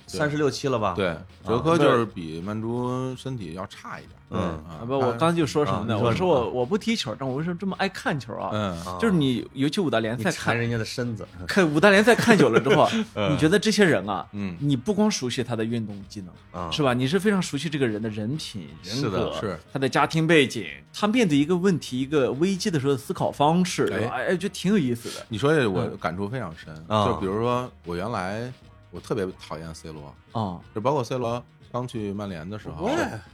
[0.08, 4.12] 三十六七了吧？，对，哲科就是比曼珠身体要差一点。
[4.30, 4.40] 嗯。
[4.40, 4.86] 啊啊。
[4.86, 5.96] 不，我刚才就说什么呢？
[5.96, 8.50] 啊说我说我我不踢球，但我为什么这么爱看球啊？
[8.54, 8.72] 嗯。
[8.86, 13.34] 啊就是你尤其五大联赛看馋人家的身子， 看五大联赛看久了之后， 嗯。
[13.34, 14.56] 你觉得这些人啊，嗯。
[14.60, 16.70] 你不光熟悉他的运动技能，啊。
[16.72, 16.94] 是吧？
[16.94, 19.60] 你是非常熟悉这个人的人品、人是的格，是。
[19.74, 24.26] 他的家庭背景，他面对一个问题、一个危机的时候的思考方式，对吧哎。
[24.28, 25.26] 哎，就挺有意思的。
[25.30, 27.06] 你说这我嗯感触非常深，啊。
[27.06, 28.52] 就比如说我原来
[28.96, 32.88] 我特别讨厌 C 罗，啊，就包括 C 罗刚去曼联的时候，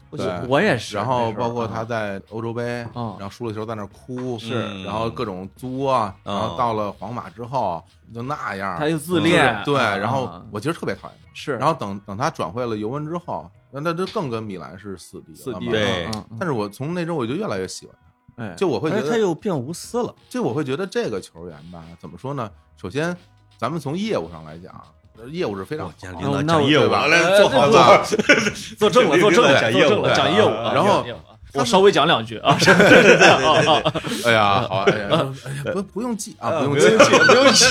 [0.09, 0.95] 不对，我也是。
[0.95, 3.15] 然后包括啊他在欧洲杯，嗯。
[3.19, 5.93] 然后输了球在那哭，是然后各种作
[6.23, 16.09] 然后到了皇马之后就那样，他就自恋，对，啊然后啊我其实特别讨厌他，是，然后等等他转会了尤文之后，那那就更跟米兰是四弟四弟了嘛对
[16.39, 17.95] 但是我从那之后我就越来越喜欢
[18.35, 22.49] 他，哎，就我会觉得他，又变无私了，就我会觉得这个球员吧，怎么说呢？
[22.75, 23.15] 首先，
[23.59, 25.00] 咱们从业务上来讲，呃
[25.31, 27.07] 业务是非常好的我见领讲业务吧？
[27.07, 28.01] 来坐好呃做好，
[28.79, 31.05] 做正了， 坐正了，讲业务讲业务啊，然后
[31.53, 33.93] 我稍微讲两句啊，是是这样啊啊，
[34.25, 35.07] 哎呀，好，哎呀，
[35.45, 37.65] 哎呀不不用记啊，不用记，不用记。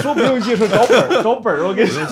[0.00, 2.04] 说不用记，说找本儿找本儿，我给你说，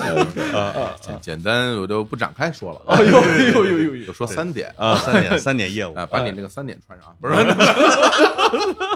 [0.99, 4.05] 简简单我就不展开说了，哎呦哎呦呦呦呦。
[4.07, 7.35] 就，说三点啊，三点三点业务啊，把你那个三点穿上啊，不是，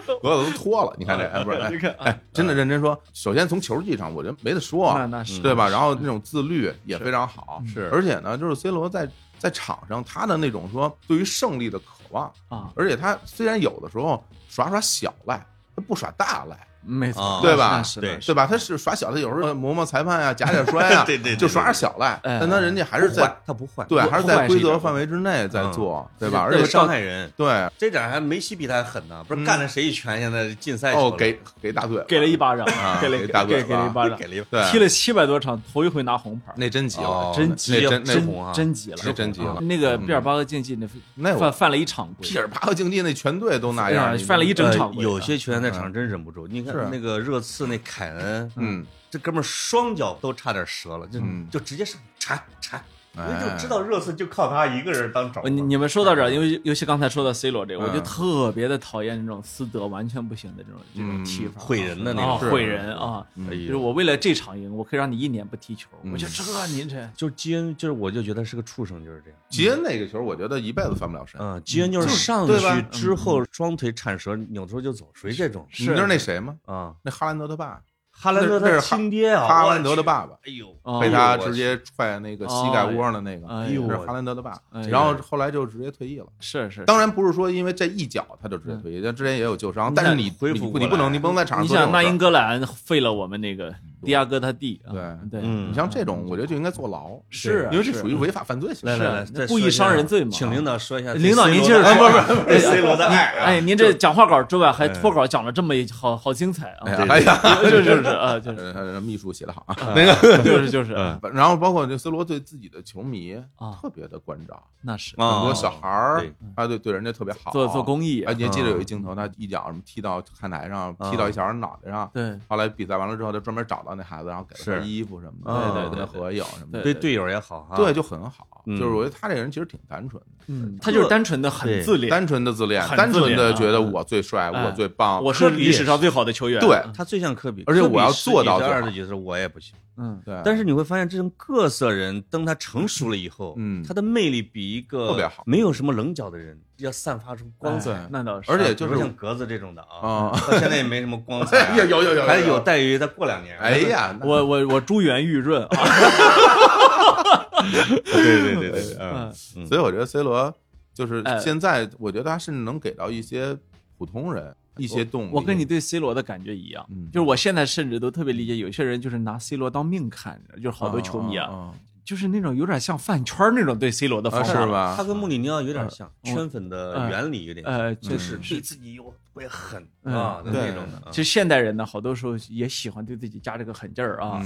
[0.23, 5.69] 我都脱了，你看这，哎，不是，哎真的认真说，首先从球技上，我觉得没得说，那那是对吧？
[5.69, 15.45] 然后那种自律也非常好，是而且呢，就是 C 罗在在场上他的那种说对于胜利的渴望，啊，而且他虽然有的时候耍耍小赖，
[15.75, 17.81] 他不耍大赖，没错啊，对吧？
[17.99, 18.17] 对。
[18.17, 18.45] 对吧？
[18.45, 26.41] 他是耍小，的有时候磨磨裁判啊，夹夹摔啊， 对对对就耍点小赖，哎但他人家还是在他不坏，对，还是在规则范围之内在做，对吧？
[26.41, 27.67] 而且伤害人，对。
[27.77, 29.43] 这点还梅西比他还狠呢，不是嗯。
[29.43, 30.19] 干了谁一拳？
[30.19, 34.63] 现在禁赛哦，给给大队给了一巴掌啊，给了给大给嘴给了一巴掌给，了一对。
[34.71, 46.89] 踢了七百多场，头一回拿红牌，那真急了哦，真急了，真那真红啊真急了，那真急了那个毕尔巴鄂竞技那那犯犯了一场规，皮尔巴鄂竞技那全队都那样，犯了一整场有些球员在场上真忍不住，你看是。
[46.89, 51.47] 那个热刺那凯恩，嗯，这哥们儿双脚都差点折了，就嗯。
[51.49, 52.83] 就直接是铲铲，
[53.17, 55.41] 因哎为就知道热刺就靠他一个人当找。
[55.43, 63.25] 你你们说到这儿，因为尤其刚才说到 C 罗这个，我就嗯特别的讨厌这种私德完全不行的这种这种嗯踢法，毁人的那种毁人啊！
[63.49, 65.89] 就是我为了这场赢，我可以让你一年不踢球。
[66.03, 69.39] 嗯我觉得这您这就是基恩，就是我就觉得是个畜生，就是这样。
[69.49, 71.39] 基恩那个球，我觉得一辈子翻不了身。
[71.41, 76.55] 嗯，基恩就是上对吧去之后双腿铲折，扭头就走，属于这种你知道那谁吗？
[76.65, 76.93] 啊。
[77.01, 77.79] 那哈兰德他爸，
[78.17, 84.57] 哈兰德他是亲爹啊，哈兰德的爸爸，哎呦，哦被他直接踹那个膝盖窝上的那个，哎呦是哈兰德的爸
[84.89, 86.25] 然后后来就直接退役了。
[86.39, 92.15] 是是，当然不是说因为这一脚他就直接退役，他之前也有旧伤，但是你你恢复你不能你不能在场上你想那英。
[92.15, 93.69] 格兰废了我们那个
[94.01, 99.47] 迪亚哥他弟啊，对对，嗯你像这种，我觉得就应该坐牢，是因为这属于违法犯罪行为。
[99.47, 106.87] 故意伤人罪嘛请领导说一下领导您接着哎说不是不是 C 罗的爱啊，哎，您这讲话稿之外还脱稿讲了这么一好好精彩啊！
[107.09, 108.73] 哎呀，就是就是啊，就是。
[108.75, 113.77] 呃，秘书写的好啊，那个，就是就是，嗯 然后包括这 C 罗对自己的球迷啊。
[113.81, 115.15] 特别的关照，那是。
[115.17, 121.11] 啊很多小孩儿对他对对人家特别好，做做公益啊哎，你还记得有一镜头，他一脚什么踢到看台上，啊。
[121.11, 122.09] 踢到一小孩脑袋上。
[122.13, 122.37] 对。
[122.47, 128.47] 后来比赛完了之后，他专门找到那孩子，然后给了他衣服什么的，啊对对对合影什么的，对对队友也好哈，对，就很好。
[128.65, 128.77] 嗯。
[128.79, 135.23] 就是我觉得他这个人其实挺单纯的，嗯，他就是单纯的很自恋，单纯的自恋，单纯的觉得我最帅，哎我最棒。
[135.23, 138.73] 我是历史上最好的球员，对他最像科比，而且我要科比十几岁做到最好。
[138.73, 139.75] 二十几岁，我也不行。
[139.97, 143.81] 嗯，对，但是你会发现，这种各色人，等他成熟了以后，嗯。
[143.81, 145.43] 他的魅力比一个特别好。
[145.45, 147.93] 没有什么棱角的人要散发出光彩。
[147.93, 153.57] 哎那倒是，而且就是像格子这种的啊，他，现在也没什么光彩啊，有有有有还有待于再过两年。
[153.57, 155.69] 哎，呀，我我我珠圆玉润啊，
[158.03, 159.33] 对对对对，嗯。
[159.55, 160.53] 嗯，所以我觉得 C 罗
[160.93, 161.39] 就是哎。
[161.39, 163.57] 现在，我觉得他甚至能给到一些
[163.97, 165.29] 普通人一些动力。
[165.31, 171.73] 我跟你对 C 罗的感觉一样，嗯就是我现在甚至都特别理解，有些人就是拿 C 罗当命看，就是好多球迷啊，啊
[172.03, 181.09] 就是那种有点像饭圈那种对 C 罗的啊方法，是吧他跟穆里尼奥有点像，嗯圈粉的原理有点像，呃，就就是对自己有特别狠嗯啊那种的啊。
[181.09, 184.39] 其实现代人呢，好多时候也喜欢对自己加这个狠劲儿啊，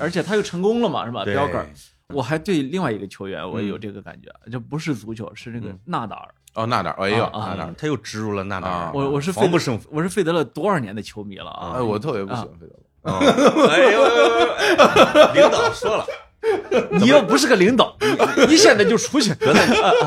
[0.00, 1.24] 而且他又成功了嘛，是吧？
[1.24, 1.68] 对标杆。
[2.14, 6.34] 我还对另外一个球员，我也有这个感觉，就不是足球，是那个嗯纳达尔。
[6.56, 9.88] 哦，纳达尔，哎呦，纳达尔嗯，他又植入了纳达啊尔，我我是费防不胜负。
[9.92, 11.74] 我是费德勒多少年的球迷了啊！
[11.76, 12.82] 哎，我特别不喜欢费德勒。
[13.70, 16.04] 哎呦，哎领导说了，
[16.98, 19.32] 你要不是个领导，你你现在就出去。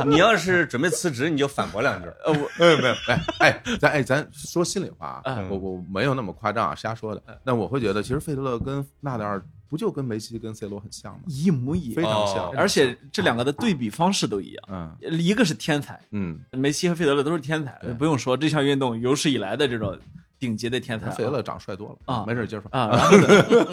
[0.05, 2.07] 你要是准备辞职，你就反驳两句。
[2.25, 7.21] 呃，我哎，没有，哎哎，咱哎，咱说心里话啊，嗯我我没有那么夸张啊，瞎说的。
[7.43, 11.19] 那我会觉得，其实费德勒跟纳达尔不就跟梅西跟 C 罗很像吗？
[11.27, 14.63] 一模一样非，常像哦，而且这两个的对比方式都一样。
[14.71, 19.97] 嗯一个是天才，嗯，梅西和费德勒都是天才，不用说，这项运动有史以来的这种
[20.39, 21.11] 顶级的天才啊。
[21.11, 23.09] 费德勒长帅多了啊没事，接着说啊，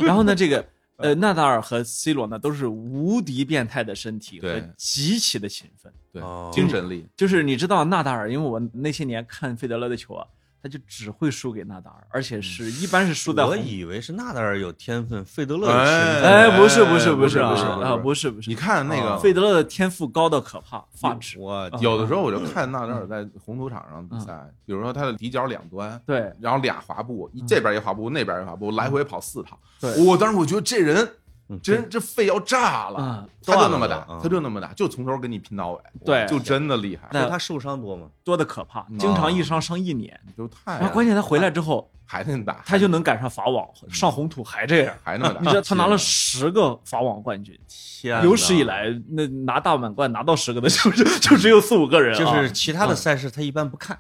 [0.02, 0.64] 然后呢，这个
[0.96, 5.92] 呃，纳达尔和 C 罗呢，都是无敌变态的身体和极其的勤奋。
[6.12, 10.26] 对哦，精神力，就是你知道纳达尔，因为我那些年看费德勒的球啊，
[10.66, 21.38] 他就只会输给纳达尔，而且是一般是输在我以为是纳达尔有天分，费德勒有哎不是不是不是是不不是啊，不是不是你，看那个啊费德勒的天赋高到可怕，发指。
[21.38, 29.56] 我有的时候我就看纳达尔在红土场上比赛，比如说他的底角两端，对然后俩滑步，这边一滑步，那边一滑步，来回跑四趟。
[29.80, 31.08] 对我当时我觉得这人嗯
[31.62, 38.08] 真这肺要炸了啊，他就那么打断了啊，他就那么打，就从头跟你拼到尾，对就真的厉害，那他受伤多吗？
[38.24, 40.18] 多的可怕，经常一伤伤一年。
[40.36, 44.94] 就太然后关键他回来之后，还那么打，他就能赶上法网，上红土还这样。
[45.04, 52.18] 还那么打， 你知道他拿了十个法网冠军，天，有史以来那拿大满贯拿到十个的 就是就只有四五个人啊。
[52.18, 53.98] 就是其他的赛事他一般不看。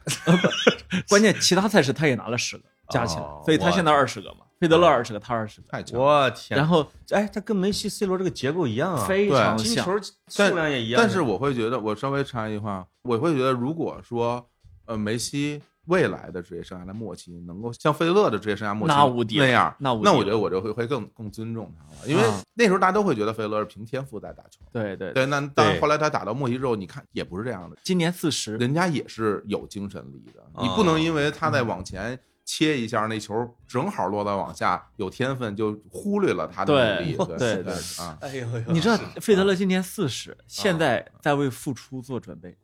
[1.08, 6.04] 关键其他赛事他也拿了十个加起来哦，所以他现在二十个嘛，费德勒二十个，他二十个，太强了。
[6.04, 6.56] 我天！
[6.56, 9.58] 然后哎，他跟梅西、C 罗这个结构一样啊，非常像。
[9.58, 9.92] 进球
[10.28, 11.00] 数量也一样。
[11.00, 14.48] 但是我会觉得，我稍微插一句话，我会觉得，如果说
[14.86, 24.60] 呃梅西未来的职业生涯的末期能够像费德勒的职业生涯末期那无敌那样，那无敌那我觉得我就会会更更尊重他了，因为啊那时候大家都会觉得费德勒是凭天赋在打球。
[24.72, 30.40] 对对，对，那当对后来他打到末期之后，你看也不是这样的，今年四十，人家也是有精神力的。
[30.54, 37.16] 啊你不能因为他在往前切一下，那球正好落到往下，有天分就忽略了他的努力。
[37.16, 42.56] 对对对对啊，哎呦呦，你知道费德勒今年四十，现在在为复出做准备，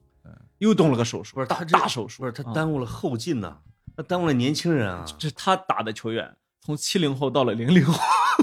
[0.58, 3.56] 又动了个手术，不是他大手术，不是他啊耽误了后劲呐，
[3.96, 5.04] 他耽误了年轻人啊。
[5.18, 8.00] 这是他打的球员从七零后到了零零后，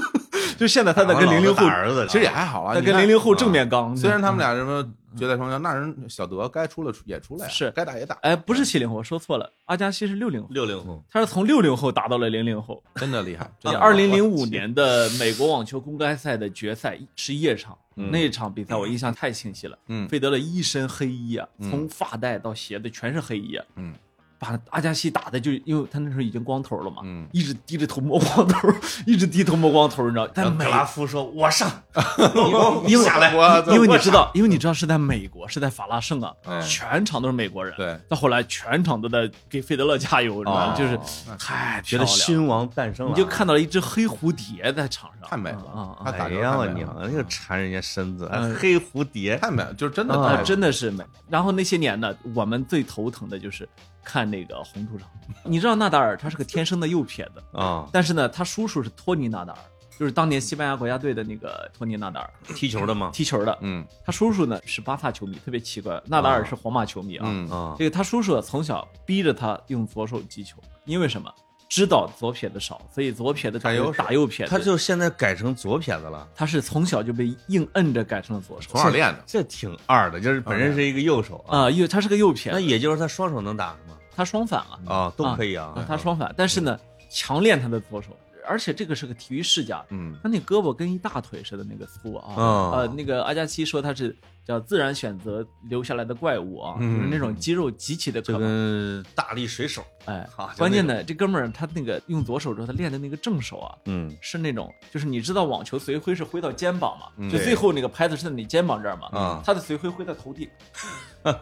[0.59, 2.75] 就现在他在跟打零零后打，儿子，其实也还好啊。
[2.75, 3.95] 在跟零零后正啊面刚。
[3.95, 4.85] 虽然他们，俩什么
[5.17, 12.83] 绝代双骄，那人小德该出了也出来呀，是该打也打，哎，不是七零后，说错了，阿加西是六零后，六零后，他是从六零后打到了零零后。
[12.95, 13.49] 真的厉害。
[13.79, 19.77] 二零零五年的美国网球公开赛的决赛是夜场，嗯那场比赛我印象太清晰了。
[19.87, 23.93] 嗯费德勒一身黑衣啊，嗯从发带到鞋子全是黑衣啊，嗯
[24.39, 27.27] 把阿加西打的就，因为他那时候已经光头了嘛，嗯。
[27.33, 28.69] 一直低着头摸光头，
[29.05, 30.27] 一直低头摸光头，你知道？
[30.33, 31.69] 但美拉夫说：“我上，
[32.87, 33.33] 因为下来。
[33.73, 37.73] 因为你知道，因为你知道是在美国，是在法拉盛啊，哎全场都是美国人。
[37.75, 40.73] 对，到后来全场都在给费德勒加油，你知道吗？
[40.73, 40.75] 哦。
[40.77, 45.63] 就是那太觉漂亮了，得新王诞生了，你就看到了一只黑蝴蝶在场上，太美了。
[45.75, 48.55] 啊啊他打哎呀，我娘，那个缠人家身子，嗯。
[48.55, 51.03] 黑蝴蝶，太美了，就是真的真的是美。
[51.27, 53.67] 然后那些年呢，我们最头疼的就是
[54.03, 55.07] 看那个红土场。
[55.43, 59.59] 你知道纳达尔他是个天生的右撇子，啊，但是呢，他叔叔是托尼纳达尔，
[59.97, 63.11] 就是当年西班牙国家队的那个托尼纳达尔踢球的吗？
[63.13, 63.57] 踢球的。
[63.61, 66.01] 嗯他叔叔呢是巴萨球迷，特别奇怪。
[66.05, 67.25] 纳达尔是皇马球迷啊。
[67.27, 71.31] 嗯啊这个他叔叔从小逼着他用左手击球，因为什么？
[71.69, 73.71] 知道左撇子少，所以左撇子打
[74.11, 74.51] 右撇子。
[74.51, 83.95] 他就现在改成左撇子了，他是从小就被硬摁着改成了左手从小练的，这挺二的，就是本身是一个右手啊，啊，因为他是个右撇子，那也就是他双手能打是吗？
[84.15, 84.79] 他双反啊。
[84.87, 88.09] 啊，都可以啊啊，他双反，但是呢，强练他的左手，
[88.47, 94.15] 而且这个是个体育世家，嗯他那胳膊跟一大腿似的那个粗啊，哦呃，那个阿加西说他是
[94.49, 103.77] 叫自然选择留下来的怪物啊，嗯就是那种肌肉极其的就可怕，跟大力水手，哎好，关键那呢，这哥们儿他那个用左手之后，他练的那个正手啊。
[103.85, 110.49] 嗯是那种，就是你知道网球随挥是挥到肩膀嘛，嗯就最后那个拍子是在你肩膀这儿嘛，啊他的随挥挥到头顶，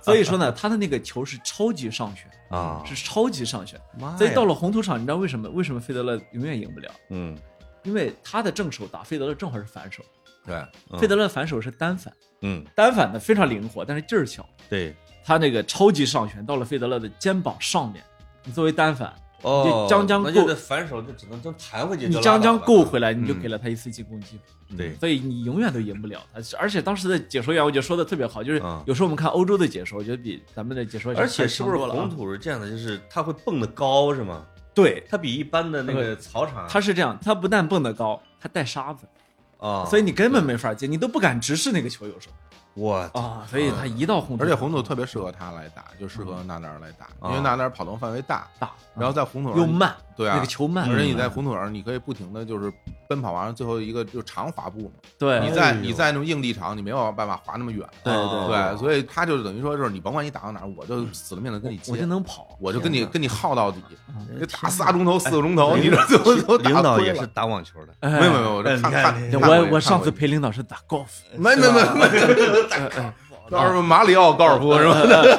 [0.02, 3.80] 所以说呢，他的那个球是超级上旋，啊，是超级上旋。
[4.18, 5.48] 所以到了红土场，你知道为什么？
[5.48, 6.92] 为什么费德勒永远赢不了？
[7.12, 7.38] 嗯
[7.84, 10.04] 因为他的正手打费德勒正好是反手，
[10.48, 10.56] 对，
[10.90, 10.98] 嗯。
[10.98, 12.66] 费德勒反手是单反，嗯。
[12.74, 14.44] 单反的非常灵活，但是劲儿小。
[14.68, 14.96] 对。
[15.24, 18.02] 他那个超级上旋到了费德勒的肩膀上面，
[18.46, 24.78] 你作为单反，哦，将将那就够得反手就只能将弹回去，你将将够回来，你就嗯给了他一次进攻机会。
[24.78, 24.96] 对。
[24.96, 26.40] 所以你永远都赢不了他。
[26.58, 28.82] 而且当时的解说员我觉得说的特别好，就是嗯。
[28.88, 32.00] 有时候我们看欧洲的解说，我觉得比咱们的解说员而且是不是强多了啊。
[32.00, 32.70] 红土是这样的？
[32.70, 34.46] 就是它会蹦得高是吗？
[34.74, 39.06] 对，它比一般的那个草场，他是这样，他不但蹦得高，他带沙子，
[39.58, 42.34] 啊，所以你根本没法接，你都不敢直视那个球，有时候。
[42.78, 52.72] 我啊，所以他一到红土，而且红土特别适合他来打，就适合纳达尔来打，因为啊纳达尔跑动范围大，大，然后在红土上又慢，对啊那个球慢，而且你在嗯红土上，你可以不停的就是
[53.10, 54.92] 奔跑完了，最后一个就长滑步嘛。
[55.18, 57.88] 对你在哎你在那种硬地场，你没有办法滑那么远。
[58.04, 63.82] 对哦对对，所以他就等于说，就是你甭管你打到哪儿，我就死了命的跟你接，我就能跑，我就跟你跟你耗到底，
[64.62, 73.14] 打仨钟头、四个钟头，你这最后都打领导也是打网球的，哎没有没有，我看看我我上次陪领导是打 golf，没没，没没没没，
[73.50, 74.94] 高尔夫马里奥高尔夫是吧？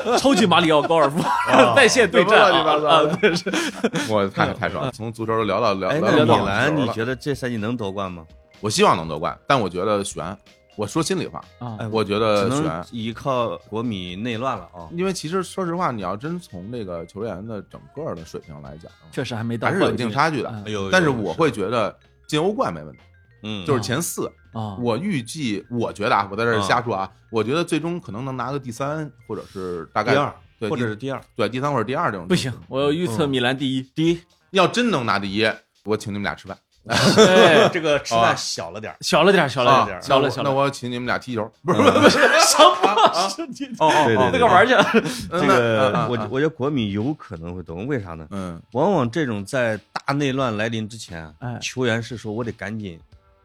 [0.04, 1.22] 呃 超级马里奥高尔夫
[1.76, 3.52] 在线对战什么乱七八糟啊，的啊对是
[4.12, 8.24] 我太太爽了，从足球聊到聊到米兰，你觉得这赛季能夺冠吗？
[8.60, 10.36] 我希望能夺冠，但我觉得悬。
[10.74, 14.86] 我说心里话，啊哎，我觉得悬，依靠国米内乱了啊。
[14.92, 20.48] 因为其实说实话，你要真从这个球员的整个的水平来讲，确实还没到还是有一定差距的。
[20.50, 21.92] 嗯哎呦，但是我会觉得
[22.28, 23.00] 进欧冠没问题，
[23.42, 24.30] 嗯，就是前四。
[24.52, 32.26] 啊，我预计，我觉得啊，我在这儿嗯瞎说啊，我觉得最终可能能拿个第三，或者是大概第二对或者是第二，对第三或者第二这种。
[32.26, 34.20] 不行，，我要预测米兰第一，第一，
[34.50, 35.48] 要真能拿第一，
[35.84, 36.56] 我请你们俩吃饭。
[36.88, 38.94] 哎， 这个吃饭小了点。
[39.02, 40.48] 小了点，小了啊点，那我那小了。
[40.48, 43.76] 小了，我请你们俩踢球， 不是嗯不是什么？
[43.78, 44.72] 哦那个玩儿去，
[45.28, 48.26] 这个我我觉得国米有可能会夺，为啥呢？
[48.30, 48.60] 嗯。
[48.72, 52.98] 往往这种在大内乱来临之前哎，球员是说我得赶紧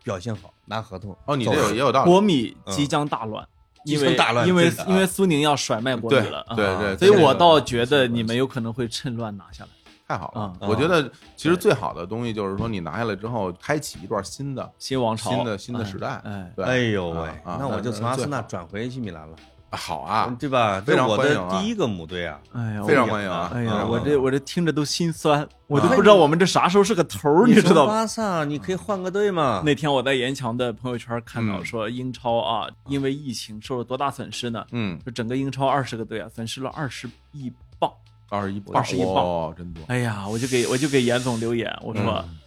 [0.03, 1.15] 表现好，拿合同。
[1.25, 3.47] 哦，你这有也有道理，国米即将大乱，
[3.85, 9.69] 因为大乱因为因为苏宁要甩卖国米对了，啊对对，所以我倒觉得你们有可能会趁乱拿下来。
[10.05, 10.53] 太好了啊。
[10.59, 16.21] 我觉得其实最好的东西就是说，你拿下来之后，开启一段新的新王朝，新的新的时代。
[16.25, 19.35] 哎，对，哎呦喂那我就从阿森纳转回去米兰了，
[19.75, 20.81] 好好啊，对吧？
[20.85, 23.51] 非常这我的欢迎啊第一个母队啊，哎呀，非常欢迎啊！
[23.53, 27.93] 哎呀，嗯我这我这听着都心酸，我都啊不知道我们这啥时候是个头儿，你知道吗？
[27.93, 29.61] 巴萨你可以换个队嘛？
[29.65, 34.65] 那天我在严强的朋友圈看到嗯说，英超啊，因为疫情受了多大损失呢？
[34.71, 37.91] 嗯，就整个英超二十个队啊，损失了二十亿镑。
[38.29, 39.83] 二十一21磅哦，真多。
[39.87, 42.39] 哎呀，我就给我就给严总留言，我说，嗯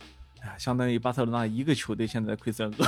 [0.43, 2.75] 哎呀，相当于巴塞罗那一个球队现在亏损额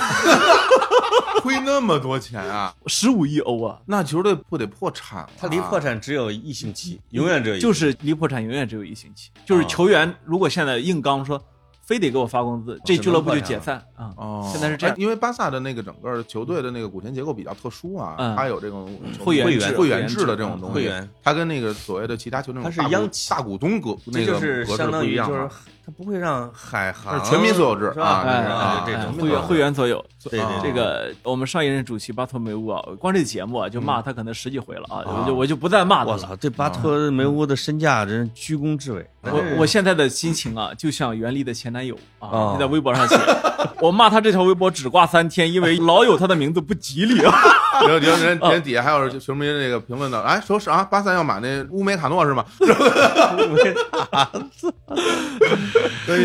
[1.40, 5.30] 亏那么多钱啊，十五亿欧啊，那球队不得破产了？
[5.38, 9.30] 他离破产只有一星期，永远只有一星期就是离破产永远只有一星期。
[9.44, 11.42] 就是啊球员如果现在硬刚说
[11.88, 14.12] 非得给我发工资，这俱乐部就解散啊。
[14.18, 25.50] 哦，现在是这样哎因为巴萨的那个整个球队的那个股权结构比较特殊啊，嗯它有这种会员制会员制的这种东西，会员，它跟那个所谓的其他球队它是央企大股东格那个这就是相当于就是不一样啊
[25.86, 28.06] 他不会让海航是全民所有制是吧？
[28.06, 36.12] 啊这种会员会员所有，对对啊这个我们上一任主席巴托梅乌啊，光这节目啊就嗯骂他可能十几回了啊，我就我就不再骂他了。
[36.12, 39.08] 我操，这巴托梅乌的身价真是居功至伟。
[39.22, 43.16] 我我现在的心情啊， 就像袁立的前男友啊，哦你在微博上写，
[43.82, 47.34] 我骂他这条微博只挂三天，因为老有他的名字不吉利啊。
[47.80, 52.44] 然后人人底下还有球迷那个评论的，哎，说是啊，巴萨要买那乌梅卡诺是吗？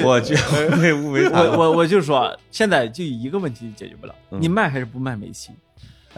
[0.04, 5.52] 我觉得为乌维塔我我我就说，现在就一个问题解决不了，嗯你卖还是不卖梅西？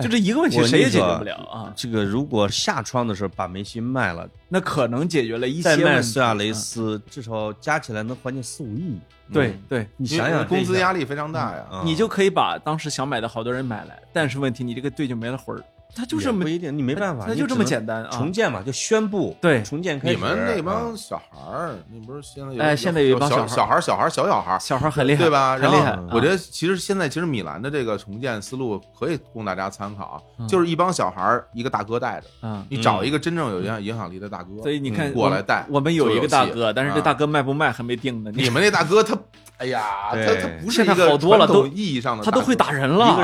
[0.02, 1.74] 就这一个问题，谁也解决不了啊。
[1.76, 5.78] 这个如果下窗的时候把梅西卖了，那可能解决了一些再。
[5.78, 9.00] 卖苏亚雷嗯斯，至少加起来能还你四五亿。
[9.32, 11.66] 对对，你想想工资压力非常大呀。
[11.72, 15.64] 嗯你就可以把当时想买的好多人买来，但是问题你这个队就没了魂儿，
[15.96, 20.16] 他就也这么不一定，你没办法，他就这么简单啊重建嘛，就宣布对重建开始。
[20.16, 25.58] 你们那帮啊小孩儿，你不是现在有哎现在有一帮小小孩儿小孩儿、小孩儿、小小孩儿，小孩很厉害，对吧？
[25.58, 26.00] 然后很厉害。
[26.12, 35.66] 我觉得得其实现在其实米兰的这个重建思路可以供大家参考，嗯就是一帮小孩儿一个大哥带着，嗯，你找一个真正有影响影响力的大哥，所以你看嗯过来带。
[35.70, 38.32] 我们有一个大哥，但是这啊大哥卖不卖还没定呢。
[38.34, 39.18] 你们那大哥他，
[39.58, 39.82] 哎呀，
[40.12, 43.24] 他他不是一个好多了都意义上的大哥，他都会打人了。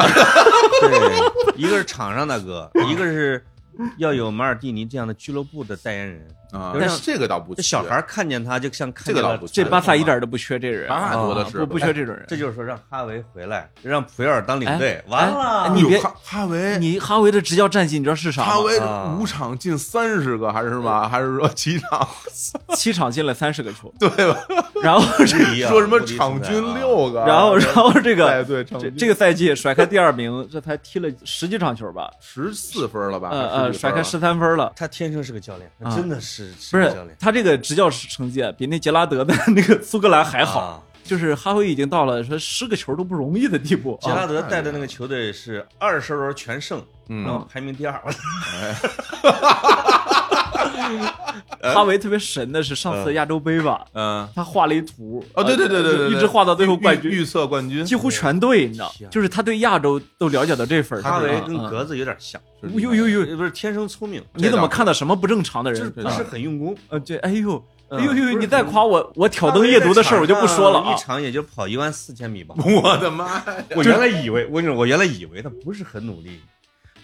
[0.82, 3.44] 是 对，一个是场上大哥，一个是
[3.98, 6.28] 要有马尔蒂尼这样的俱乐部的代言人。
[6.52, 12.26] 啊，但但是这个倒不缺，这小孩儿看见他就像看见了这个倒不缺这巴萨一点都不缺这人，巴萨多的啊是不不缺这种人。
[12.28, 15.74] 这就是说让哈维回来，让普约尔当领队哎，完哎了。
[15.74, 18.52] 你别哈哈维，你哈维的执教战绩你知道是啥吗？
[18.52, 21.08] 哈维啊五场进三十个还是什么？
[21.08, 22.06] 还是说七场？
[22.76, 24.38] 七场进了三十个球，对吧？
[24.84, 27.24] 然后这不一样说什么场均六个？
[27.24, 32.12] 然后然后这个对，这这个赛季甩开第二名，这才踢了十几场球吧？
[32.20, 33.30] 十四分了吧？
[33.32, 34.74] 呃还甩开十几分了三分了。
[34.76, 37.16] 他天生是个教练，啊真的是不是教练。
[37.20, 44.06] 他这个执教成绩啊比那杰拉德的那个苏格兰还好，啊就是哈维已经到了说失个球都不容易的地步啊。
[44.06, 48.02] 杰拉德带的那个球队是二十轮全胜，嗯然后排名第二。
[51.62, 61.12] 哈维特别神的是上次亚洲杯吧，嗯，他画了一图，哦，对对对对对，对一直画到最后冠军，预预测冠军， 几乎全对，你知道天，就是他对亚洲都了解到这份儿上。
[61.12, 65.80] 哈维跟格子有点像，是呦呦呦，不是天生聪明，你怎么看到什么不正常的人？
[65.80, 66.76] 就是不是很用功。
[66.90, 71.00] 呃，对，哎呦，嗯哎呦呦，你再夸我，我挑灯夜读的事儿我就不说了啊一。
[71.00, 72.56] 场也就跑一万四千米吧。
[72.58, 73.56] 我的妈呀！
[73.76, 76.40] 我原来以为，我跟你说，我原来以为他不是很努力，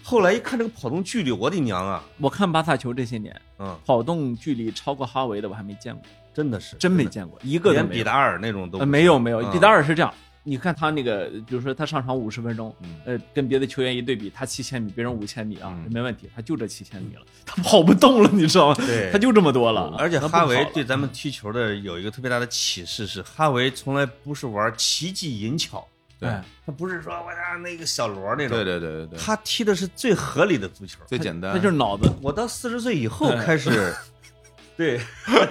[0.08, 2.02] 后来一看这个跑动距离，我的娘啊！
[2.16, 6.02] 我看巴萨球这些年，嗯，跑动距离超过哈维的我还没见过，
[6.32, 7.72] 真的是真没见过一个。
[7.72, 9.52] 连比达尔那种都呃，没有没有，嗯。
[9.52, 10.10] 比达尔是这样，
[10.44, 12.96] 你看他那个，比如说他上场五十分钟，嗯。
[13.04, 15.92] 呃，跟别的球员一对比，他七千米，别人五千米啊，嗯。
[15.92, 18.76] 没问题，他就这七千米了， 他跑不动了，你知道吗？
[18.86, 19.10] 对。
[19.12, 19.94] 他就这么多了。
[19.98, 25.86] 而且他哈维对咱们踢球的有一个特别大的启示是，哈维从来不是玩奇技淫巧，
[26.18, 30.98] 对哎他不是说我家那个小罗那种，对对对对对，他踢的是最合理的足球。
[31.06, 32.10] 最简单，那就是脑子。
[32.20, 33.94] 我到四十岁以后开始，
[34.76, 35.00] 对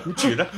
[0.03, 0.45] 你 举着，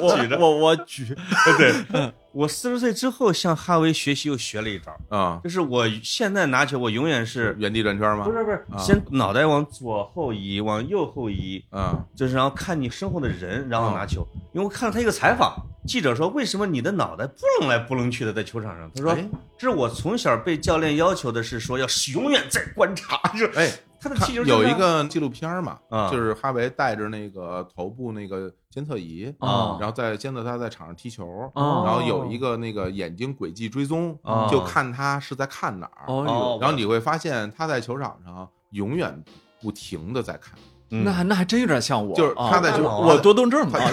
[0.00, 1.14] 我举着我我举，
[1.58, 8.24] 对，我四十岁之后向哈维学习又学了一招，啊，就是我现在拿球，我永远是原地转圈吗？
[8.24, 14.26] 不是不是啊，先脑袋往左后移，往右后移，啊，就是然后看你身后的人，然后拿球。
[14.52, 15.54] 因为我看了他一个采访，
[15.86, 18.90] 记者说为什么你的脑袋不能来不能去的在球场上？
[18.94, 19.28] 他说哎
[19.58, 23.16] 这是我从小被教练要求的，是说要永远在观察。
[23.32, 23.70] 就是哎，
[24.00, 39.22] 他的看踢球有一个纪录片嘛，啊就是哈维带着那个头部那个监测仪，啊然后在监测他在场上踢球，哦然后有一个那个眼睛轨迹追踪哦，就看他是在看哪儿，然后你会发现他在球场上永远
[39.60, 40.54] 不停的在看，
[40.90, 43.90] 嗯那还那还真有点像我，就是他在啊球我多动症嘛， 啊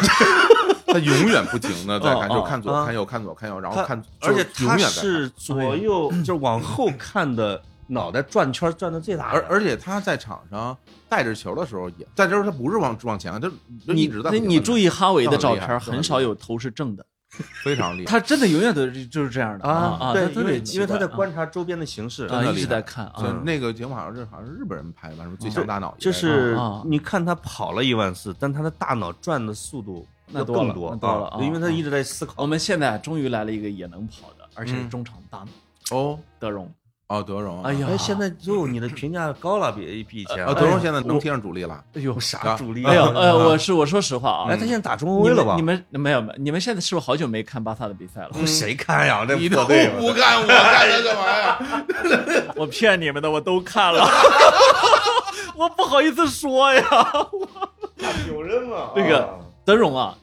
[0.85, 4.77] 他永远不停的在看，哦就看左啊看右看左看右，然后看，而且就是永他。
[4.77, 9.25] 是左右就是往后看的，脑袋转圈转的最大。
[9.31, 10.77] 而而且他在场上
[11.09, 13.51] 带着球的时候也，带着球他不是往往前，他
[13.85, 17.05] 你一直在那你注意哈维的照片，这很少有头是正的，
[17.63, 18.05] 非常厉害。
[18.05, 32.33] 他真的永远都是就是这样的啊啊，对，特因为别因为他在观察周边的形势啊，一直在看啊，那个节目好像是好像是日本人拍的吧，什么《最强大脑》就是啊你看他跑了一万四，但他的大脑转的速度那更多那多了啊因为他一直在思考。
[32.37, 36.69] 我们现在终于来了一个也能跑的，而且是嗯中场大脑哦德容，
[37.07, 40.53] 哦，德容，哎呀哎，现在就你的评价高了，比比以前啊，啊。
[40.53, 42.91] 德容现在能踢上主力了，哎呦啥主力啊？
[42.91, 45.55] 哎呦，呃，我是我说实话啊哎，，他现在打中锋了吧？
[45.55, 48.45] 们你们没有没有，你们现在是不是好久没看巴萨的比赛了？
[48.45, 49.25] 谁看呀？
[49.25, 51.85] 这你都不看，我看他干嘛呀？
[52.57, 54.05] 我骗你们的，我都看了，
[55.55, 56.83] 我不好意思说呀。
[58.27, 60.13] 有人了那个德容啊，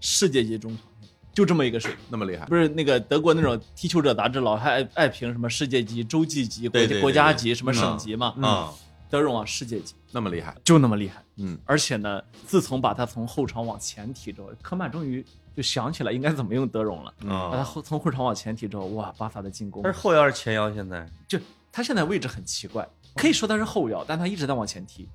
[0.00, 0.89] 世界级中场，
[1.32, 2.00] 就这么一个水平。
[2.08, 8.34] 那么厉害，不是那个德国那种踢球者杂志老还爱爱评什么世界级、洲际级、国国家级什么省级嘛？
[8.42, 8.72] 啊，
[9.08, 11.22] 德容啊，世界级那么厉害，就那么厉害。
[11.36, 15.24] 嗯，而且呢，自从把他从后场往前提之后，科曼终于
[15.56, 17.12] 就想起来应该怎么用德容了。
[17.20, 20.72] 把他啊，后从后场往前提之后，哇，巴萨的进攻他是后腰还是前腰？
[20.72, 21.38] 现在就
[21.72, 25.08] 他现在位置很奇怪，可以说他是后腰，但他一直在往前踢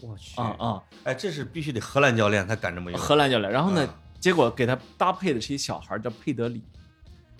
[0.00, 0.82] 我去啊啊！
[1.04, 3.00] 哎，这是必须得荷兰教练才敢这么用。
[3.00, 3.94] 荷兰教练，然后呢啊，
[4.24, 6.62] 结果给他搭配的是一小孩叫佩德里，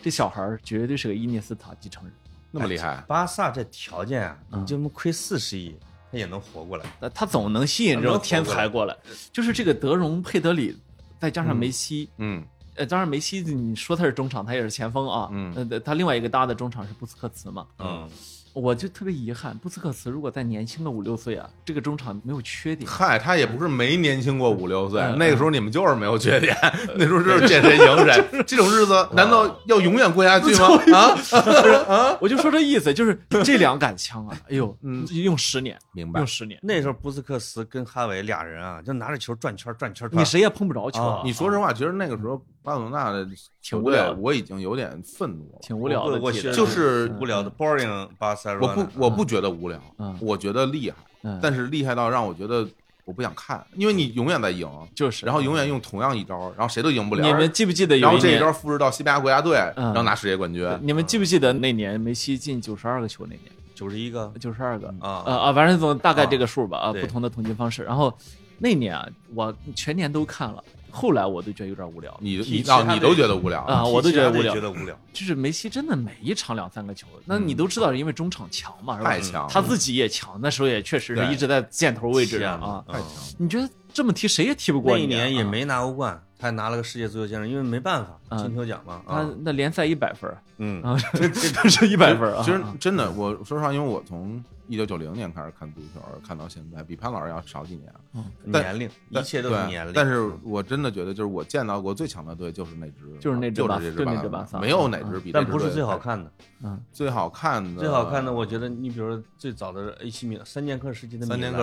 [0.03, 2.13] 这小孩绝对是个伊涅斯塔继承人。
[2.51, 4.61] 那么厉害，巴萨这条件啊，嗯。
[4.61, 5.75] 你就能亏四十亿，
[6.13, 6.85] 他也能活过来。
[7.01, 8.95] 他他总能吸引这种天才过来，
[9.33, 10.79] 就是这个德容、佩德里，
[11.19, 12.45] 再加上梅西，嗯。
[12.75, 15.67] 呃，当然梅西你说他是中场，他也是前锋啊，嗯。
[15.71, 18.07] 呃，他另外一个搭的中场是布斯克茨嘛，嗯，
[18.55, 22.89] 我就特别遗憾，布斯克茨如果再年轻个五六岁啊，这个中场没有缺点。
[22.89, 26.57] 嗨，他也不是没年轻过五六岁，嗯 那个时候你们就是没有缺点，
[26.97, 30.69] 那时候就是见谁赢谁，这种日子难道要永远过下去吗？
[30.95, 31.19] 啊
[31.93, 36.27] 啊，我就说这意思，就是这两杆枪啊，哎呦，嗯用十年，明白用。
[36.27, 40.21] 十年，那时候布斯克茨跟哈维俩人啊，就拿着球转圈转圈转。
[40.21, 43.27] 你谁也碰不着球啊你说实话，其实那个时候巴塞罗那的
[43.61, 45.59] 挺无聊我已经有点愤怒了。
[45.61, 46.21] 挺无聊的
[46.53, 48.44] 就是无聊的 boring 巴塞罗那。
[48.61, 52.67] 我不我不觉得无聊嗯，我觉得厉害，嗯但是厉害到让我觉得
[53.05, 57.27] 我不想看，因为你永远在赢，就是，然后永远用同样一招，然后谁都赢不了。
[57.27, 58.39] 你们记不记得然后这一？
[58.39, 60.67] 招复制到西班牙国家队，嗯然后拿世界冠军。
[60.83, 63.53] 你们记不记得那年梅西进九十二个球那年？
[63.75, 67.83] 九十一个九十二个啊呃啊，反正总大概这个数吧啊，不同的统计方式。
[67.83, 68.13] 然后
[68.59, 70.63] 那年啊，我全年都看了，
[70.95, 72.17] 后来我都觉得有点无聊。
[72.21, 74.97] 你你啊，你都觉得无聊啊我都觉得无聊觉得无聊。
[75.13, 79.11] 就是梅西真的每一场两三个球，那你都知道，因为中场强嘛，是吧？
[79.11, 82.85] 太强，他自己也强，那时候也确实是一直在箭头位置上啊。
[82.87, 83.09] 太强。
[83.39, 89.03] 你觉得这么踢谁也踢不过那一年也没拿欧冠，他还拿了个世界足球先生，因为没办法，啊金球奖嘛。
[89.07, 92.43] 他啊，那联赛一百分儿嗯啊， 这这都是一百分儿啊。
[92.45, 97.93] 其实真的，我说实话，因为我从一九九零年开始看足球，看到现在，比潘老师要少几年。
[98.15, 99.93] 嗯年龄，一切都是年龄。
[99.93, 105.45] 但是我真的觉得，就是我见到过最强的队就是那支，就是那支就是这支巴萨那支巴萨没有哪支比这支。
[105.45, 106.31] 但不是最好看的，
[106.63, 111.59] 嗯，最好看的，最好看的，我觉得你比如说最早的 AC 米兰，三剑客时期的三剑客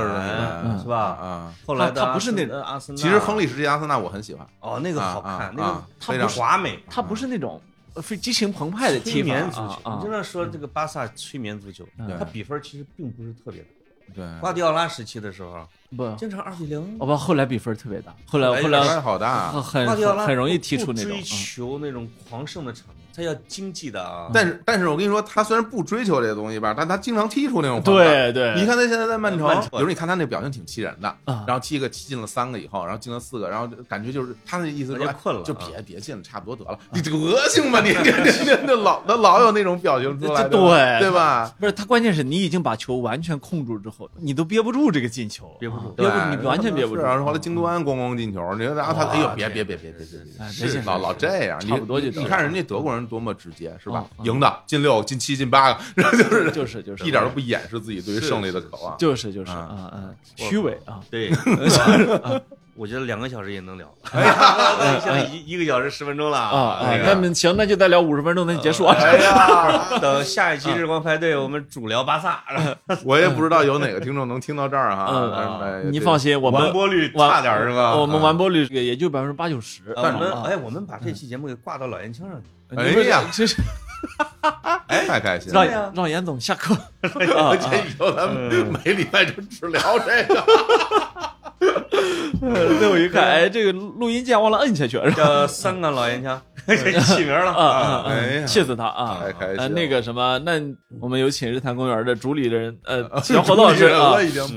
[0.80, 0.98] 是吧？
[0.98, 1.54] 啊。
[1.66, 9.62] 后来的他他不是那阿森纳，其实亨利时期阿森纳我很喜欢，哦，那个好看，那个非常不华美，他不是那种呃非激情澎湃的踢法催眠足球。
[9.64, 13.68] 啊啊你经常说这个巴萨催眠足球，嗯它比分其实并不是特别大。
[14.14, 15.66] 对，瓜迪奥拉时期的时候，
[15.96, 17.06] 不，经常二比零哦。
[17.06, 19.52] 不，后来比分特别大，后来后来好大。
[19.62, 21.24] 很很很容易踢出那种不追。
[21.24, 24.30] 求那种狂胜的场面，他要经济的啊。
[24.34, 27.82] 但是，但是我跟你说，他虽然不追求这些东西吧，但他经常踢出那种。
[27.82, 29.70] 对对，你看他现在在曼城，曼城。
[29.74, 31.46] 有时候你看他那表情挺气人的，啊。
[31.48, 35.60] 然后踢个踢进了三个以后，然后进了四个，然后感觉就是他那意思说，困了就啊。
[35.68, 38.12] 别别进了，差不多得了，你德行吧你，这
[38.44, 41.12] 这这老他老有那种表情出来，对对。
[41.12, 41.54] 吧？
[41.60, 45.88] 不是他，关键是你已经把球完全控住之后，你都憋不住这个进球，憋不住。
[45.88, 47.02] 啊憋不住，你完全憋不住。
[47.02, 54.06] 然后后来京多安咣咣进球，你说然后他哇哎呦别别别别别别哎别，老老这样，差不多就你你看人家德国人多么直接是吧？
[54.20, 54.26] 嗯嗯。
[54.26, 57.04] 赢的进六进七进八个，然后就是就是就是。
[57.08, 58.98] 一点都不掩饰自己对于胜利的渴望。
[58.98, 61.32] 就是就是啊啊啊，虚伪啊，对，
[62.82, 63.86] 我觉得两个小时也能聊。
[64.12, 68.96] 哎呀， 现在一一个小时十分钟了啊啊那，行，那就再聊五十分钟，那就结束啊。
[69.00, 72.44] 哎呀， 等下一期日光派对，我们主聊巴萨，
[73.06, 75.80] 我也不知道有哪个听众能听到这儿哈。
[75.92, 77.96] 你放心，我们完播率差点儿是吧？
[77.96, 79.84] 我们啊完播率也就百分之八九十。
[79.96, 82.48] 呃我们啊哎，我们把这期节目给挂到老烟枪上去。
[82.76, 83.58] 哎呀这是
[84.88, 86.76] 哎太开心让让严总下课。
[87.02, 88.52] 这以后咱们
[88.84, 90.44] 每礼拜就只聊这个。
[92.42, 95.14] 最后一看，哎，这个录音键忘了摁下去，是吧？
[95.16, 96.51] 叫三个老烟枪，这
[97.06, 98.06] 起名了啊
[98.46, 99.18] 气死他啊！
[99.22, 100.54] 太开心了呃，那个什么，那
[101.00, 104.14] 我们有请日坛公园的主理人呃啊 小伙子老师啊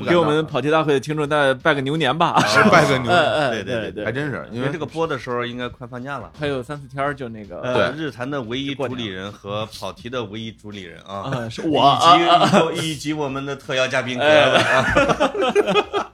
[0.08, 2.38] 给我们跑题大会的听众再拜个牛年吧。
[2.46, 6.30] 是拜个牛哎哎，对对对对还真是因为这个播的时候应该快放假了。
[6.38, 14.56] 还有三四天就那个呃，对日坛的唯一主理人和跑题的唯一主理人啊，啊，是我以及以及我们的特邀嘉宾格哎子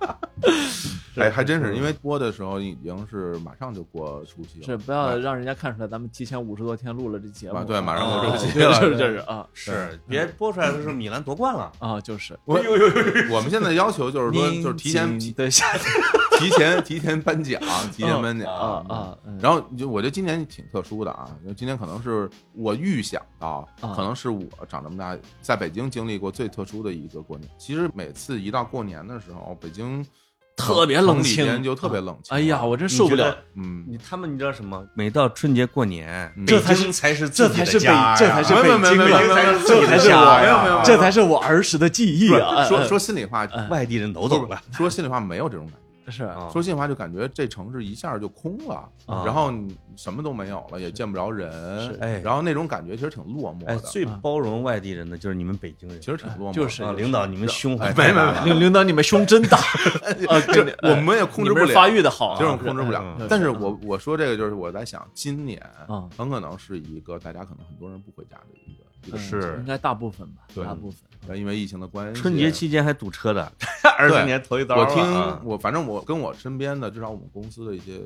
[0.07, 0.17] 啊，
[1.17, 7.65] 哎，还真是，因为播的时候已经是马上就过除夕了，是不要让人家看出来咱们提前五十多天录了这节目啊，。
[7.65, 8.81] 对，马上啊过除夕，了。
[8.81, 12.57] 就是就是啊是别播出来的时候米兰夺冠了，啊，就是我
[13.33, 15.67] 我们现在要求就是说，就是提前提对下
[16.39, 17.61] 提前提前颁奖，
[17.93, 27.51] 提前颁奖啊啊，嗯然后就我觉得今年挺特殊的啊，因为今年可能是我预想到，啊可能是我长这么大在北京经历过最特殊的一个过年。
[27.59, 30.07] 其实每次一到过年的时候，北京
[30.61, 32.37] 特别冷清城里边就特别冷清。
[32.37, 33.37] 哎呀，我真受不了。
[33.57, 34.85] 嗯，你他们你知道什么？
[34.95, 38.99] 每到春节过年，这才是京才是这自己才是北的家呀这才是北京
[39.67, 42.65] 这才是我没有没有这才是我儿时的记忆啊！
[42.65, 45.90] 说说心里话，哎外地人都懂了，说心里话没有这种感觉。
[46.11, 46.49] 是啊。
[46.53, 49.23] 说心里话，就感觉这城市一下就空了，啊。
[49.25, 52.21] 然后你什么都没有了，也见不着人，哎。
[52.21, 56.61] 然后那种感觉其实挺落寞哎，的，最包容外地人的就是你们北京人，其实挺落寞的。
[56.61, 58.45] 就是啊，领导你们胸没没没。
[58.45, 59.59] 领领导，你们胸真大
[60.29, 60.41] 啊！
[60.53, 63.27] 这我们也控制不了，发育的好啊，这种控制不了嗯。
[63.29, 68.85] 但是我我说这个就是我在想，今年啊很可能是一个大家可能很多人不回家的一个
[69.17, 71.01] 是应该大部分吧，对大部分。
[71.27, 72.21] 间，因为疫情的关系。
[72.21, 73.53] 春节期间还堵车的，
[73.99, 74.81] 二十年头一遭啊。
[74.81, 78.01] 我听我反正我跟我身边的，至少我们公司的一些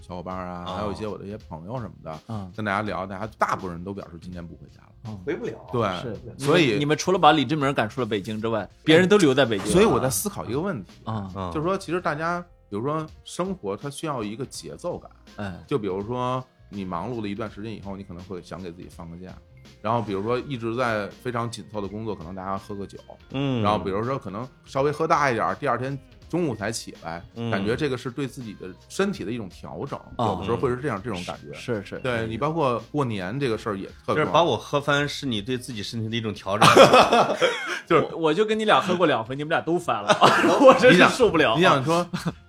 [0.00, 4.92] 小伙伴啊，哦还有一些我的一些朋友什么的，嗯跟大家聊，大家大部分人都表示今年不回家了。
[5.08, 9.66] 嗯，回不了，对，是，所以你们除了把李志明赶出了北京之外，别人都留在北京。
[9.66, 12.40] 所以我在思考一个问题，啊，啊，就是说，其实大家
[12.70, 15.10] 比如说生活，它需要一个节奏感。
[15.34, 19.36] 哎，就比如说你忙碌了一段时间以后，你可能会想给自己放个假。
[19.80, 22.98] 然后比如说一直在非常紧凑的工作，可能大家喝个酒，
[23.30, 25.98] 嗯，然后比如说可能稍微喝大一点儿，第二天
[26.28, 31.52] 中午才起来，嗯感觉这个是对自己的身体的一种调整，哦有的时候会是这样这种感觉。
[31.52, 36.66] 是是，对你包括过年这个事儿也特别就是把我喝翻，是你对自己身体的一种调整。
[37.86, 40.16] 就是我就跟你俩喝过两回，你们俩都翻了，
[40.64, 41.54] 我真是受不了。
[41.56, 42.02] 你想说，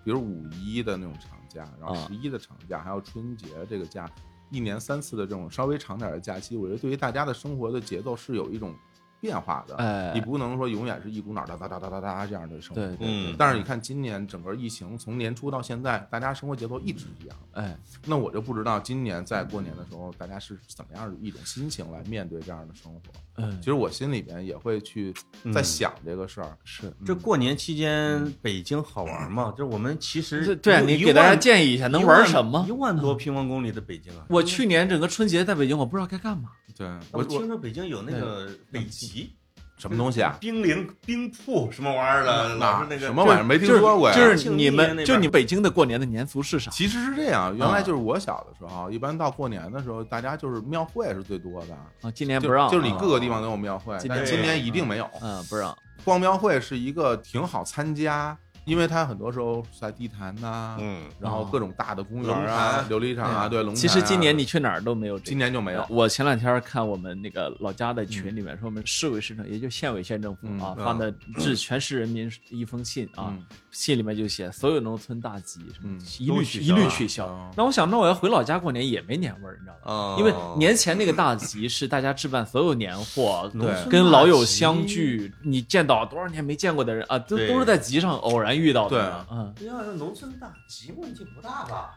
[0.03, 4.09] 比如五一的那种长假，然后啊十一的长假，还有春节这个假，
[4.53, 8.75] 一年三次的这种稍微长点的假期，我觉得对于大家的生活的节奏是有一种
[9.23, 9.77] 变化的。
[9.77, 12.81] 哎你不能说永远是一股脑儿哒哒哒哒哒哒这样的生活。
[12.81, 17.37] 对对嗯，但是你看，今年整个疫情从年初到现在，大家生活节奏一直一样。
[17.53, 23.01] 哎，那我就不知道今年在过年的时候，大家是怎么样的一种心情来面对这样的生活。
[23.37, 25.13] 嗯其，实我心里边也会去
[25.53, 26.57] 在想这个事儿。
[26.65, 26.93] 是。
[27.05, 29.53] 这过年期间北京好玩吗？
[29.57, 32.73] 就是我们其实对，一你给大家建议一下，能玩什么一？
[32.73, 34.25] 万多平方公里的北京啊！
[34.27, 36.49] 我去年整个春节在北京，我不知道该干嘛。
[36.77, 39.33] 对我我听说北京有那个北极，
[39.77, 40.37] 什么东西啊？
[40.39, 44.15] 冰凌冰铺什么玩意儿的，老是那个什么玩意儿没听说过呀？
[44.15, 46.71] 就是你们就你北京的过年的年俗是啥？
[46.71, 55.09] 其实是这样，原来就是我小的时候，一般到过年的时候，大家就是庙会是最多的，啊，今年不让，就是你啊各个地方都有庙会，今但今年年一定没有。
[55.21, 63.73] 嗯不让，逛庙会是一个挺好参加，因为它很多时候在地坛呐，嗯，然后各种大的公园啊、琉璃厂啊，对，龙。
[63.75, 65.29] 其实今年你去哪儿都没有这个。
[65.29, 77.51] 今年就没有，我前两天看我们那个老家的群里面说，我们市委市政，也就县委县政府嗯啊嗯发的致全市人民一封信啊嗯，信里面就写所有农村大集什么嗯一律一律取消哦。
[77.57, 80.15] 那我想，那我要回老家过年也没年味儿，你知道吗？
[80.15, 89.25] 啊因为年前那个大集是大家置办所有年货，农村跟老友相聚，你见到多少年没见过的人啊，都都是在集上偶然遇到对啊。
[89.31, 91.91] 嗯要是农村大集问题不大吧？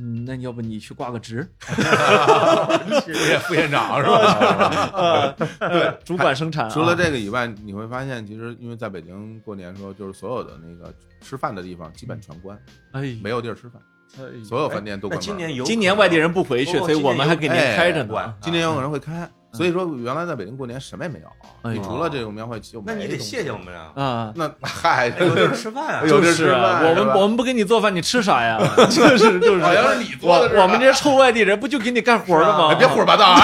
[0.00, 5.34] 嗯，那要不你去挂个职， 副县副院长是吧？
[5.58, 6.70] 对，主管生产啊。
[6.70, 12.56] 除了这个以外，你会发现，其实因为在北京过年的时候，就是所有的那个吃饭的地方基本全关，
[12.92, 13.82] 哎，没有地儿吃饭，
[14.18, 18.14] 哎所有饭店都关今年有今年外地人不回去，哦所以我们还给您开着呢。
[18.16, 21.26] 哎今年有可能会开，所以说原来在北京过年什么也没有，
[21.62, 21.80] 哎呦。
[21.80, 26.02] 你除了这种庙会就没那你得东西谢谢我们呀，啊，那嗨，有地儿吃饭啊。
[26.06, 27.04] 有地儿吃就是啊我饭是吧？
[27.06, 28.58] 们我们不给你做饭，你吃啥呀？
[28.90, 30.60] 就 是就是，好像是你做的是吧？
[30.60, 32.68] 我我们这些臭外地人不就给你干活的吗？
[32.72, 33.40] 哎别胡说八道啊！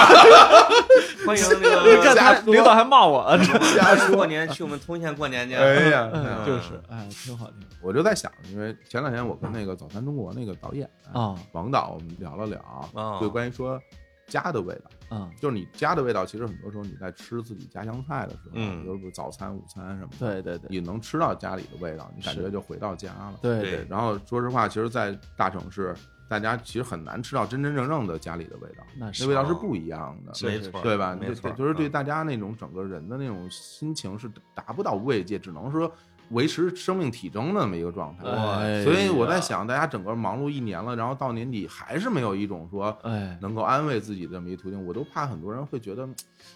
[1.25, 3.35] 欢迎那你看个他领导还骂我，啊
[3.75, 5.55] 家属过年去我们通县过年去。
[5.55, 11.33] 哎呀，嗯就是，哎，挺好听我就在想，因为前两天我跟那个《早餐中国》那个导演啊。
[11.53, 12.59] 王导，我们聊了聊，
[12.93, 13.19] 啊。
[13.19, 13.79] 就关于说
[14.27, 18.83] 家的味道，嗯，就是你家的味道，其实很多时候你在吃自己家乡菜的时候，嗯。
[18.83, 20.67] 比如早餐、午餐什么的，对对对。
[20.69, 23.39] 你能吃到家里的味道，你感觉就回到家了。
[23.41, 23.71] 对对。
[23.71, 25.95] 对，然后说实话，其实，在大城市，
[26.27, 31.15] 大家其实很难吃到真真正正的家里的味道，那是那味道是不一样的，没错，对吧？
[31.19, 31.91] 没错，就是对嗯。
[31.91, 35.91] 大家那种整个人的那种心情是达不到慰藉，只能说
[36.29, 38.29] 维持生命体征的那么一个状态。
[38.29, 46.07] 哎所以我在，想，大家整个忙碌一年了，然后到年底还是没有一种说哎，能够安慰自己的这么一途径，我都怕很多人会觉得，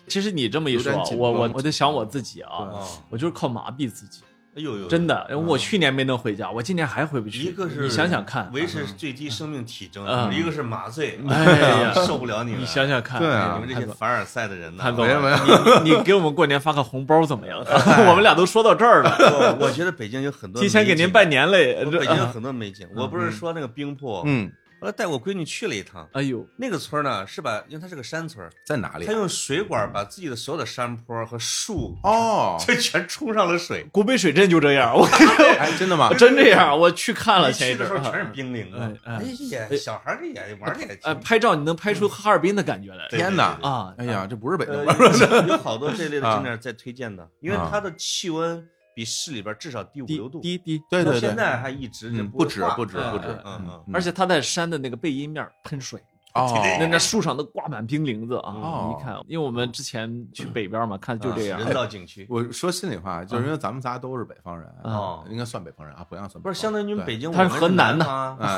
[0.07, 4.21] 其实你这么一说我我我就想我自己啊，哦我就是靠麻痹自己，
[4.55, 7.43] 哎呦呦，真的，我去年没能回家，我今年还回不去。
[7.43, 14.83] 一个是你想想看，维持最低生命体征，嗯一个是麻醉，哎呀受不了你们，你想想看，对啊你们这些凡尔赛的人呢？
[14.97, 17.59] 没有没有你你给我们过年发个红包怎么样？
[18.09, 21.85] 我们俩都说到这儿了，我我觉得北京有很多提前给您拜年嘞。
[21.85, 22.87] 北京有很多美景。
[22.95, 24.51] 我不是说那个冰瀑，嗯，
[24.81, 26.07] 我带我闺女去了一趟。
[26.13, 29.07] 哎呦，那个村儿呢，是把，因为它是个山村，在哪里啊？
[29.07, 33.85] 他用水管把自己的所有的山坡和树，哦， 这全冲上了水。
[33.91, 35.05] 古北水镇就这样，我
[35.59, 36.13] 哎，真的吗？
[36.17, 43.57] 真这样，我去看了前一阵儿去的时候全是冰凌啊哎，哎哎小孩儿这也玩的也呃，拍照你能拍出哈尔滨的感觉来对天哪！
[43.61, 43.93] 啊！
[43.97, 48.65] 哎呀，这不是北京呃，有有好多这类的景点在推荐的，因为啊它的气温
[48.99, 56.03] 比市里边至少低五低六度，低低，到对对对，现在还一直不止不止哎不止哎，嗯嗯嗯而且它在山的那个背阴面喷水，
[56.33, 58.51] 哦，那那树上都挂满冰凌子啊！
[58.51, 61.63] 哦你看，因为我们之前去北边嘛，看就这样啊。
[61.63, 62.27] 人造景区。
[62.29, 66.43] 我说心里话，就是因为咱们仨都是北方人，哦应该算北方人啊，不让算北方。
[66.43, 68.03] 不是相当于你们北京，他是河南的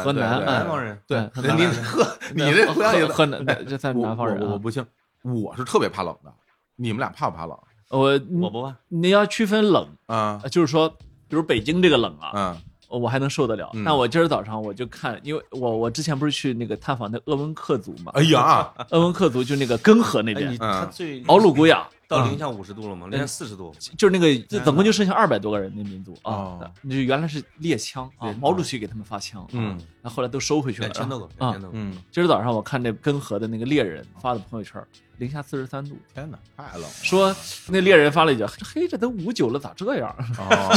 [0.03, 4.45] 河南南方人，对嗯，你河你这河河南也河南，这算我南方人啊。
[4.47, 4.83] 我我不信，
[5.21, 6.33] 我是特别怕冷的。
[6.77, 7.55] 你们俩怕不怕冷
[7.91, 8.75] 我我不怕。
[8.87, 10.39] 你要区分冷，啊？
[10.43, 10.89] 呃就是说，
[11.27, 12.57] 比如北京这个冷啊，嗯
[12.99, 13.69] 我还能受得了。
[13.73, 21.87] 嗯但我今儿早上我就看，因为我我之前不是去那个探访那鄂温克族嘛，哎呀，鄂温克族就那个根河那边，他最敖鲁古雅。
[22.11, 23.07] 到零下五十度了吗？
[23.09, 23.73] 零下四十度。
[23.97, 30.89] 就是那个，就总共就剩下二百多个人那民族啊哦，那就原来是猎枪啊，毛主席给他们发枪，嗯，那后来都收回去了
[31.39, 31.57] 啊。
[31.71, 34.83] 嗯，今儿早上我看那根河的那个猎人发的朋友圈，
[35.21, 36.87] 零下四十三度，天哪，太冷了。
[37.03, 37.33] 说
[37.67, 38.43] 那猎人发了一句
[38.73, 40.75] ：“嘿，这都五九了，咋这样？”哦，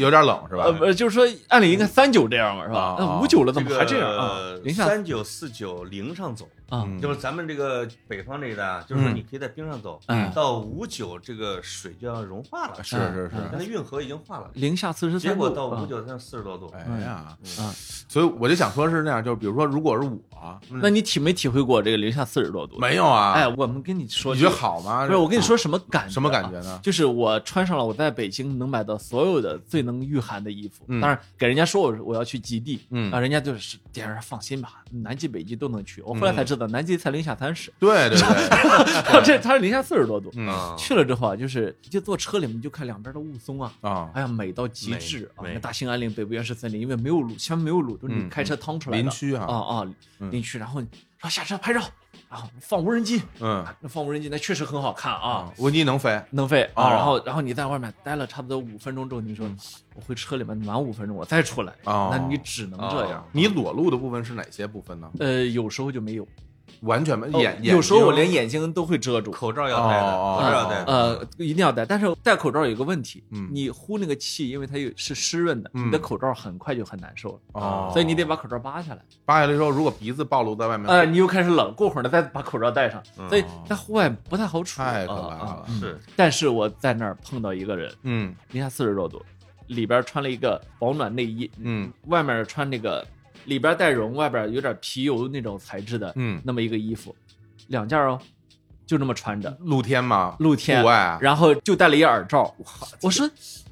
[0.00, 0.64] 有点冷是吧？
[0.64, 2.96] 呃，不，就是说按理应该三九这样嘛，是吧啊？
[2.98, 4.52] 那五九了怎么还这样啊？
[4.64, 14.50] 零下三九四九零上走，啊，嗯就是咱们这个北方这一带啊，就是说嗯你可以在冰上走，嗯到五九这个水就要融化了，是是是，它的运河已经化了。
[14.54, 16.68] 零下四十结三度啊果到五九，它四十多度。
[16.74, 17.70] 哎呀，啊，
[18.08, 22.76] 所以我就想说是那样，就是比如说，如果是我，那你体没体会过这个零下四十多度？
[22.78, 23.32] 没有啊？
[23.32, 25.06] 哎，我们跟你说，你觉得好吗？
[25.06, 26.12] 不是，我跟你说什么感觉？
[26.14, 26.60] 什么感觉？
[26.62, 26.78] 呢？
[26.82, 36.02] 就是我穿上了我在北京能买到所有的最能御寒的衣服，嗯当然给人家说我我要去极地，嗯啊，人家就是点人放心吧，南极北极都能去。
[36.02, 40.30] 我后来才知道，南极才零下三十，对对对， 这它是零下四十多度。
[40.34, 45.44] 嗯啊，去了之后啊，就是就坐车里面就看两边的雾凇啊，啊，哎呀，美到极致啊！
[45.44, 49.02] 那大兴安岭北部原始森林，因为没有路，前面没有路，就是你嗯开车趟出来的。
[49.02, 50.82] 林区哈啊啊，嗯林区，然后
[51.22, 51.80] 说下车拍照，
[52.28, 56.90] 然后放无人机，嗯那放无人机那确实很好看啊，无人机能飞，能飞哦啊。
[56.90, 59.48] 然后然后你在外面待了差不多五分钟之后，你说
[59.94, 63.24] 我回车里面暖五分钟，我再出来，啊那你只能这样。
[63.30, 65.08] 你裸露的部分是哪些部分呢？
[65.20, 66.26] 呃，有时候就没有，
[66.80, 69.30] 完全没哦眼，有时候我连眼眼睛都会遮住。
[69.30, 70.92] 口罩要戴的，哦口罩要戴的。
[70.92, 73.48] 呃，一定要戴，但是戴口罩有个问题，嗯。
[73.52, 75.86] 你呼那个气，因为它有是湿润的，嗯。
[75.86, 79.02] 你的口罩很快就很难受了，哦，所以你得把口罩扒下来。
[79.24, 84.78] 扒下来之后，如果鼻子暴露在外面，呃，你又开始冷，过会儿呢再把口罩戴上，嗯所以在户外不太好处。
[84.78, 86.00] 太可啊怕了是。
[86.16, 88.34] 但是我在那儿碰到一个人，嗯。
[88.50, 89.22] 零下四十多度，
[89.68, 91.92] 里边穿了一个保暖内衣，嗯。
[92.06, 93.06] 外面穿那个
[93.44, 97.14] 里边带绒，外边有点皮油那种材质的，嗯，那么一个衣服，
[97.68, 98.18] 两件哦，
[98.86, 100.36] 就这么穿着，露天吗？
[100.38, 102.54] 露天户外啊然后就戴了一耳罩。
[103.00, 103.28] 我说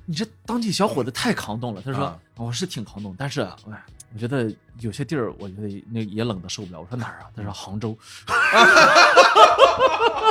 [0.07, 1.83] 你这当地小伙子太抗冻了。
[1.83, 3.85] 他说、啊我是挺抗冻，但是哎，
[4.15, 6.81] 我觉得有些地儿我觉得那也冷的受不了。
[6.81, 7.29] 我说哪儿啊？
[7.37, 7.95] 他说杭州。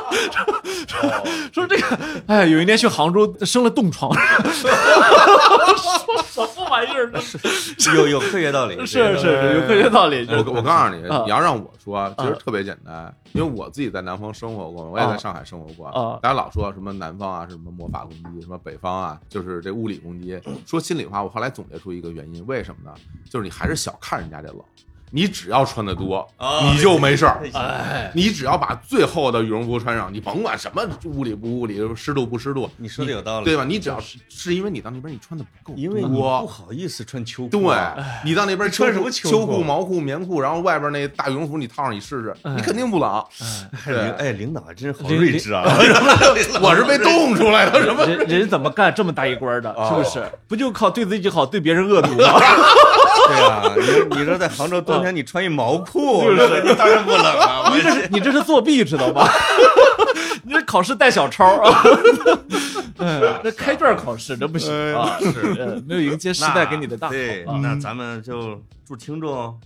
[1.51, 4.11] 说这个，哎，有一年去杭州生了冻疮，
[6.31, 7.11] 说 什么玩意儿？
[7.95, 10.25] 有有科学道理，是是是，有科学道理。
[10.29, 16.19] 我我告诉你，啊你要让我说，其实啊特别简单，因为我自己在南方生活过，我也在上海生活过啊。
[16.21, 20.39] 大家老说什么南方啊，什么魔法攻击，什么北方啊，就是这物理攻击。
[20.65, 22.95] 说心里话，我后来总结出一个原因，为什么呢？
[23.29, 24.59] 就是你还是小看人家这冷。
[25.11, 27.41] 你只要穿的多，哦你就没事儿。
[27.53, 33.63] 哎，你只要把最厚的羽绒服穿上，你甭管什么物理不物理，湿度不湿度，你说的有道理对吧？
[33.65, 43.23] 你只要是是因为你到那边你穿的不够多，因为你不好意思穿秋裤对啊，你到那边穿什么秋裤秋裤、毛裤、棉裤，然后外边那大羽绒服你套上你试试，哎你肯定不冷。
[44.17, 45.63] 哎，领导还真是好睿智啊！
[46.61, 48.05] 我是被冻出来的，什么？
[48.05, 49.71] 人人怎么干这么大一官的？
[49.73, 50.31] 哦是不是？
[50.47, 52.39] 不就靠对自己好，对别人恶毒吗？
[53.29, 53.73] 对啊，
[54.11, 57.71] 你你说在杭州冬天你穿一毛裤， 这你当然不冷啊！
[57.75, 59.29] 你这是你这是作弊，知道吧？
[60.43, 61.83] 你这考试带小抄啊！
[62.97, 65.17] 嗯，那开卷考试这不行啊！
[65.21, 67.59] 是呃没有迎接时代给你的大好对，啊！
[67.61, 69.57] 那咱们就祝听众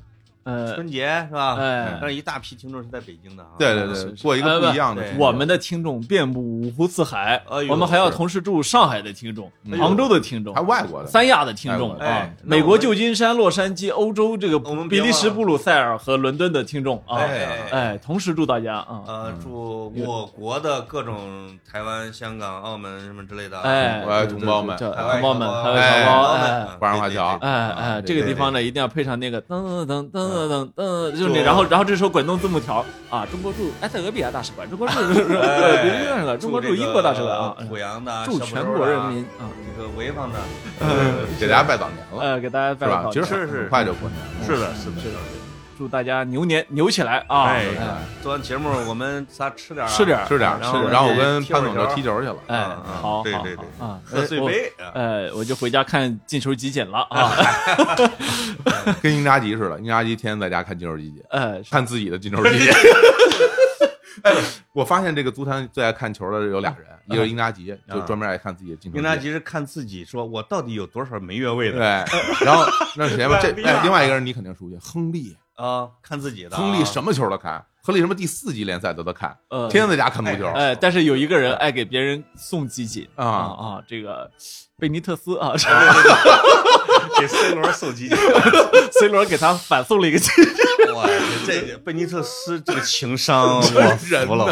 [0.43, 1.55] 呃，春节是吧？
[1.59, 1.97] 哎。
[2.01, 3.49] 但是一大批听众是在北京的啊。
[3.57, 5.03] 对对对，过一个不一样的。
[5.17, 9.77] 我们的听众遍布五湖四海，我们还要同时祝上海的听众、嗯。
[9.77, 14.59] 杭州的听众还、外国的，三亚的听众啊美国旧金山、洛杉矶、欧洲这个
[14.89, 26.21] 比利时、布鲁塞尔和伦敦的听众啊，哎哎，同时祝大家啊，呃，祝我国的各种台湾、香港、澳门什么之类的，哎，我爱对同胞们同胞们，侨海外哎侨胞，
[26.53, 26.77] 哎哎。
[26.79, 40.39] 华人华侨对对对哎哎，这个地方呢一定要配上那个噔噔噔噔噔噔噔，就是祝那，然后然后这时候滚动字幕条啊，中国驻埃塞俄比亚大使馆，中国驻 对中国驻英国大使馆啊，濮阳的，祝全国人民啊，这个潍坊的，
[41.39, 44.45] 给大家拜早年了，呃，给大家拜早年其实很是是很快就过年了。
[44.45, 45.42] 是的，是的，是的。
[45.77, 47.43] 祝大家牛年牛起来啊！
[47.45, 52.35] 哎哎，做完节目我们仨吃点吃点吃点儿，然后然后我跟潘总就踢球去了。
[52.47, 57.31] 哎好，好对对对好啊，喝醉哎杯呃，我就回家看进球集锦了啊！
[59.01, 62.69] 跟英扎吉似的，英扎吉天天在家看进球集锦，哎，看自己的进球集锦。
[64.21, 64.31] 哎，
[64.71, 68.97] 我发现这个足坛最爱看球的有俩人，一个是英扎吉，就专门爱看自己的进球。
[68.97, 72.63] 英扎吉是看自己说，我到底有多少没越位的对，然后
[72.95, 73.39] 那谁吧？
[73.41, 75.35] 这另外一个人你肯定熟悉，亨利。
[75.55, 75.89] 啊？
[76.01, 80.47] 看自己的啊，亨利什么球都看，亨利什么第四级联赛都得看，呃天天在家看足球。
[80.53, 84.29] 哎，但是有一个人爱给别人送集锦啊啊，这个
[84.77, 85.53] 贝尼特斯啊
[87.19, 88.17] 给 C 罗送集锦
[88.99, 90.52] ？，C 罗给他反送了一个集锦，
[91.03, 91.09] 哇，
[91.45, 94.45] 这个贝尼特斯这个情商，我服了，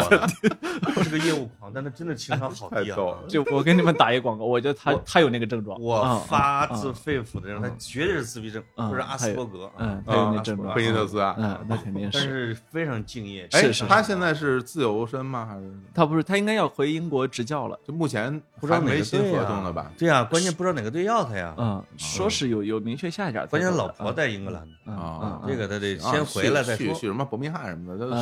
[0.96, 2.96] 我这个业务狂，但他真的情商好低啊！
[3.28, 12.56] 就我给你们打一广告，我觉得他他有那个症状，我啊发自肺腑的认为，他绝对是自闭症嗯或者阿斯伯格，嗯，他有那症状贝，尼特斯啊，嗯，那肯定是但是。
[12.70, 13.46] 非常敬业。
[13.52, 15.46] 哎是是，他现在是自由身吗？
[15.46, 17.78] 还是他不是，他应该要回英国执教了。
[17.86, 19.92] 就目前不知道没新哪个队啊合同了吧？
[19.98, 21.54] 对呀，关键不知道哪个队要他呀。
[21.58, 27.06] 嗯，说是有有明确下家，关键老婆在英格兰，嗯啊这个他得啊先回来再说去去。
[27.06, 28.16] 什么伯明翰什么的，他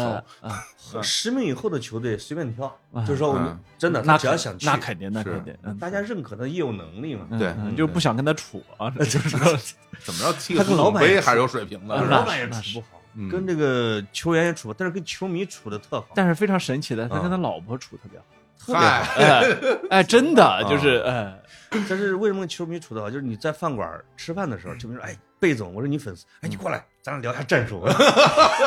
[0.49, 7.27] 呃手呃十名以后的球队随便挑嗯，就是说我们嗯真的，那他只要想去，那肯定，那是肯定，嗯，大家认可他的业务能力嘛。
[7.31, 9.29] 嗯对你就不想跟他处啊， 就是
[10.05, 16.07] 怎么着踢他跟老板也还是有水平的，老板也那处不好嗯，跟这个球员也处不，但是跟球迷处的特好。
[16.15, 18.25] 但是非常神奇的，他嗯跟他老婆处特别好，
[18.59, 18.73] 特
[19.19, 19.87] 别好。
[19.91, 21.37] 哎，真的就是哎，
[21.71, 23.11] 但是为什么跟球迷处的好？
[23.11, 27.83] 就是你在饭馆吃饭的时候，球迷说：“哎，贝总，我是你粉丝，哎，你过来，咱俩聊一下战术。”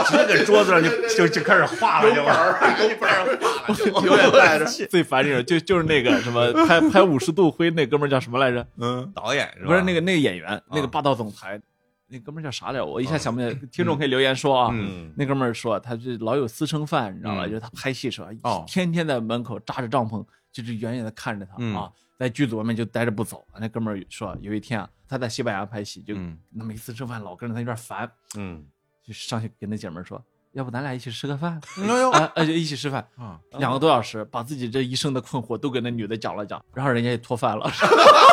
[0.08, 4.66] 直接搁桌子上就就就开始画了，就有本儿 有本儿画了，就永远带着。
[4.88, 8.66] 最烦这种就就是那个什么拍拍五十度灰那哥们儿叫什么来着？
[8.78, 9.68] 嗯，导演是吧？
[9.68, 11.60] 不是那个那个演员，那个霸道总裁，
[12.08, 12.86] 那哥们儿叫啥来着？
[12.86, 14.70] 我一下想不起来，听众可以留言说啊。
[14.74, 17.46] 嗯那哥们儿说他是老有私生饭，你知道吧？
[17.46, 21.90] 嗯就是他拍戏时候，哦天天在门口扎着帐篷，就是远远的看着他、嗯啊，
[22.20, 23.44] 在剧组外面就待着不走。
[23.60, 26.15] 那哥们儿说有一天啊，他在西班牙拍戏，就
[26.49, 28.65] 每次吃饭老跟着他有点烦，嗯，
[29.06, 30.19] 就上去跟那姐们说，
[30.53, 31.61] 要不咱俩一起吃个饭？
[31.77, 37.69] 哎呦啊啊，就一起吃饭，啊，两个多小时，把自己这一生的困惑都给那女的讲了讲，然后人家也脱饭了，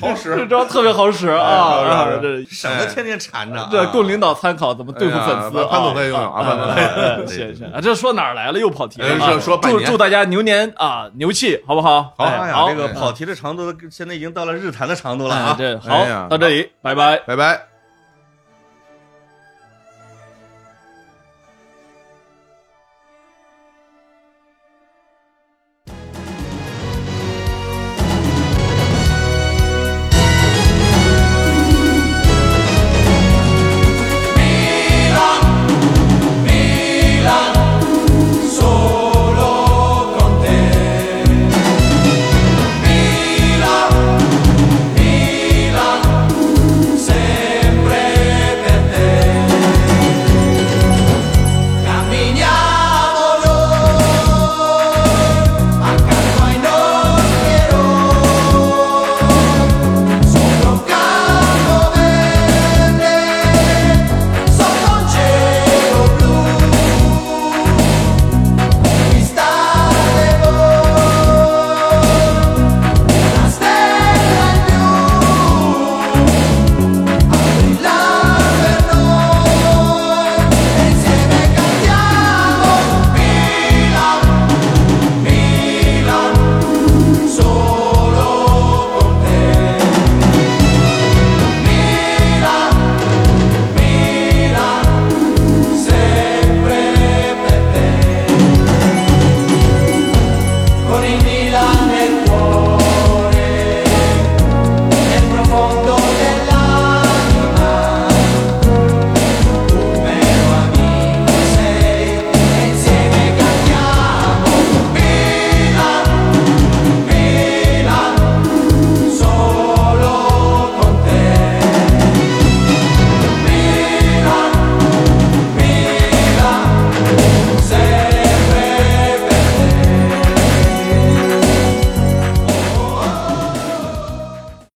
[0.00, 2.08] 好使 这招特别好使啊！
[2.20, 3.84] 这省得天天缠着对。
[3.86, 7.80] 供领导参考怎么对付粉丝潘总可以用用啊，谢谢啊！
[7.82, 8.58] 这说哪儿来了？
[8.58, 12.14] 又跑题了说祝祝大家牛年啊牛气，好不好？
[12.16, 15.56] 好这个跑题的长度现在已经到了日坛的长度了哎啊！
[15.58, 17.16] 这哎呀好，到这里，拜拜。
[17.26, 17.67] 拜拜。